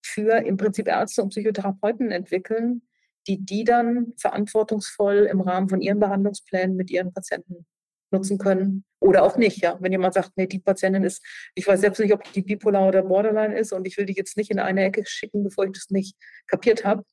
für 0.04 0.38
im 0.38 0.58
Prinzip 0.58 0.88
Ärzte 0.88 1.22
und 1.22 1.30
Psychotherapeuten 1.30 2.12
entwickeln, 2.12 2.82
die 3.28 3.46
die 3.46 3.64
dann 3.64 4.14
verantwortungsvoll 4.18 5.28
im 5.32 5.42
Rahmen 5.42 5.70
von 5.70 5.80
ihren 5.80 6.00
Behandlungsplänen 6.00 6.76
mit 6.76 6.90
ihren 6.90 7.14
Patienten 7.14 7.68
nutzen 8.12 8.38
können 8.38 8.84
oder 9.00 9.24
auch 9.24 9.38
nicht. 9.38 9.62
Ja, 9.62 9.78
wenn 9.80 9.92
jemand 9.92 10.14
sagt, 10.14 10.32
nee, 10.36 10.48
die 10.48 10.60
Patientin 10.60 11.04
ist, 11.04 11.24
ich 11.56 11.68
weiß 11.68 11.82
selbst 11.82 12.00
nicht, 12.00 12.14
ob 12.14 12.32
die 12.34 12.42
bipolar 12.42 12.88
oder 12.88 13.02
Borderline 13.02 13.58
ist 13.58 13.74
und 13.74 13.88
ich 13.88 13.98
will 13.98 14.06
die 14.06 14.14
jetzt 14.14 14.38
nicht 14.38 14.52
in 14.52 14.60
eine 14.60 14.84
Ecke 14.84 15.04
schicken, 15.06 15.44
bevor 15.44 15.66
ich 15.66 15.72
das 15.72 15.90
nicht 15.90 16.16
kapiert 16.48 16.86
habe. 16.86 17.04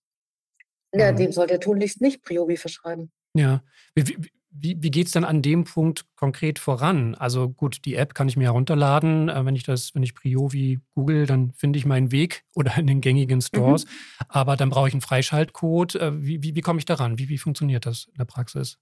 Ja, 0.95 1.13
mhm. 1.13 1.17
dem 1.17 1.33
soll 1.33 1.47
der 1.47 1.61
tunlichst 1.61 2.01
nicht 2.01 2.23
Priori 2.23 2.57
verschreiben. 2.57 3.11
Ja. 3.35 3.63
Wie, 3.95 4.17
wie, 4.51 4.77
wie 4.81 4.91
geht 4.91 5.07
es 5.07 5.13
dann 5.13 5.25
an 5.25 5.43
dem 5.43 5.65
Punkt 5.65 6.07
konkret 6.17 6.59
voran? 6.59 7.15
Also 7.15 7.51
gut, 7.51 7.85
die 7.85 7.95
App 7.95 8.15
kann 8.15 8.29
ich 8.29 8.37
mir 8.37 8.45
herunterladen. 8.45 9.29
Äh, 9.29 9.45
wenn 9.45 9.55
ich 9.55 9.63
das, 9.63 9.95
wenn 9.95 10.03
ich 10.03 10.15
Priovi 10.15 10.81
google, 10.95 11.27
dann 11.27 11.53
finde 11.53 11.79
ich 11.79 11.87
meinen 11.87 12.11
Weg 12.13 12.45
oder 12.55 12.77
in 12.77 12.87
den 12.87 13.01
gängigen 13.01 13.41
Stores. 13.41 13.85
Mhm. 13.85 13.91
Aber 14.29 14.57
dann 14.57 14.71
brauche 14.71 14.89
ich 14.89 14.95
einen 14.95 15.01
Freischaltcode. 15.01 15.97
Äh, 15.97 16.23
wie, 16.23 16.43
wie, 16.43 16.55
wie 16.55 16.61
komme 16.61 16.79
ich 16.79 16.87
daran? 16.87 17.19
Wie, 17.19 17.29
wie 17.29 17.39
funktioniert 17.39 17.87
das 17.87 18.07
in 18.07 18.19
der 18.19 18.25
Praxis? 18.25 18.79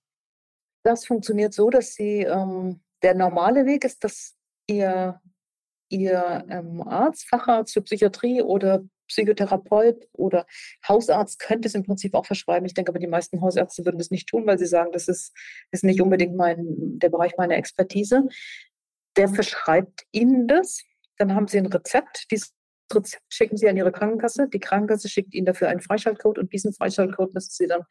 Das 0.86 1.04
funktioniert 1.04 1.52
so, 1.52 1.68
dass 1.68 1.94
Sie, 1.94 2.20
ähm, 2.20 2.80
der 3.02 3.16
normale 3.16 3.66
Weg 3.66 3.84
ist, 3.84 4.04
dass 4.04 4.36
Ihr, 4.68 5.20
Ihr 5.88 6.46
ähm, 6.48 6.80
Arzt, 6.80 7.28
Facharzt 7.28 7.74
für 7.74 7.82
Psychiatrie 7.82 8.40
oder 8.40 8.84
Psychotherapeut 9.08 10.06
oder 10.12 10.46
Hausarzt 10.86 11.40
könnte 11.40 11.66
es 11.66 11.74
im 11.74 11.82
Prinzip 11.82 12.14
auch 12.14 12.24
verschreiben. 12.24 12.66
Ich 12.66 12.74
denke 12.74 12.92
aber, 12.92 13.00
die 13.00 13.08
meisten 13.08 13.40
Hausärzte 13.40 13.84
würden 13.84 13.98
das 13.98 14.12
nicht 14.12 14.28
tun, 14.28 14.46
weil 14.46 14.60
sie 14.60 14.66
sagen, 14.66 14.92
das 14.92 15.08
ist, 15.08 15.32
ist 15.72 15.82
nicht 15.82 16.00
unbedingt 16.00 16.36
mein, 16.36 16.64
der 17.00 17.08
Bereich 17.08 17.36
meiner 17.36 17.56
Expertise. 17.56 18.28
Der 19.16 19.28
verschreibt 19.28 20.04
Ihnen 20.12 20.46
das. 20.46 20.84
Dann 21.18 21.34
haben 21.34 21.48
Sie 21.48 21.58
ein 21.58 21.66
Rezept. 21.66 22.30
Dieses 22.30 22.54
Rezept 22.94 23.22
schicken 23.28 23.56
Sie 23.56 23.68
an 23.68 23.76
Ihre 23.76 23.92
Krankenkasse. 23.92 24.48
Die 24.48 24.60
Krankenkasse 24.60 25.08
schickt 25.08 25.34
Ihnen 25.34 25.46
dafür 25.46 25.68
einen 25.68 25.80
Freischaltcode 25.80 26.38
und 26.38 26.52
diesen 26.52 26.72
Freischaltcode 26.72 27.34
müssen 27.34 27.52
Sie 27.52 27.66
dann 27.66 27.82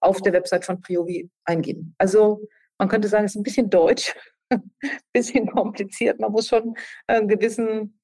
auf 0.00 0.20
der 0.22 0.32
Website 0.32 0.64
von 0.64 0.80
Priovi 0.80 1.30
eingeben. 1.44 1.94
Also 1.98 2.48
man 2.78 2.88
könnte 2.88 3.08
sagen, 3.08 3.24
es 3.24 3.32
ist 3.32 3.40
ein 3.40 3.42
bisschen 3.42 3.70
deutsch, 3.70 4.14
ein 4.48 4.70
bisschen 5.12 5.46
kompliziert. 5.48 6.18
Man 6.18 6.32
muss 6.32 6.48
schon 6.48 6.74
einen 7.06 7.28
gewissen, 7.28 8.00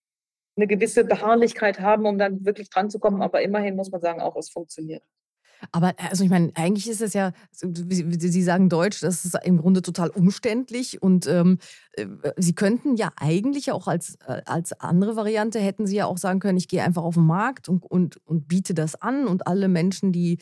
eine 0.57 0.67
gewisse 0.67 1.05
Beharrlichkeit 1.05 1.81
haben, 1.81 2.07
um 2.07 2.19
dann 2.19 2.45
wirklich 2.45 2.71
dran 2.71 2.91
zu 2.91 2.99
kommen. 2.99 3.23
Aber 3.23 3.43
immerhin 3.43 3.77
muss 3.77 3.91
man 3.91 4.01
sagen, 4.01 4.21
auch 4.21 4.37
es 4.37 4.51
funktioniert. 4.51 5.03
Aber 5.73 5.95
also 6.11 6.25
ich 6.25 6.31
meine, 6.31 6.51
eigentlich 6.55 6.89
ist 6.89 7.01
es 7.01 7.13
ja, 7.13 7.33
Sie 7.53 8.43
sagen 8.43 8.69
Deutsch, 8.69 9.01
das 9.01 9.25
ist 9.25 9.37
im 9.45 9.59
Grunde 9.59 9.83
total 9.83 10.11
umständlich 10.11 11.03
und 11.03 11.27
ähm, 11.27 11.59
äh, 11.93 12.07
Sie 12.37 12.55
könnten 12.55 12.97
ja 12.97 13.11
eigentlich 13.17 13.73
auch 13.73 13.89
als, 13.89 14.17
äh, 14.27 14.43
als 14.47 14.73
andere 14.81 15.17
Variante 15.17 15.59
hätten 15.59 15.87
Sie 15.87 15.97
ja 15.97 16.07
auch 16.07 16.19
sagen 16.19 16.41
können, 16.41 16.59
ich 16.59 16.69
gehe 16.69 16.83
einfach 16.83 17.03
auf 17.03 17.15
den 17.15 17.27
Markt 17.27 17.69
und, 17.69 17.85
und, 17.85 18.19
und 18.27 18.49
biete 18.49 18.75
das 18.75 19.01
an 19.01 19.27
und 19.27 19.47
alle 19.47 19.69
Menschen, 19.69 20.13
die 20.13 20.39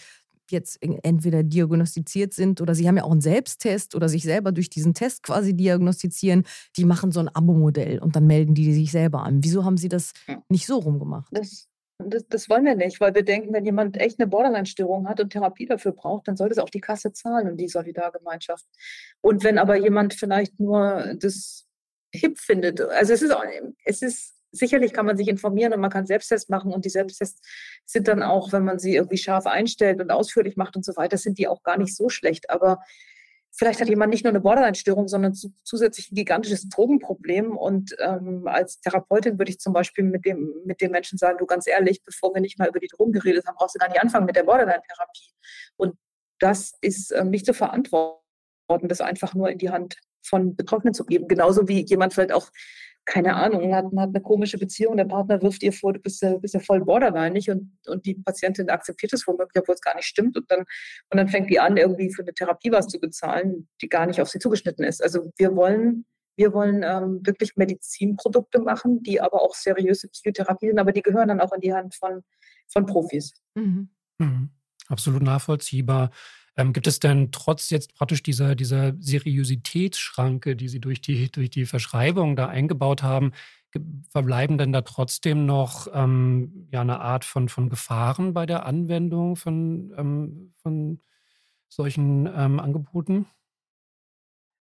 jetzt 0.51 0.79
entweder 0.83 1.43
diagnostiziert 1.43 2.35
sind 2.35 2.61
oder 2.61 2.75
sie 2.75 2.87
haben 2.87 2.97
ja 2.97 3.05
auch 3.05 3.12
einen 3.12 3.21
Selbsttest 3.21 3.95
oder 3.95 4.09
sich 4.09 4.23
selber 4.23 4.53
durch 4.53 4.69
diesen 4.69 4.95
Test 4.95 5.23
quasi 5.23 5.55
diagnostizieren, 5.55 6.45
die 6.77 6.85
machen 6.85 7.12
so 7.12 7.21
ein 7.21 7.29
Abo-Modell 7.29 7.99
und 7.99 8.17
dann 8.17 8.27
melden 8.27 8.55
die 8.55 8.73
sich 8.75 8.91
selber 8.91 9.23
an. 9.23 9.43
Wieso 9.43 9.65
haben 9.65 9.77
Sie 9.77 9.89
das 9.89 10.12
nicht 10.49 10.67
so 10.67 10.79
rumgemacht? 10.79 11.29
Das 11.33 11.69
das, 11.99 12.26
das, 12.28 12.49
wollen 12.49 12.64
wir 12.64 12.74
nicht, 12.74 13.01
weil 13.01 13.14
wir 13.14 13.24
denken, 13.24 13.53
wenn 13.53 13.64
jemand 13.64 13.97
echt 13.99 14.18
eine 14.18 14.26
Borderline-Störung 14.26 15.09
hat 15.09 15.20
und 15.20 15.30
Therapie 15.30 15.66
dafür 15.66 15.92
braucht, 15.92 16.28
dann 16.28 16.36
sollte 16.36 16.53
es 16.53 16.59
auch 16.59 16.70
die 16.70 16.80
Kasse 16.80 17.12
zahlen 17.12 17.49
und 17.49 17.57
die 17.57 17.68
Solidargemeinschaft. 17.68 18.64
Und 19.20 19.45
wenn 19.45 19.59
aber 19.59 19.76
jemand 19.76 20.14
vielleicht 20.14 20.59
nur 20.59 21.14
das 21.16 21.66
hip 22.12 22.38
findet, 22.38 22.80
also 22.80 23.12
es 23.12 23.22
ist, 23.22 23.30
auch, 23.30 23.45
es 23.84 24.03
ist 24.03 24.34
sicherlich 24.51 24.92
kann 24.92 25.07
man 25.07 25.16
sich 25.16 25.28
informieren 25.28 25.72
und 25.72 25.80
man 25.80 25.90
kann 25.90 26.07
Selbsttests 26.07 26.49
machen 26.49 26.72
und 26.72 26.84
die 26.84 26.90
Selbsttests 26.90 27.40
sind 27.84 28.09
dann 28.09 28.22
auch, 28.22 28.53
wenn 28.53 28.64
man 28.64 28.78
sie 28.78 28.95
irgendwie 28.95 29.18
scharf 29.18 29.47
einstellt 29.47 30.01
und 30.01 30.11
ausführlich 30.11 30.57
macht 30.57 30.76
und 30.76 30.84
so 30.84 30.97
weiter, 30.97 31.18
sind 31.18 31.38
die 31.38 31.49
auch 31.49 31.62
gar 31.62 31.78
nicht 31.78 31.95
so 31.95 32.09
schlecht. 32.09 32.51
Aber 32.51 32.80
vielleicht 33.57 33.80
hat 33.80 33.88
jemand 33.88 34.11
nicht 34.11 34.24
nur 34.24 34.30
eine 34.30 34.40
Borderline-Störung, 34.40 35.09
sondern 35.09 35.34
zu, 35.34 35.52
zusätzlich 35.62 36.11
ein 36.11 36.16
gigantisches 36.16 36.68
Drogenproblem. 36.68 37.57
Und 37.57 37.94
ähm, 38.00 38.46
als 38.46 38.80
Therapeutin 38.80 39.38
würde 39.38 39.50
ich 39.50 39.61
zum 39.61 39.72
Beispiel 39.72 40.05
mit 40.05 40.24
dem, 40.24 40.52
mit 40.64 40.80
dem 40.80 40.90
Menschen 40.90 41.18
sagen, 41.18 41.38
du 41.38 41.46
ganz 41.46 41.66
ehrlich, 41.66 42.02
bevor 42.05 42.34
wir 42.34 42.40
nicht 42.40 42.59
mal 42.59 42.68
über 42.68 42.80
die 42.80 42.88
Drogen 42.88 43.12
geredet 43.12 43.46
haben, 43.46 43.57
brauchst 43.57 43.76
du 43.76 43.78
gar 43.78 43.88
nicht 43.88 44.02
anfangen 44.02 44.26
mit 44.26 44.36
der 44.36 44.42
Borderline-Therapie. 44.42 45.32
Und 45.76 45.96
das 46.40 46.74
ist 46.80 47.12
ähm, 47.12 47.30
nicht 47.30 47.46
zu 47.46 47.55
verantworten, 47.55 48.18
das 48.82 49.00
einfach 49.00 49.34
nur 49.34 49.50
in 49.50 49.59
die 49.59 49.70
Hand 49.70 49.98
von 50.22 50.57
Betroffenen 50.57 50.94
zu 50.94 51.05
geben. 51.05 51.28
Genauso 51.28 51.68
wie 51.68 51.84
jemand 51.84 52.14
vielleicht 52.14 52.32
auch 52.32 52.50
keine 53.05 53.34
Ahnung, 53.34 53.72
hat, 53.74 53.84
hat 53.84 54.09
eine 54.09 54.20
komische 54.20 54.59
Beziehung, 54.59 54.96
der 54.96 55.05
Partner 55.05 55.42
wirft 55.42 55.62
ihr 55.62 55.72
vor, 55.72 55.92
du 55.92 56.00
bist 56.00 56.22
ja, 56.22 56.36
bist 56.38 56.55
ja 56.55 56.61
voll 56.61 56.84
borderline 56.84 57.38
und, 57.48 57.70
und 57.86 58.07
die 58.07 58.14
Patientin 58.14 58.70
akzeptiert 58.70 59.12
es 59.12 59.26
womöglich, 59.26 59.61
obwohl 59.61 59.74
es 59.74 59.80
gar 59.80 59.94
nicht 59.94 60.07
stimmt 60.07 60.36
und 60.36 60.50
dann, 60.50 60.61
und 60.61 61.18
dann 61.18 61.28
fängt 61.28 61.50
die 61.50 61.61
an, 61.61 61.76
irgendwie 61.76 62.12
für 62.12 62.22
eine 62.22 62.32
Therapie 62.32 62.72
was 62.72 62.88
zu 62.88 62.98
bezahlen, 62.98 63.68
die 63.82 63.88
gar 63.88 64.07
nicht 64.07 64.20
auf 64.20 64.28
sie 64.28 64.38
zugeschnitten 64.38 64.84
ist. 64.84 65.02
Also 65.02 65.30
wir 65.36 65.55
wollen, 65.55 66.07
wir 66.36 66.52
wollen 66.52 66.82
ähm, 66.82 67.20
wirklich 67.24 67.57
Medizinprodukte 67.57 68.61
machen, 68.61 69.02
die 69.02 69.20
aber 69.20 69.42
auch 69.42 69.55
seriöse 69.55 70.09
Psychotherapie 70.09 70.68
sind, 70.68 70.78
aber 70.78 70.92
die 70.92 71.02
gehören 71.02 71.28
dann 71.28 71.40
auch 71.40 71.52
in 71.52 71.61
die 71.61 71.74
Hand 71.74 71.94
von, 71.94 72.22
von 72.72 72.86
Profis. 72.86 73.34
Mhm. 73.55 73.90
Mhm. 74.18 74.50
Absolut 74.88 75.22
nachvollziehbar. 75.22 76.11
Ähm, 76.57 76.72
gibt 76.72 76.86
es 76.86 77.00
denn 77.00 77.32
trotz 77.32 77.70
jetzt 77.70 77.94
praktisch 77.94 78.22
dieser, 78.22 78.55
dieser 78.55 78.94
Seriositätsschranke, 79.00 80.55
die 80.55 80.68
Sie 80.68 80.80
durch 80.80 81.00
die, 81.00 81.30
durch 81.30 81.50
die 81.50 81.66
Verschreibung 81.66 82.36
da 82.36 82.46
eingebaut 82.46 83.02
haben, 83.02 83.32
verbleiben 84.11 84.57
denn 84.57 84.72
da 84.72 84.82
trotzdem 84.82 85.46
noch 85.46 85.88
ähm, 85.92 86.68
ja, 86.70 86.82
eine 86.82 87.00
Art 87.00 87.24
von, 87.24 87.48
von 87.48 87.68
Gefahren 87.68 88.32
bei 88.32 88.46
der 88.46 88.66
Anwendung 88.66 89.34
von, 89.34 89.92
ähm, 89.96 90.55
von 90.62 91.00
solchen 91.68 92.26
ähm, 92.26 92.61
Angeboten? 92.61 93.26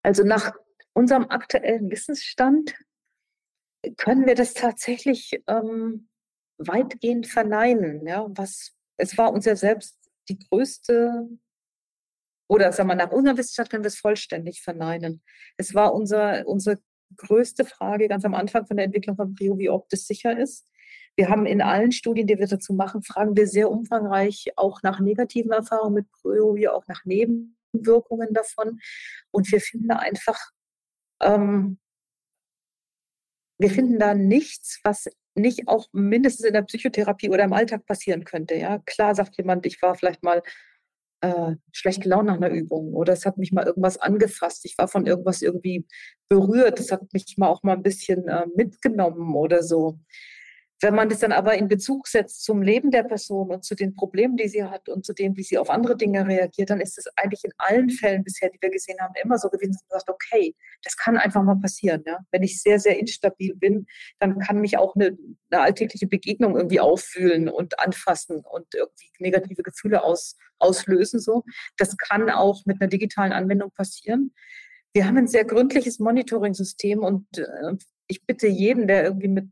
Also 0.02 0.24
nach 0.24 0.52
unserem 0.94 1.30
aktuellen 1.30 1.92
Wissensstand 1.92 2.76
können 3.98 4.26
wir 4.26 4.36
das 4.36 4.54
tatsächlich 4.54 5.42
ähm, 5.48 6.10
weitgehend 6.58 7.28
verneinen. 7.28 8.06
Ja? 8.08 8.26
Was, 8.30 8.76
es 8.98 9.18
war 9.18 9.32
uns 9.32 9.46
ja 9.46 9.56
selbst 9.56 9.98
die 10.30 10.40
größte 10.40 11.28
oder 12.48 12.72
sagen 12.72 12.90
wir, 12.90 12.96
nach 12.96 13.12
unserer 13.12 13.38
Wissenschaft 13.38 13.72
können 13.72 13.84
wir 13.84 13.90
es 13.90 13.98
vollständig 13.98 14.62
verneinen. 14.62 15.22
Es 15.58 15.74
war 15.74 15.94
unser, 15.94 16.48
unsere 16.48 16.80
größte 17.18 17.66
Frage 17.66 18.08
ganz 18.08 18.26
am 18.26 18.34
Anfang 18.34 18.66
von 18.66 18.78
der 18.78 18.86
Entwicklung 18.86 19.16
von 19.16 19.34
Brio, 19.34 19.58
wie 19.58 19.70
ob 19.70 19.90
das 19.90 20.06
sicher 20.06 20.38
ist. 20.38 20.68
Wir 21.16 21.30
haben 21.30 21.46
in 21.46 21.62
allen 21.62 21.92
Studien, 21.92 22.26
die 22.26 22.40
wir 22.40 22.48
dazu 22.48 22.74
machen, 22.74 23.04
fragen 23.04 23.38
wir 23.38 23.48
sehr 23.48 23.70
umfangreich 23.70 24.48
auch 24.56 24.82
nach 24.82 25.00
negativen 25.00 25.52
Erfahrungen 25.52 25.94
mit 25.94 26.12
Brio, 26.12 26.56
wie 26.56 26.68
auch 26.68 26.88
nach 26.88 27.06
Nebenwirkungen 27.06 28.34
davon. 28.34 28.80
Und 29.32 29.52
wir 29.52 29.62
finden 29.62 29.90
da 29.90 29.98
einfach, 29.98 30.40
ähm, 31.22 31.78
wir 33.60 33.70
finden 33.70 34.00
da 34.00 34.16
nichts, 34.16 34.80
was 34.84 35.08
nicht 35.36 35.68
auch 35.68 35.88
mindestens 35.92 36.46
in 36.46 36.54
der 36.54 36.64
Psychotherapie 36.64 37.30
oder 37.30 37.44
im 37.44 37.54
Alltag 37.54 37.86
passieren 37.86 38.24
könnte. 38.24 38.56
Ja, 38.56 38.80
klar 38.80 39.14
sagt 39.14 39.38
jemand, 39.38 39.66
ich 39.66 39.82
war 39.82 39.96
vielleicht 39.96 40.24
mal 40.24 40.42
äh, 41.24 41.56
schlecht 41.72 42.04
gelaunt 42.04 42.28
nach 42.28 42.36
einer 42.36 42.50
Übung 42.50 42.94
oder 42.94 43.14
es 43.14 43.26
hat 43.26 43.38
mich 43.38 43.54
mal 43.54 43.66
irgendwas 43.66 43.98
angefasst. 43.98 44.66
Ich 44.66 44.78
war 44.78 44.90
von 44.90 45.08
irgendwas 45.08 45.42
irgendwie 45.42 45.88
berührt. 46.28 46.80
Das 46.80 46.92
hat 46.92 47.02
mich 47.14 47.36
mal 47.38 47.48
auch 47.48 47.64
mal 47.64 47.74
ein 47.74 47.84
bisschen 47.84 48.28
äh, 48.28 48.46
mitgenommen 48.56 49.34
oder 49.36 49.64
so. 49.64 50.00
Wenn 50.84 50.96
man 50.96 51.08
das 51.08 51.20
dann 51.20 51.32
aber 51.32 51.56
in 51.56 51.70
Bezug 51.70 52.10
setzt 52.10 52.44
zum 52.44 52.62
Leben 52.62 52.92
der 52.92 53.04
Person 53.04 53.52
und 53.52 53.64
zu 53.64 53.74
den 53.74 53.96
Problemen, 53.96 54.36
die 54.36 54.50
sie 54.50 54.66
hat 54.66 54.90
und 54.90 55.06
zu 55.06 55.14
dem, 55.14 55.38
wie 55.38 55.44
sie 55.44 55.58
auf 55.58 55.70
andere 55.70 55.96
Dinge 55.96 56.28
reagiert, 56.28 56.70
dann 56.70 56.82
ist 56.82 56.98
es 56.98 57.08
eigentlich 57.16 57.46
in 57.46 57.54
allen 57.58 57.90
Fällen 57.90 58.22
bisher, 58.22 58.50
die 58.50 58.58
wir 58.60 58.70
gesehen 58.70 58.98
haben, 59.00 59.14
immer 59.24 59.38
so 59.38 59.48
gewesen, 59.50 59.72
dass 59.72 59.84
man 59.90 60.00
sagt, 60.02 60.10
okay, 60.10 60.54
das 60.84 60.98
kann 60.98 61.16
einfach 61.16 61.42
mal 61.42 61.56
passieren. 61.56 62.04
Ja? 62.06 62.20
Wenn 62.32 62.44
ich 62.44 62.62
sehr, 62.62 62.82
sehr 62.82 63.00
instabil 63.00 63.56
bin, 63.56 63.88
dann 64.20 64.40
kann 64.40 64.60
mich 64.60 64.78
auch 64.78 64.94
eine, 64.96 65.18
eine 65.52 65.62
alltägliche 65.62 66.06
Begegnung 66.08 66.58
irgendwie 66.58 66.82
auffühlen 66.82 67.48
und 67.48 67.80
anfassen 67.80 68.44
und 68.44 68.76
irgendwie 68.76 69.10
negative 69.20 69.64
Gefühle 69.64 70.04
aus, 70.04 70.36
auslösen. 70.60 71.22
So. 71.22 71.46
Das 71.78 71.96
kann 71.96 72.30
auch 72.30 72.66
mit 72.66 72.82
einer 72.82 72.90
digitalen 72.90 73.32
Anwendung 73.32 73.72
passieren. 73.72 74.34
Wir 74.92 75.08
haben 75.08 75.18
ein 75.18 75.28
sehr 75.28 75.46
gründliches 75.46 76.00
Monitoring-System 76.00 77.00
und 77.00 77.38
äh, 77.38 77.78
ich 78.08 78.26
bitte 78.26 78.48
jeden, 78.48 78.88
der 78.88 79.06
irgendwie 79.06 79.30
mit 79.30 79.48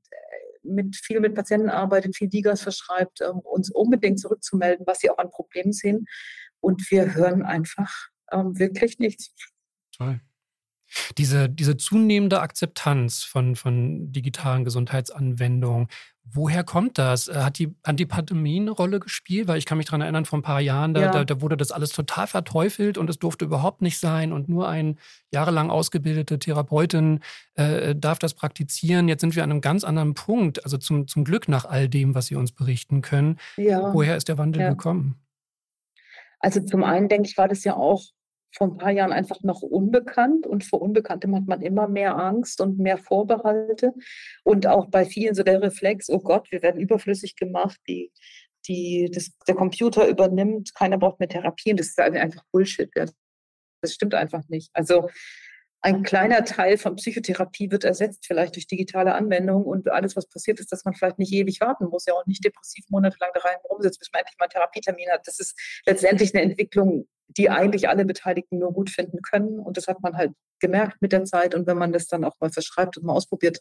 mit 0.64 0.95
viel 0.95 1.20
mit 1.20 1.36
Patienten 1.36 1.70
arbeitet, 1.70 2.16
viel 2.16 2.30
Digas 2.30 2.62
verschreibt, 2.62 3.22
ähm, 3.22 3.39
uns 3.39 3.72
unbedingt 3.72 4.20
zurückzumelden, 4.20 4.86
was 4.86 4.99
sie 4.99 5.09
auch 5.09 5.18
an 5.18 5.32
Problemen 5.32 5.74
sehen. 5.74 6.05
Und 6.59 6.89
wir 6.91 7.16
hören 7.16 7.43
einfach 7.43 7.91
ähm, 8.32 8.57
wirklich 8.57 8.99
nichts. 8.99 9.34
Toll. 9.95 10.20
Diese, 11.18 11.49
diese 11.49 11.78
zunehmende 11.78 12.41
Akzeptanz 12.41 13.24
von, 13.24 13.55
von 13.55 14.12
digitalen 14.12 14.66
Gesundheitsanwendungen, 14.66 15.88
woher 16.24 16.63
kommt 16.63 16.97
das? 16.97 17.28
Äh, 17.28 17.36
hat 17.36 17.59
die, 17.59 17.76
hat 17.84 17.99
die 17.99 18.05
Pandemie 18.05 18.59
eine 18.59 18.72
Rolle 18.72 18.99
gespielt? 18.99 19.47
Weil 19.47 19.57
ich 19.57 19.65
kann 19.65 19.78
mich 19.78 19.88
daran 19.88 20.01
erinnern, 20.01 20.26
vor 20.26 20.39
ein 20.39 20.43
paar 20.43 20.59
Jahren, 20.61 20.93
da, 20.93 21.01
ja. 21.01 21.11
da, 21.11 21.26
da, 21.26 21.41
wurde 21.41 21.57
das 21.57 21.72
alles 21.72 21.91
total 21.91 22.28
verteufelt 22.28 22.97
und 22.97 23.09
es 23.09 23.19
durfte 23.19 23.45
überhaupt 23.45 23.82
nicht 23.82 23.99
sein 23.99 24.32
und 24.34 24.49
nur 24.49 24.67
eine 24.67 24.95
jahrelang 25.32 25.69
ausgebildete 25.69 26.39
Therapeutin 26.39 27.19
äh, 27.55 27.95
darf 27.95 28.19
das 28.19 28.34
praktizieren. 28.34 29.07
Jetzt 29.07 29.22
sind 29.22 29.36
wir 29.36 29.43
an 29.43 29.51
einem 29.51 29.61
ganz 29.61 29.84
anderen 29.84 30.13
Punkt, 30.13 30.63
also 30.63 30.78
zum, 30.78 31.07
zum 31.07 31.24
Glück 31.24 31.47
nach 31.47 31.65
all 31.65 31.89
dem, 31.89 32.15
was 32.15 32.28
Sie 32.28 32.36
uns 32.36 32.51
berichten 32.51 33.01
können. 33.01 33.38
Ja. 33.57 33.93
Woher 33.93 34.17
ist 34.17 34.28
der 34.28 34.38
Wandel 34.38 34.61
ja. 34.61 34.69
gekommen? 34.69 35.15
Also 36.39 36.59
zum 36.61 36.84
einen 36.84 37.07
denke 37.07 37.30
ich, 37.30 37.38
war 37.38 37.47
das 37.47 37.63
ja 37.63 37.76
auch 37.76 38.03
vor 38.54 38.68
ein 38.68 38.78
paar 38.78 38.91
Jahren 38.91 39.12
einfach 39.12 39.41
noch 39.43 39.62
unbekannt 39.62 40.45
und 40.45 40.64
vor 40.64 40.82
Unbekanntem 40.82 41.36
hat 41.36 41.47
man 41.47 41.62
immer 41.62 41.88
mehr 41.88 42.18
Angst 42.18 42.62
und 42.62 42.80
mehr 42.80 42.97
Vorbehalte 42.97 43.93
und 44.43 44.68
auch 44.68 44.88
bei 44.88 45.06
vielen 45.06 45.36
so 45.36 45.43
der 45.43 45.62
Reflex, 45.62 46.10
oh 46.10 46.20
Gott, 46.20 46.52
wir 46.52 46.62
werden 46.62 46.82
überflüssig 46.82 47.36
gemacht, 47.36 47.80
die, 47.88 48.12
die, 48.68 49.10
das, 49.14 49.32
der 49.47 49.56
Computer 49.56 50.08
übernimmt, 50.08 50.76
keiner 50.76 50.97
braucht 50.97 51.20
mehr 51.20 51.30
Therapien, 51.30 51.78
das 51.78 51.88
ist 51.88 51.99
einfach 51.99 52.43
Bullshit. 52.52 52.89
Das 52.95 53.93
stimmt 53.93 54.14
einfach 54.14 54.47
nicht. 54.47 54.70
Also 54.74 55.10
ein 55.84 56.03
kleiner 56.03 56.45
Teil 56.45 56.77
von 56.77 56.95
Psychotherapie 56.95 57.71
wird 57.71 57.84
ersetzt, 57.84 58.25
vielleicht 58.27 58.55
durch 58.55 58.67
digitale 58.67 59.15
Anwendungen 59.15 59.65
und 59.65 59.89
alles, 59.89 60.15
was 60.15 60.27
passiert 60.27 60.59
ist, 60.59 60.71
dass 60.71 60.86
man 60.86 60.93
vielleicht 60.93 61.17
nicht 61.17 61.34
ewig 61.34 61.59
warten 61.59 61.86
muss, 61.86 62.05
ja 62.05 62.13
auch 62.13 62.25
nicht 62.27 62.45
depressiv 62.45 62.86
monatelang 62.89 63.32
da 63.34 63.41
rein 63.41 63.57
rumsitzt, 63.69 63.99
bis 63.99 64.09
man 64.13 64.19
endlich 64.19 64.38
mal 64.38 64.45
einen 64.45 64.51
Therapietermin 64.51 65.09
hat. 65.11 65.25
Das 65.25 65.39
ist 65.39 65.59
letztendlich 65.86 66.36
eine 66.36 66.43
Entwicklung, 66.43 67.07
die 67.38 67.49
eigentlich 67.49 67.89
alle 67.89 68.05
Beteiligten 68.05 68.59
nur 68.59 68.73
gut 68.73 68.89
finden 68.89 69.21
können. 69.21 69.59
Und 69.59 69.77
das 69.77 69.88
hat 69.88 70.01
man 70.01 70.15
halt 70.17 70.34
gemerkt 70.59 71.01
mit 71.01 71.11
der 71.11 71.25
Zeit. 71.25 71.55
Und 71.55 71.65
wenn 71.67 71.77
man 71.77 71.91
das 71.91 72.07
dann 72.07 72.23
auch 72.23 72.39
mal 72.39 72.51
verschreibt 72.51 72.97
und 72.97 73.05
mal 73.05 73.13
ausprobiert, 73.13 73.59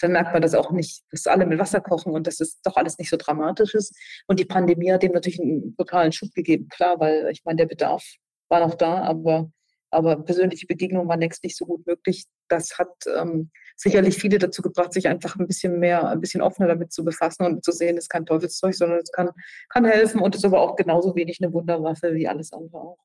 dann 0.00 0.12
merkt 0.12 0.32
man 0.32 0.42
das 0.42 0.54
auch 0.54 0.72
nicht, 0.72 1.04
dass 1.10 1.26
alle 1.26 1.46
mit 1.46 1.58
Wasser 1.58 1.80
kochen 1.80 2.12
und 2.12 2.26
dass 2.26 2.40
es 2.40 2.60
doch 2.62 2.76
alles 2.76 2.98
nicht 2.98 3.10
so 3.10 3.16
dramatisch 3.16 3.74
ist. 3.74 3.94
Und 4.26 4.40
die 4.40 4.44
Pandemie 4.44 4.92
hat 4.92 5.02
dem 5.02 5.12
natürlich 5.12 5.40
einen 5.40 5.76
totalen 5.76 6.12
Schub 6.12 6.32
gegeben, 6.34 6.68
klar, 6.68 6.98
weil 6.98 7.28
ich 7.30 7.42
meine, 7.44 7.58
der 7.58 7.66
Bedarf 7.66 8.04
war 8.48 8.60
noch 8.60 8.74
da, 8.74 9.02
aber, 9.02 9.50
aber 9.90 10.16
persönliche 10.16 10.66
Begegnungen 10.66 11.08
waren 11.08 11.20
längst 11.20 11.42
nicht 11.42 11.56
so 11.56 11.66
gut 11.66 11.86
möglich. 11.86 12.26
Das 12.48 12.78
hat 12.78 12.92
ähm, 13.18 13.50
sicherlich 13.76 14.16
viele 14.16 14.38
dazu 14.38 14.62
gebracht, 14.62 14.92
sich 14.92 15.08
einfach 15.08 15.36
ein 15.36 15.46
bisschen 15.46 15.78
mehr, 15.78 16.08
ein 16.08 16.20
bisschen 16.20 16.42
offener 16.42 16.68
damit 16.68 16.92
zu 16.92 17.04
befassen 17.04 17.44
und 17.44 17.64
zu 17.64 17.72
sehen, 17.72 17.96
es 17.96 18.04
ist 18.04 18.08
kein 18.10 18.26
Teufelszeug, 18.26 18.74
sondern 18.74 19.00
es 19.00 19.10
kann, 19.10 19.30
kann 19.68 19.84
helfen 19.84 20.20
und 20.20 20.34
ist 20.34 20.44
aber 20.44 20.60
auch 20.60 20.76
genauso 20.76 21.14
wenig 21.16 21.38
eine 21.42 21.52
Wunderwaffe 21.52 22.14
wie 22.14 22.28
alles 22.28 22.52
andere 22.52 22.78
auch. 22.78 22.98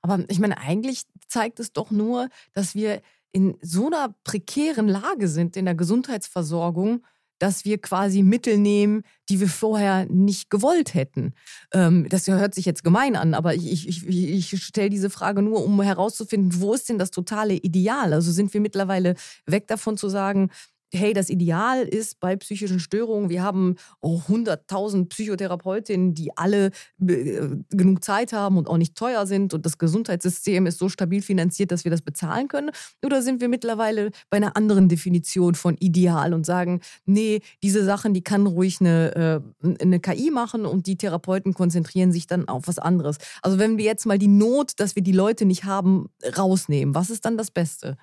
Aber 0.00 0.24
ich 0.28 0.38
meine, 0.38 0.58
eigentlich 0.58 1.02
zeigt 1.26 1.60
es 1.60 1.72
doch 1.72 1.90
nur, 1.90 2.28
dass 2.52 2.74
wir 2.74 3.00
in 3.32 3.56
so 3.60 3.86
einer 3.86 4.14
prekären 4.24 4.88
Lage 4.88 5.28
sind 5.28 5.56
in 5.56 5.64
der 5.64 5.74
Gesundheitsversorgung, 5.74 7.04
dass 7.38 7.64
wir 7.64 7.78
quasi 7.78 8.22
Mittel 8.22 8.58
nehmen, 8.58 9.02
die 9.28 9.40
wir 9.40 9.48
vorher 9.48 10.06
nicht 10.06 10.50
gewollt 10.50 10.94
hätten. 10.94 11.34
Ähm, 11.72 12.06
das 12.08 12.26
hört 12.26 12.54
sich 12.54 12.64
jetzt 12.64 12.84
gemein 12.84 13.16
an, 13.16 13.34
aber 13.34 13.54
ich, 13.54 13.88
ich, 13.88 14.06
ich 14.06 14.62
stelle 14.62 14.90
diese 14.90 15.10
Frage 15.10 15.42
nur, 15.42 15.64
um 15.64 15.80
herauszufinden, 15.80 16.60
wo 16.60 16.74
ist 16.74 16.88
denn 16.88 16.98
das 16.98 17.10
totale 17.10 17.54
Ideal? 17.54 18.12
Also 18.12 18.32
sind 18.32 18.52
wir 18.54 18.60
mittlerweile 18.60 19.14
weg 19.46 19.66
davon 19.66 19.96
zu 19.96 20.08
sagen, 20.08 20.50
hey, 20.92 21.12
das 21.12 21.28
Ideal 21.28 21.82
ist 21.82 22.20
bei 22.20 22.36
psychischen 22.36 22.80
Störungen, 22.80 23.30
wir 23.30 23.42
haben 23.42 23.76
oh, 24.00 24.20
100.000 24.28 25.08
Psychotherapeutinnen, 25.08 26.14
die 26.14 26.36
alle 26.36 26.70
äh, 27.06 27.48
genug 27.70 28.02
Zeit 28.02 28.32
haben 28.32 28.56
und 28.56 28.68
auch 28.68 28.78
nicht 28.78 28.94
teuer 28.96 29.26
sind 29.26 29.54
und 29.54 29.66
das 29.66 29.78
Gesundheitssystem 29.78 30.66
ist 30.66 30.78
so 30.78 30.88
stabil 30.88 31.22
finanziert, 31.22 31.72
dass 31.72 31.84
wir 31.84 31.90
das 31.90 32.02
bezahlen 32.02 32.48
können? 32.48 32.70
Oder 33.04 33.22
sind 33.22 33.40
wir 33.40 33.48
mittlerweile 33.48 34.10
bei 34.30 34.38
einer 34.38 34.56
anderen 34.56 34.88
Definition 34.88 35.54
von 35.54 35.76
Ideal 35.78 36.32
und 36.32 36.46
sagen, 36.46 36.80
nee, 37.04 37.40
diese 37.62 37.84
Sachen, 37.84 38.14
die 38.14 38.22
kann 38.22 38.46
ruhig 38.46 38.80
eine, 38.80 39.42
äh, 39.62 39.74
eine 39.82 40.00
KI 40.00 40.30
machen 40.30 40.64
und 40.64 40.86
die 40.86 40.96
Therapeuten 40.96 41.54
konzentrieren 41.54 42.12
sich 42.12 42.26
dann 42.26 42.48
auf 42.48 42.66
was 42.66 42.78
anderes? 42.78 43.18
Also 43.42 43.58
wenn 43.58 43.78
wir 43.78 43.84
jetzt 43.84 44.06
mal 44.06 44.18
die 44.18 44.28
Not, 44.28 44.72
dass 44.76 44.96
wir 44.96 45.02
die 45.02 45.12
Leute 45.12 45.44
nicht 45.44 45.64
haben, 45.64 46.08
rausnehmen, 46.36 46.94
was 46.94 47.10
ist 47.10 47.24
dann 47.24 47.36
das 47.36 47.50
Beste? 47.50 47.96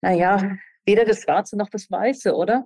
Naja, 0.00 0.56
weder 0.88 1.04
das 1.04 1.20
Schwarze 1.20 1.56
noch 1.56 1.68
das 1.68 1.88
Weiße, 1.90 2.34
oder? 2.34 2.64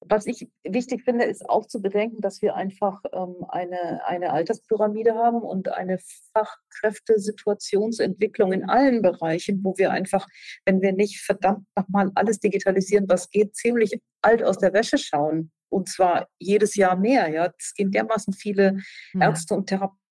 Was 0.00 0.26
ich 0.26 0.48
wichtig 0.62 1.04
finde, 1.04 1.24
ist 1.24 1.48
auch 1.50 1.66
zu 1.66 1.82
bedenken, 1.82 2.20
dass 2.20 2.42
wir 2.42 2.54
einfach 2.54 3.02
ähm, 3.12 3.44
eine, 3.48 4.06
eine 4.06 4.32
Alterspyramide 4.32 5.14
haben 5.14 5.42
und 5.42 5.68
eine 5.68 5.98
Fachkräftesituationsentwicklung 6.32 8.52
in 8.52 8.68
allen 8.68 9.02
Bereichen, 9.02 9.64
wo 9.64 9.76
wir 9.78 9.90
einfach, 9.90 10.28
wenn 10.64 10.80
wir 10.80 10.92
nicht 10.92 11.22
verdammt 11.22 11.66
nochmal 11.74 12.12
alles 12.14 12.38
digitalisieren, 12.38 13.08
was 13.08 13.30
geht, 13.30 13.56
ziemlich 13.56 14.00
alt 14.22 14.44
aus 14.44 14.58
der 14.58 14.72
Wäsche 14.72 14.98
schauen. 14.98 15.50
Und 15.68 15.88
zwar 15.88 16.28
jedes 16.38 16.76
Jahr 16.76 16.94
mehr. 16.94 17.28
Ja, 17.28 17.52
es 17.58 17.74
gehen 17.74 17.90
dermaßen 17.90 18.32
viele 18.32 18.78
Ärzte 19.18 19.54
und 19.54 19.66
Therapeuten 19.66 20.05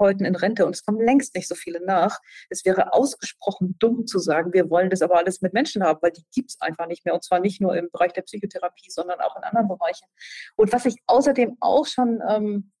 Therapeuten 0.00 0.24
in 0.24 0.34
Rente 0.34 0.66
und 0.66 0.74
es 0.74 0.84
kommen 0.84 1.00
längst 1.00 1.34
nicht 1.34 1.48
so 1.48 1.54
viele 1.54 1.84
nach. 1.84 2.18
Es 2.48 2.64
wäre 2.64 2.92
ausgesprochen 2.92 3.76
dumm 3.78 4.06
zu 4.06 4.18
sagen, 4.18 4.52
wir 4.52 4.70
wollen 4.70 4.90
das 4.90 5.02
aber 5.02 5.16
alles 5.16 5.40
mit 5.42 5.52
Menschen 5.52 5.82
haben, 5.82 5.98
weil 6.02 6.12
die 6.12 6.24
gibt 6.32 6.50
es 6.50 6.60
einfach 6.60 6.86
nicht 6.86 7.04
mehr 7.04 7.14
und 7.14 7.24
zwar 7.24 7.40
nicht 7.40 7.60
nur 7.60 7.76
im 7.76 7.90
Bereich 7.90 8.12
der 8.12 8.22
Psychotherapie, 8.22 8.90
sondern 8.90 9.20
auch 9.20 9.36
in 9.36 9.42
anderen 9.42 9.68
Bereichen. 9.68 10.06
Und 10.56 10.72
was 10.72 10.86
ich 10.86 10.96
außerdem 11.06 11.56
auch 11.60 11.86
schon, 11.86 12.20
ähm, 12.28 12.72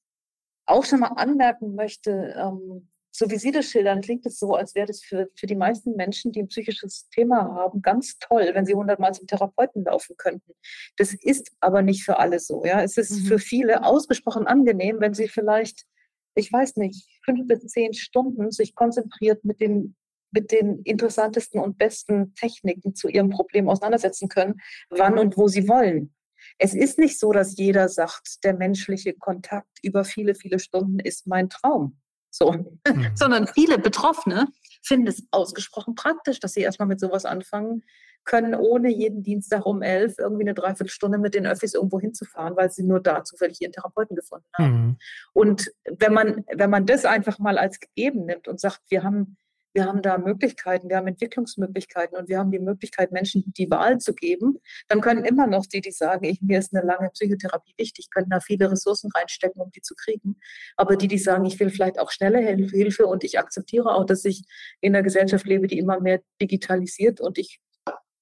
auch 0.66 0.84
schon 0.84 1.00
mal 1.00 1.08
anmerken 1.08 1.74
möchte, 1.74 2.34
ähm, 2.36 2.88
so 3.12 3.28
wie 3.28 3.38
Sie 3.38 3.50
das 3.50 3.66
schildern, 3.66 4.02
klingt 4.02 4.24
es 4.24 4.38
so, 4.38 4.54
als 4.54 4.76
wäre 4.76 4.86
das 4.86 5.02
für, 5.02 5.28
für 5.34 5.48
die 5.48 5.56
meisten 5.56 5.96
Menschen, 5.96 6.30
die 6.30 6.40
ein 6.40 6.46
psychisches 6.46 7.08
Thema 7.08 7.56
haben, 7.56 7.82
ganz 7.82 8.20
toll, 8.20 8.50
wenn 8.54 8.64
sie 8.64 8.74
hundertmal 8.74 9.12
zum 9.12 9.26
Therapeuten 9.26 9.84
laufen 9.84 10.16
könnten. 10.16 10.52
Das 10.96 11.12
ist 11.12 11.50
aber 11.58 11.82
nicht 11.82 12.04
für 12.04 12.20
alle 12.20 12.38
so. 12.38 12.64
Ja? 12.64 12.82
Es 12.82 12.96
ist 12.96 13.10
mhm. 13.10 13.26
für 13.26 13.38
viele 13.40 13.82
ausgesprochen 13.82 14.46
angenehm, 14.46 15.00
wenn 15.00 15.12
sie 15.12 15.26
vielleicht 15.26 15.86
ich 16.34 16.52
weiß 16.52 16.76
nicht, 16.76 17.06
fünf 17.24 17.46
bis 17.46 17.66
zehn 17.66 17.94
Stunden 17.94 18.50
sich 18.50 18.74
konzentriert 18.74 19.44
mit 19.44 19.60
den, 19.60 19.96
mit 20.30 20.52
den 20.52 20.82
interessantesten 20.82 21.60
und 21.60 21.78
besten 21.78 22.34
Techniken 22.34 22.94
zu 22.94 23.08
ihrem 23.08 23.30
Problem 23.30 23.68
auseinandersetzen 23.68 24.28
können, 24.28 24.60
wann 24.90 25.18
und 25.18 25.36
wo 25.36 25.48
sie 25.48 25.68
wollen. 25.68 26.14
Es 26.58 26.74
ist 26.74 26.98
nicht 26.98 27.18
so, 27.18 27.32
dass 27.32 27.56
jeder 27.56 27.88
sagt, 27.88 28.44
der 28.44 28.54
menschliche 28.54 29.14
Kontakt 29.14 29.78
über 29.82 30.04
viele, 30.04 30.34
viele 30.34 30.58
Stunden 30.58 30.98
ist 30.98 31.26
mein 31.26 31.48
Traum. 31.48 31.98
So. 32.30 32.52
Mhm. 32.52 32.76
Sondern 33.14 33.46
viele 33.48 33.78
Betroffene 33.78 34.48
finden 34.82 35.08
es 35.08 35.24
ausgesprochen 35.30 35.94
praktisch, 35.94 36.40
dass 36.40 36.52
sie 36.52 36.60
erstmal 36.60 36.88
mit 36.88 37.00
sowas 37.00 37.24
anfangen, 37.24 37.82
können, 38.24 38.54
ohne 38.54 38.90
jeden 38.90 39.22
Dienstag 39.22 39.66
um 39.66 39.82
elf 39.82 40.14
irgendwie 40.18 40.44
eine 40.44 40.54
Dreiviertelstunde 40.54 41.18
mit 41.18 41.34
den 41.34 41.46
Öffis 41.46 41.74
irgendwo 41.74 42.00
hinzufahren, 42.00 42.56
weil 42.56 42.70
sie 42.70 42.82
nur 42.82 43.00
da 43.00 43.24
zufällig 43.24 43.60
ihren 43.60 43.72
Therapeuten 43.72 44.16
gefunden 44.16 44.46
haben. 44.54 44.72
Mhm. 44.72 44.96
Und 45.32 45.72
wenn 45.84 46.12
man, 46.12 46.44
wenn 46.54 46.70
man 46.70 46.86
das 46.86 47.04
einfach 47.04 47.38
mal 47.38 47.58
als 47.58 47.80
gegeben 47.80 48.26
nimmt 48.26 48.48
und 48.48 48.60
sagt, 48.60 48.82
wir 48.88 49.02
haben, 49.02 49.36
wir 49.72 49.84
haben 49.84 50.02
da 50.02 50.18
Möglichkeiten, 50.18 50.88
wir 50.88 50.96
haben 50.96 51.06
Entwicklungsmöglichkeiten 51.06 52.18
und 52.18 52.28
wir 52.28 52.38
haben 52.38 52.50
die 52.50 52.58
Möglichkeit, 52.58 53.12
Menschen 53.12 53.44
die 53.46 53.70
Wahl 53.70 53.98
zu 53.98 54.14
geben, 54.14 54.58
dann 54.88 55.00
können 55.00 55.24
immer 55.24 55.46
noch 55.46 55.66
die, 55.66 55.80
die 55.80 55.92
sagen, 55.92 56.24
ich, 56.24 56.42
mir 56.42 56.58
ist 56.58 56.74
eine 56.74 56.84
lange 56.84 57.10
Psychotherapie 57.10 57.74
wichtig, 57.78 58.10
können 58.10 58.30
da 58.30 58.40
viele 58.40 58.70
Ressourcen 58.70 59.10
reinstecken, 59.14 59.62
um 59.62 59.70
die 59.70 59.82
zu 59.82 59.94
kriegen. 59.94 60.36
Aber 60.76 60.96
die, 60.96 61.08
die 61.08 61.18
sagen, 61.18 61.44
ich 61.44 61.58
will 61.60 61.70
vielleicht 61.70 61.98
auch 61.98 62.10
schnelle 62.10 62.40
Hilfe 62.40 63.06
und 63.06 63.22
ich 63.24 63.38
akzeptiere 63.38 63.94
auch, 63.94 64.04
dass 64.04 64.24
ich 64.24 64.44
in 64.80 64.94
einer 64.94 65.04
Gesellschaft 65.04 65.46
lebe, 65.46 65.68
die 65.68 65.78
immer 65.78 66.00
mehr 66.00 66.20
digitalisiert 66.40 67.20
und 67.20 67.38
ich 67.38 67.60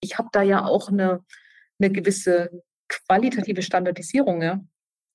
ich 0.01 0.18
habe 0.18 0.28
da 0.32 0.42
ja 0.42 0.64
auch 0.64 0.88
eine, 0.88 1.24
eine 1.78 1.90
gewisse 1.90 2.62
qualitative 2.88 3.62
Standardisierung. 3.62 4.42
Ja? 4.42 4.61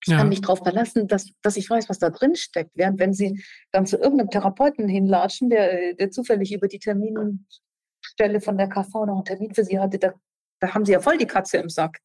Ich 0.06 0.12
ja. 0.12 0.18
kann 0.18 0.30
mich 0.30 0.42
darauf 0.42 0.60
verlassen, 0.60 1.08
dass, 1.08 1.32
dass 1.42 1.58
ich 1.58 1.70
weiß, 1.70 1.90
was 1.90 2.00
da 2.00 2.10
drin 2.10 2.36
steckt. 2.36 2.72
Während 2.76 3.00
wenn 3.00 3.14
Sie 3.14 3.44
dann 3.72 3.86
zu 3.86 3.98
irgendeinem 3.98 4.30
Therapeuten 4.30 4.88
hinlatschen, 4.88 5.50
der, 5.50 5.94
der 5.94 6.12
zufällig 6.12 6.54
über 6.54 6.68
die 6.68 6.80
Terminstelle 6.80 8.42
von 8.42 8.58
der 8.58 8.68
KV 8.68 9.06
noch 9.06 9.16
einen 9.16 9.26
Termin 9.26 9.54
für 9.54 9.64
Sie 9.64 9.80
hatte, 9.80 10.00
da, 10.00 10.14
da 10.60 10.74
haben 10.74 10.86
Sie 10.86 10.92
ja 10.92 11.00
voll 11.00 11.18
die 11.18 11.28
Katze 11.28 11.58
im 11.58 11.70
Sack. 11.70 12.00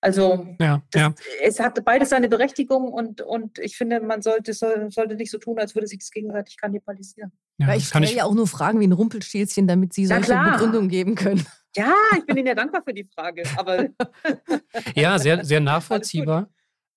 Also 0.00 0.48
ja, 0.60 0.82
das, 0.90 1.00
ja. 1.00 1.14
es 1.44 1.60
hat 1.60 1.84
beides 1.84 2.10
seine 2.10 2.28
Berechtigung 2.28 2.92
und, 2.92 3.20
und 3.20 3.60
ich 3.60 3.76
finde, 3.76 4.00
man 4.00 4.20
sollte, 4.20 4.52
soll, 4.52 4.90
sollte 4.90 5.14
nicht 5.14 5.30
so 5.30 5.38
tun, 5.38 5.60
als 5.60 5.76
würde 5.76 5.86
sich 5.86 6.00
das 6.00 6.10
gegenseitig 6.10 6.56
kannibalisieren. 6.56 7.30
Ja, 7.58 7.72
ich 7.76 7.86
stelle 7.86 8.12
ja 8.12 8.24
auch 8.24 8.34
nur 8.34 8.48
Fragen 8.48 8.80
wie 8.80 8.86
ein 8.86 8.92
Rumpelstilzchen, 8.92 9.68
damit 9.68 9.92
Sie 9.92 10.06
solche 10.06 10.34
Begründungen 10.34 10.88
geben 10.88 11.14
können. 11.14 11.46
Ja, 11.76 11.94
ich 12.16 12.26
bin 12.26 12.36
Ihnen 12.36 12.48
ja 12.48 12.54
dankbar 12.54 12.82
für 12.84 12.94
die 12.94 13.04
Frage. 13.04 13.42
Aber 13.56 13.86
ja, 14.94 15.18
sehr, 15.18 15.44
sehr 15.44 15.60
nachvollziehbar. 15.60 16.48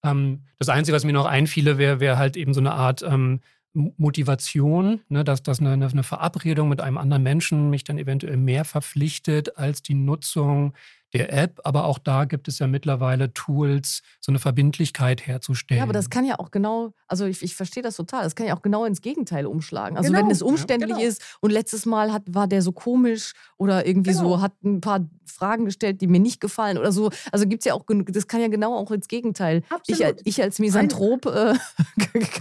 Ähm, 0.04 0.44
das 0.60 0.70
Einzige, 0.70 0.96
was 0.96 1.06
mir 1.06 1.14
noch 1.14 1.26
einfiele, 1.26 1.78
wäre 1.78 2.00
wär 2.00 2.18
halt 2.18 2.38
eben 2.38 2.54
so 2.54 2.60
eine 2.60 2.74
Art 2.74 3.02
ähm, 3.04 3.42
Motivation, 3.74 5.02
ne, 5.10 5.24
dass, 5.24 5.44
dass 5.44 5.60
eine, 5.60 5.74
eine 5.74 6.04
Verabredung 6.04 6.70
mit 6.70 6.82
einem 6.82 6.98
anderen 6.98 7.24
Menschen 7.24 7.70
mich 7.70 7.84
dann 7.84 7.98
eventuell 7.98 8.38
mehr 8.38 8.64
verpflichtet 8.64 9.58
als 9.58 9.82
die 9.82 9.96
Nutzung 9.96 10.74
der 11.16 11.32
App, 11.32 11.62
aber 11.64 11.86
auch 11.86 11.98
da 11.98 12.26
gibt 12.26 12.50
es 12.50 12.60
ja 12.60 12.68
mittlerweile 12.68 13.32
Tools, 13.34 14.02
so 14.20 14.32
eine 14.32 14.40
Verbindlichkeit 14.40 15.26
herzustellen. 15.26 15.78
Ja, 15.78 15.84
aber 15.84 15.94
das 15.94 16.10
kann 16.10 16.26
ja 16.26 16.40
auch 16.40 16.52
genau, 16.52 16.92
also 17.08 17.26
ich, 17.26 17.42
ich 17.42 17.56
verstehe 17.56 17.82
das 17.82 17.96
total, 17.96 18.24
das 18.24 18.36
kann 18.36 18.48
ja 18.48 18.56
auch 18.56 18.62
genau 18.62 18.84
ins 18.84 19.02
Gegenteil 19.02 19.46
umschlagen. 19.46 19.98
Also 19.98 20.12
genau. 20.12 20.24
wenn 20.24 20.32
es 20.32 20.42
umständlich 20.42 20.90
ja, 20.92 20.98
genau. 20.98 21.08
ist 21.08 21.38
und 21.40 21.52
letztes 21.52 21.86
Mal 21.86 22.12
hat, 22.12 22.24
war 22.28 22.48
der 22.48 22.62
so 22.62 22.74
komisch 22.74 23.34
oder 23.58 23.88
irgendwie 23.88 24.12
genau. 24.12 24.36
so, 24.36 24.42
hat 24.42 24.52
ein 24.64 24.82
paar 24.82 25.08
Fragen 25.26 25.66
gestellt, 25.66 26.02
die 26.02 26.08
mir 26.08 26.20
nicht 26.20 26.42
gefallen 26.42 26.78
oder 26.78 26.92
so. 26.92 27.10
Also 27.32 27.48
gibt 27.48 27.62
es 27.62 27.66
ja 27.66 27.74
auch, 27.74 27.86
das 27.88 28.28
kann 28.28 28.42
ja 28.42 28.50
genau 28.50 28.76
auch 28.76 28.92
ins 28.92 29.08
Gegenteil. 29.08 29.64
Ich, 29.88 30.04
ich, 30.26 30.44
als 30.44 30.60
Misanthrop 30.60 31.26
äh, 31.28 31.30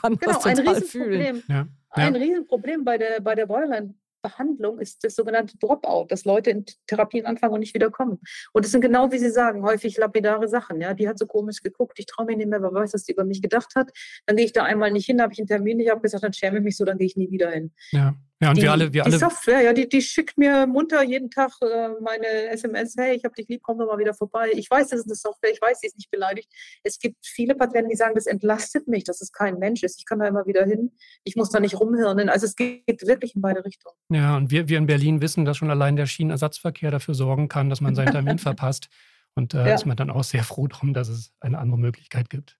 kann 0.01 0.17
genau, 0.17 0.41
das 0.41 0.43
total 0.43 0.83
fühlen. 0.83 1.43
Ja. 1.49 1.67
Ein 1.91 2.17
Riesenproblem 2.17 2.85
bei 2.85 2.99
der, 2.99 3.21
bei 3.21 3.37
der 3.37 3.47
Borderline 3.47 3.95
Behandlung 4.25 4.79
ist 4.79 5.05
das 5.05 5.15
sogenannte 5.15 5.59
Dropout, 5.59 6.07
dass 6.09 6.25
Leute 6.25 6.51
in 6.51 6.65
Therapien 6.87 7.27
anfangen 7.27 7.53
und 7.53 7.61
nicht 7.61 7.75
wiederkommen. 7.75 8.21
Und 8.53 8.65
es 8.65 8.73
sind 8.73 8.81
genau, 8.81 9.13
wie 9.13 9.19
Sie 9.19 9.31
sagen, 9.31 9.63
häufig 9.63 9.99
lapidare 9.99 10.49
Sachen. 10.49 10.81
Ja, 10.81 10.95
die 10.95 11.07
hat 11.07 11.19
so 11.19 11.27
komisch 11.27 11.63
geguckt, 11.63 11.99
ich 11.99 12.07
traue 12.07 12.27
mir 12.27 12.37
nicht 12.37 12.49
mehr, 12.49 12.63
wer 12.63 12.73
weiß, 12.73 12.95
was 12.95 13.05
die 13.05 13.13
über 13.13 13.25
mich 13.25 13.43
gedacht 13.43 13.75
hat. 13.77 13.91
Dann 14.27 14.37
gehe 14.37 14.47
ich 14.47 14.53
da 14.53 14.65
einmal 14.65 14.91
nicht 14.91 15.07
hin, 15.07 15.21
habe 15.21 15.33
ich 15.35 15.39
einen 15.39 15.47
Termin, 15.47 15.79
ich 15.79 15.91
habe 15.91 16.01
gesagt, 16.01 16.25
dann 16.25 16.33
schäme 16.33 16.59
ich 16.59 16.65
mich 16.65 16.77
so, 16.77 16.85
dann 16.85 16.97
gehe 16.97 17.07
ich 17.07 17.17
nie 17.17 17.31
wieder 17.31 17.51
hin. 17.51 17.73
Ja. 17.93 18.15
Ja, 18.45 18.51
und 18.51 18.59
die, 18.59 18.63
wir 18.63 18.73
alle, 18.73 18.85
wir 18.85 18.91
die 18.91 19.01
alle. 19.01 19.19
Software, 19.19 19.63
ja, 19.63 19.73
die, 19.73 19.89
die 19.89 20.03
schickt 20.03 20.37
mir 20.37 20.67
munter 20.67 21.03
jeden 21.03 21.31
Tag 21.31 21.53
äh, 21.63 21.89
meine 22.03 22.27
SMS, 22.51 22.95
hey, 22.99 23.17
ich 23.17 23.25
habe 23.25 23.35
dich 23.35 23.49
lieb, 23.49 23.63
komm 23.63 23.79
doch 23.79 23.87
mal 23.87 23.99
wieder 23.99 24.13
vorbei. 24.13 24.51
Ich 24.53 24.71
weiß, 24.71 24.89
das 24.89 25.01
ist 25.01 25.07
eine 25.07 25.15
Software, 25.15 25.51
ich 25.51 25.63
weiß, 25.63 25.81
sie 25.81 25.87
ist 25.87 25.97
nicht 25.97 26.11
beleidigt. 26.11 26.53
Es 26.83 26.99
gibt 26.99 27.17
viele 27.25 27.55
Patienten, 27.55 27.89
die 27.89 27.97
sagen, 27.97 28.15
das 28.15 28.27
entlastet 28.27 28.87
mich, 28.87 29.05
dass 29.05 29.23
es 29.23 29.33
kein 29.33 29.59
Mensch 29.59 29.83
ist. 29.83 29.99
Ich 29.99 30.05
kann 30.05 30.19
da 30.19 30.27
immer 30.27 30.47
wieder 30.47 30.67
hin, 30.67 30.93
ich 31.25 31.37
muss 31.37 31.49
da 31.49 31.59
nicht 31.59 31.81
rumhirnen. 31.81 32.29
Also 32.29 32.45
es 32.45 32.55
geht 32.55 33.07
wirklich 33.07 33.35
in 33.35 33.41
beide 33.41 33.65
Richtungen. 33.65 33.97
Ja, 34.11 34.37
und 34.37 34.51
wir, 34.51 34.69
wir 34.69 34.77
in 34.77 34.87
Berlin 34.87 35.23
wissen, 35.23 35.47
dass 35.47 35.57
schon 35.57 35.71
allein 35.71 35.97
der 35.97 36.05
Schienenersatzverkehr 36.05 36.91
dafür 36.91 37.15
sorgen 37.15 37.49
kann, 37.49 37.71
dass 37.71 37.81
man 37.81 37.95
seinen 37.95 38.13
Termin 38.13 38.39
verpasst. 38.39 38.89
Und 39.35 39.55
da 39.55 39.65
äh, 39.65 39.71
ja. 39.71 39.75
ist 39.75 39.87
man 39.87 39.97
dann 39.97 40.11
auch 40.11 40.23
sehr 40.23 40.45
froh 40.45 40.67
drum, 40.67 40.93
dass 40.93 41.09
es 41.09 41.33
eine 41.41 41.59
andere 41.59 41.79
Möglichkeit 41.79 42.29
gibt. 42.29 42.59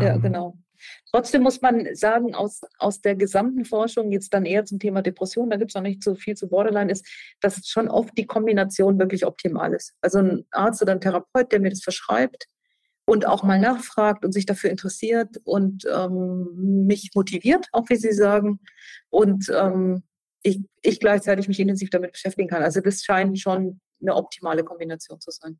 Ja, 0.00 0.14
ähm, 0.14 0.22
genau. 0.22 0.58
Trotzdem 1.10 1.42
muss 1.42 1.60
man 1.60 1.94
sagen, 1.94 2.34
aus, 2.34 2.62
aus 2.78 3.00
der 3.00 3.16
gesamten 3.16 3.64
Forschung, 3.64 4.12
jetzt 4.12 4.34
dann 4.34 4.44
eher 4.44 4.64
zum 4.64 4.78
Thema 4.78 5.02
Depression, 5.02 5.50
da 5.50 5.56
gibt 5.56 5.70
es 5.70 5.74
noch 5.74 5.82
nicht 5.82 6.02
so 6.02 6.14
viel 6.14 6.36
zu 6.36 6.48
Borderline, 6.48 6.90
ist, 6.90 7.06
dass 7.40 7.66
schon 7.66 7.88
oft 7.88 8.16
die 8.16 8.26
Kombination 8.26 8.98
wirklich 8.98 9.26
optimal 9.26 9.72
ist. 9.72 9.94
Also 10.00 10.18
ein 10.18 10.46
Arzt 10.50 10.82
oder 10.82 10.92
ein 10.92 11.00
Therapeut, 11.00 11.52
der 11.52 11.60
mir 11.60 11.70
das 11.70 11.82
verschreibt 11.82 12.46
und 13.06 13.26
auch 13.26 13.42
mal 13.42 13.60
nachfragt 13.60 14.24
und 14.24 14.32
sich 14.32 14.46
dafür 14.46 14.70
interessiert 14.70 15.36
und 15.44 15.84
ähm, 15.92 16.86
mich 16.86 17.10
motiviert, 17.14 17.68
auch 17.72 17.88
wie 17.88 17.96
Sie 17.96 18.12
sagen, 18.12 18.60
und 19.10 19.50
ähm, 19.54 20.02
ich, 20.42 20.60
ich 20.82 21.00
gleichzeitig 21.00 21.48
mich 21.48 21.60
intensiv 21.60 21.90
damit 21.90 22.12
beschäftigen 22.12 22.48
kann. 22.48 22.62
Also 22.62 22.80
das 22.80 23.02
scheint 23.02 23.38
schon 23.38 23.80
eine 24.00 24.14
optimale 24.14 24.62
Kombination 24.64 25.20
zu 25.20 25.30
sein. 25.30 25.58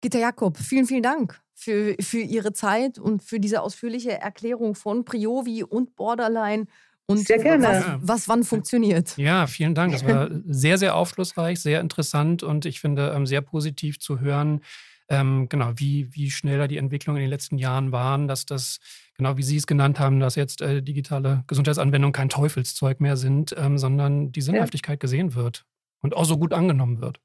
Gitta 0.00 0.18
Jakob, 0.18 0.56
vielen, 0.58 0.86
vielen 0.86 1.02
Dank 1.02 1.40
für, 1.58 1.96
für 2.00 2.20
Ihre 2.20 2.52
Zeit 2.52 2.98
und 2.98 3.22
für 3.22 3.40
diese 3.40 3.62
ausführliche 3.62 4.12
Erklärung 4.12 4.76
von 4.76 5.04
Priovi 5.04 5.64
und 5.64 5.96
Borderline 5.96 6.66
und 7.06 7.26
sehr 7.26 7.38
gerne. 7.38 7.64
Was, 7.64 8.08
was 8.08 8.28
wann 8.28 8.44
funktioniert. 8.44 9.16
Ja, 9.16 9.46
vielen 9.46 9.74
Dank. 9.74 9.92
Das 9.92 10.06
war 10.06 10.30
sehr, 10.46 10.78
sehr 10.78 10.94
aufschlussreich, 10.94 11.58
sehr 11.60 11.80
interessant 11.80 12.44
und 12.44 12.64
ich 12.64 12.80
finde 12.80 13.12
ähm, 13.14 13.26
sehr 13.26 13.40
positiv 13.40 13.98
zu 13.98 14.20
hören, 14.20 14.60
ähm, 15.08 15.48
genau, 15.48 15.72
wie, 15.76 16.14
wie 16.14 16.30
schnell 16.30 16.58
da 16.58 16.68
die 16.68 16.76
Entwicklungen 16.76 17.16
in 17.16 17.24
den 17.24 17.30
letzten 17.30 17.58
Jahren 17.58 17.90
waren, 17.92 18.28
dass 18.28 18.46
das, 18.46 18.78
genau 19.16 19.36
wie 19.36 19.42
Sie 19.42 19.56
es 19.56 19.66
genannt 19.66 19.98
haben, 19.98 20.20
dass 20.20 20.36
jetzt 20.36 20.60
äh, 20.60 20.82
digitale 20.82 21.44
Gesundheitsanwendungen 21.48 22.12
kein 22.12 22.28
Teufelszeug 22.28 23.00
mehr 23.00 23.16
sind, 23.16 23.54
ähm, 23.58 23.78
sondern 23.78 24.30
die 24.30 24.42
Sinnhaftigkeit 24.42 24.96
ja. 24.96 25.00
gesehen 25.00 25.34
wird 25.34 25.64
und 26.02 26.14
auch 26.14 26.26
so 26.26 26.38
gut 26.38 26.52
angenommen 26.52 27.00
wird. 27.00 27.20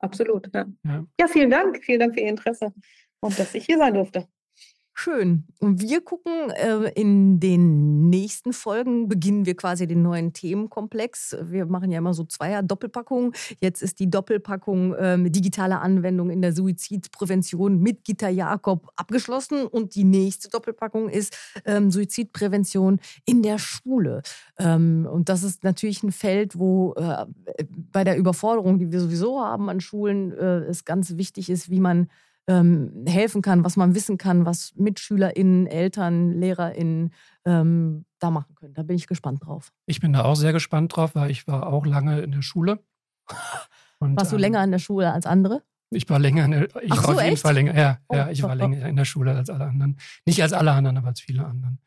Absolut. 0.00 0.50
Ja. 0.52 0.66
ja. 0.84 1.06
Ja. 1.18 1.28
vielen 1.28 1.50
Dank. 1.50 1.78
Vielen 1.84 2.00
Dank 2.00 2.14
für 2.14 2.20
Ihr 2.20 2.28
Interesse 2.28 2.74
und 3.20 3.38
dass 3.38 3.54
ich 3.54 3.66
hier 3.66 3.78
sein 3.78 3.94
durfte. 3.94 4.26
Schön. 5.02 5.44
Und 5.60 5.80
wir 5.80 6.02
gucken 6.02 6.50
äh, 6.50 6.90
in 6.94 7.40
den 7.40 8.10
nächsten 8.10 8.52
Folgen, 8.52 9.08
beginnen 9.08 9.46
wir 9.46 9.56
quasi 9.56 9.86
den 9.86 10.02
neuen 10.02 10.34
Themenkomplex. 10.34 11.38
Wir 11.42 11.64
machen 11.64 11.90
ja 11.90 11.98
immer 11.98 12.12
so 12.12 12.24
zweier 12.24 12.62
Doppelpackungen. 12.62 13.32
Jetzt 13.60 13.80
ist 13.80 13.98
die 13.98 14.10
Doppelpackung 14.10 14.94
äh, 14.94 15.30
digitale 15.30 15.78
Anwendung 15.78 16.28
in 16.28 16.42
der 16.42 16.52
Suizidprävention 16.52 17.80
mit 17.80 18.04
Gitta 18.04 18.28
Jakob 18.28 18.90
abgeschlossen. 18.94 19.66
Und 19.66 19.94
die 19.94 20.04
nächste 20.04 20.50
Doppelpackung 20.50 21.08
ist 21.08 21.34
ähm, 21.64 21.90
Suizidprävention 21.90 23.00
in 23.24 23.42
der 23.42 23.58
Schule. 23.58 24.20
Ähm, 24.58 25.08
und 25.10 25.30
das 25.30 25.44
ist 25.44 25.64
natürlich 25.64 26.02
ein 26.02 26.12
Feld, 26.12 26.58
wo 26.58 26.92
äh, 26.98 27.24
bei 27.90 28.04
der 28.04 28.18
Überforderung, 28.18 28.78
die 28.78 28.92
wir 28.92 29.00
sowieso 29.00 29.40
haben 29.40 29.70
an 29.70 29.80
Schulen, 29.80 30.32
äh, 30.32 30.58
es 30.64 30.84
ganz 30.84 31.16
wichtig 31.16 31.48
ist, 31.48 31.70
wie 31.70 31.80
man 31.80 32.10
ähm, 32.46 33.04
helfen 33.06 33.42
kann, 33.42 33.64
was 33.64 33.76
man 33.76 33.94
wissen 33.94 34.18
kann, 34.18 34.46
was 34.46 34.74
MitschülerInnen, 34.76 35.66
Eltern, 35.66 36.32
LehrerInnen 36.32 37.12
ähm, 37.44 38.04
da 38.18 38.30
machen 38.30 38.54
können. 38.54 38.74
Da 38.74 38.82
bin 38.82 38.96
ich 38.96 39.06
gespannt 39.06 39.44
drauf. 39.44 39.72
Ich 39.86 40.00
bin 40.00 40.12
da 40.12 40.24
auch 40.24 40.36
sehr 40.36 40.52
gespannt 40.52 40.96
drauf, 40.96 41.14
weil 41.14 41.30
ich 41.30 41.46
war 41.46 41.66
auch 41.66 41.86
lange 41.86 42.20
in 42.20 42.32
der 42.32 42.42
Schule. 42.42 42.80
Und, 43.98 44.16
Warst 44.16 44.32
du 44.32 44.36
ähm, 44.36 44.40
länger 44.40 44.64
in 44.64 44.70
der 44.70 44.78
Schule 44.78 45.12
als 45.12 45.26
andere? 45.26 45.62
Ich 45.90 46.08
war 46.08 46.18
länger 46.18 46.44
in 46.44 46.50
der, 46.52 46.82
ich 46.82 46.92
Ach 46.92 47.02
war 47.02 47.16
auf 47.16 47.20
jeden 47.20 47.32
echt? 47.34 47.42
Fall 47.42 47.54
länger, 47.54 47.76
ja, 47.76 47.98
oh, 48.08 48.14
ja, 48.14 48.30
ich 48.30 48.42
war 48.42 48.54
länger 48.54 48.86
in 48.86 48.96
der 48.96 49.04
Schule 49.04 49.34
als 49.34 49.50
alle 49.50 49.64
anderen. 49.64 49.98
Nicht 50.24 50.40
als 50.40 50.52
alle 50.52 50.72
anderen, 50.72 50.96
aber 50.96 51.08
als 51.08 51.20
viele 51.20 51.44
anderen. 51.44 51.80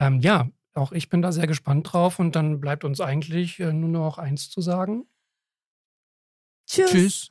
Ähm, 0.00 0.20
ja, 0.20 0.48
auch 0.74 0.92
ich 0.92 1.08
bin 1.08 1.22
da 1.22 1.30
sehr 1.30 1.46
gespannt 1.46 1.92
drauf 1.92 2.18
und 2.18 2.34
dann 2.34 2.60
bleibt 2.60 2.84
uns 2.84 3.00
eigentlich 3.00 3.60
äh, 3.60 3.72
nur 3.72 3.90
noch 3.90 4.18
eins 4.18 4.50
zu 4.50 4.60
sagen. 4.60 5.06
Tschüss. 6.66 6.90
Tschüss. 6.90 7.30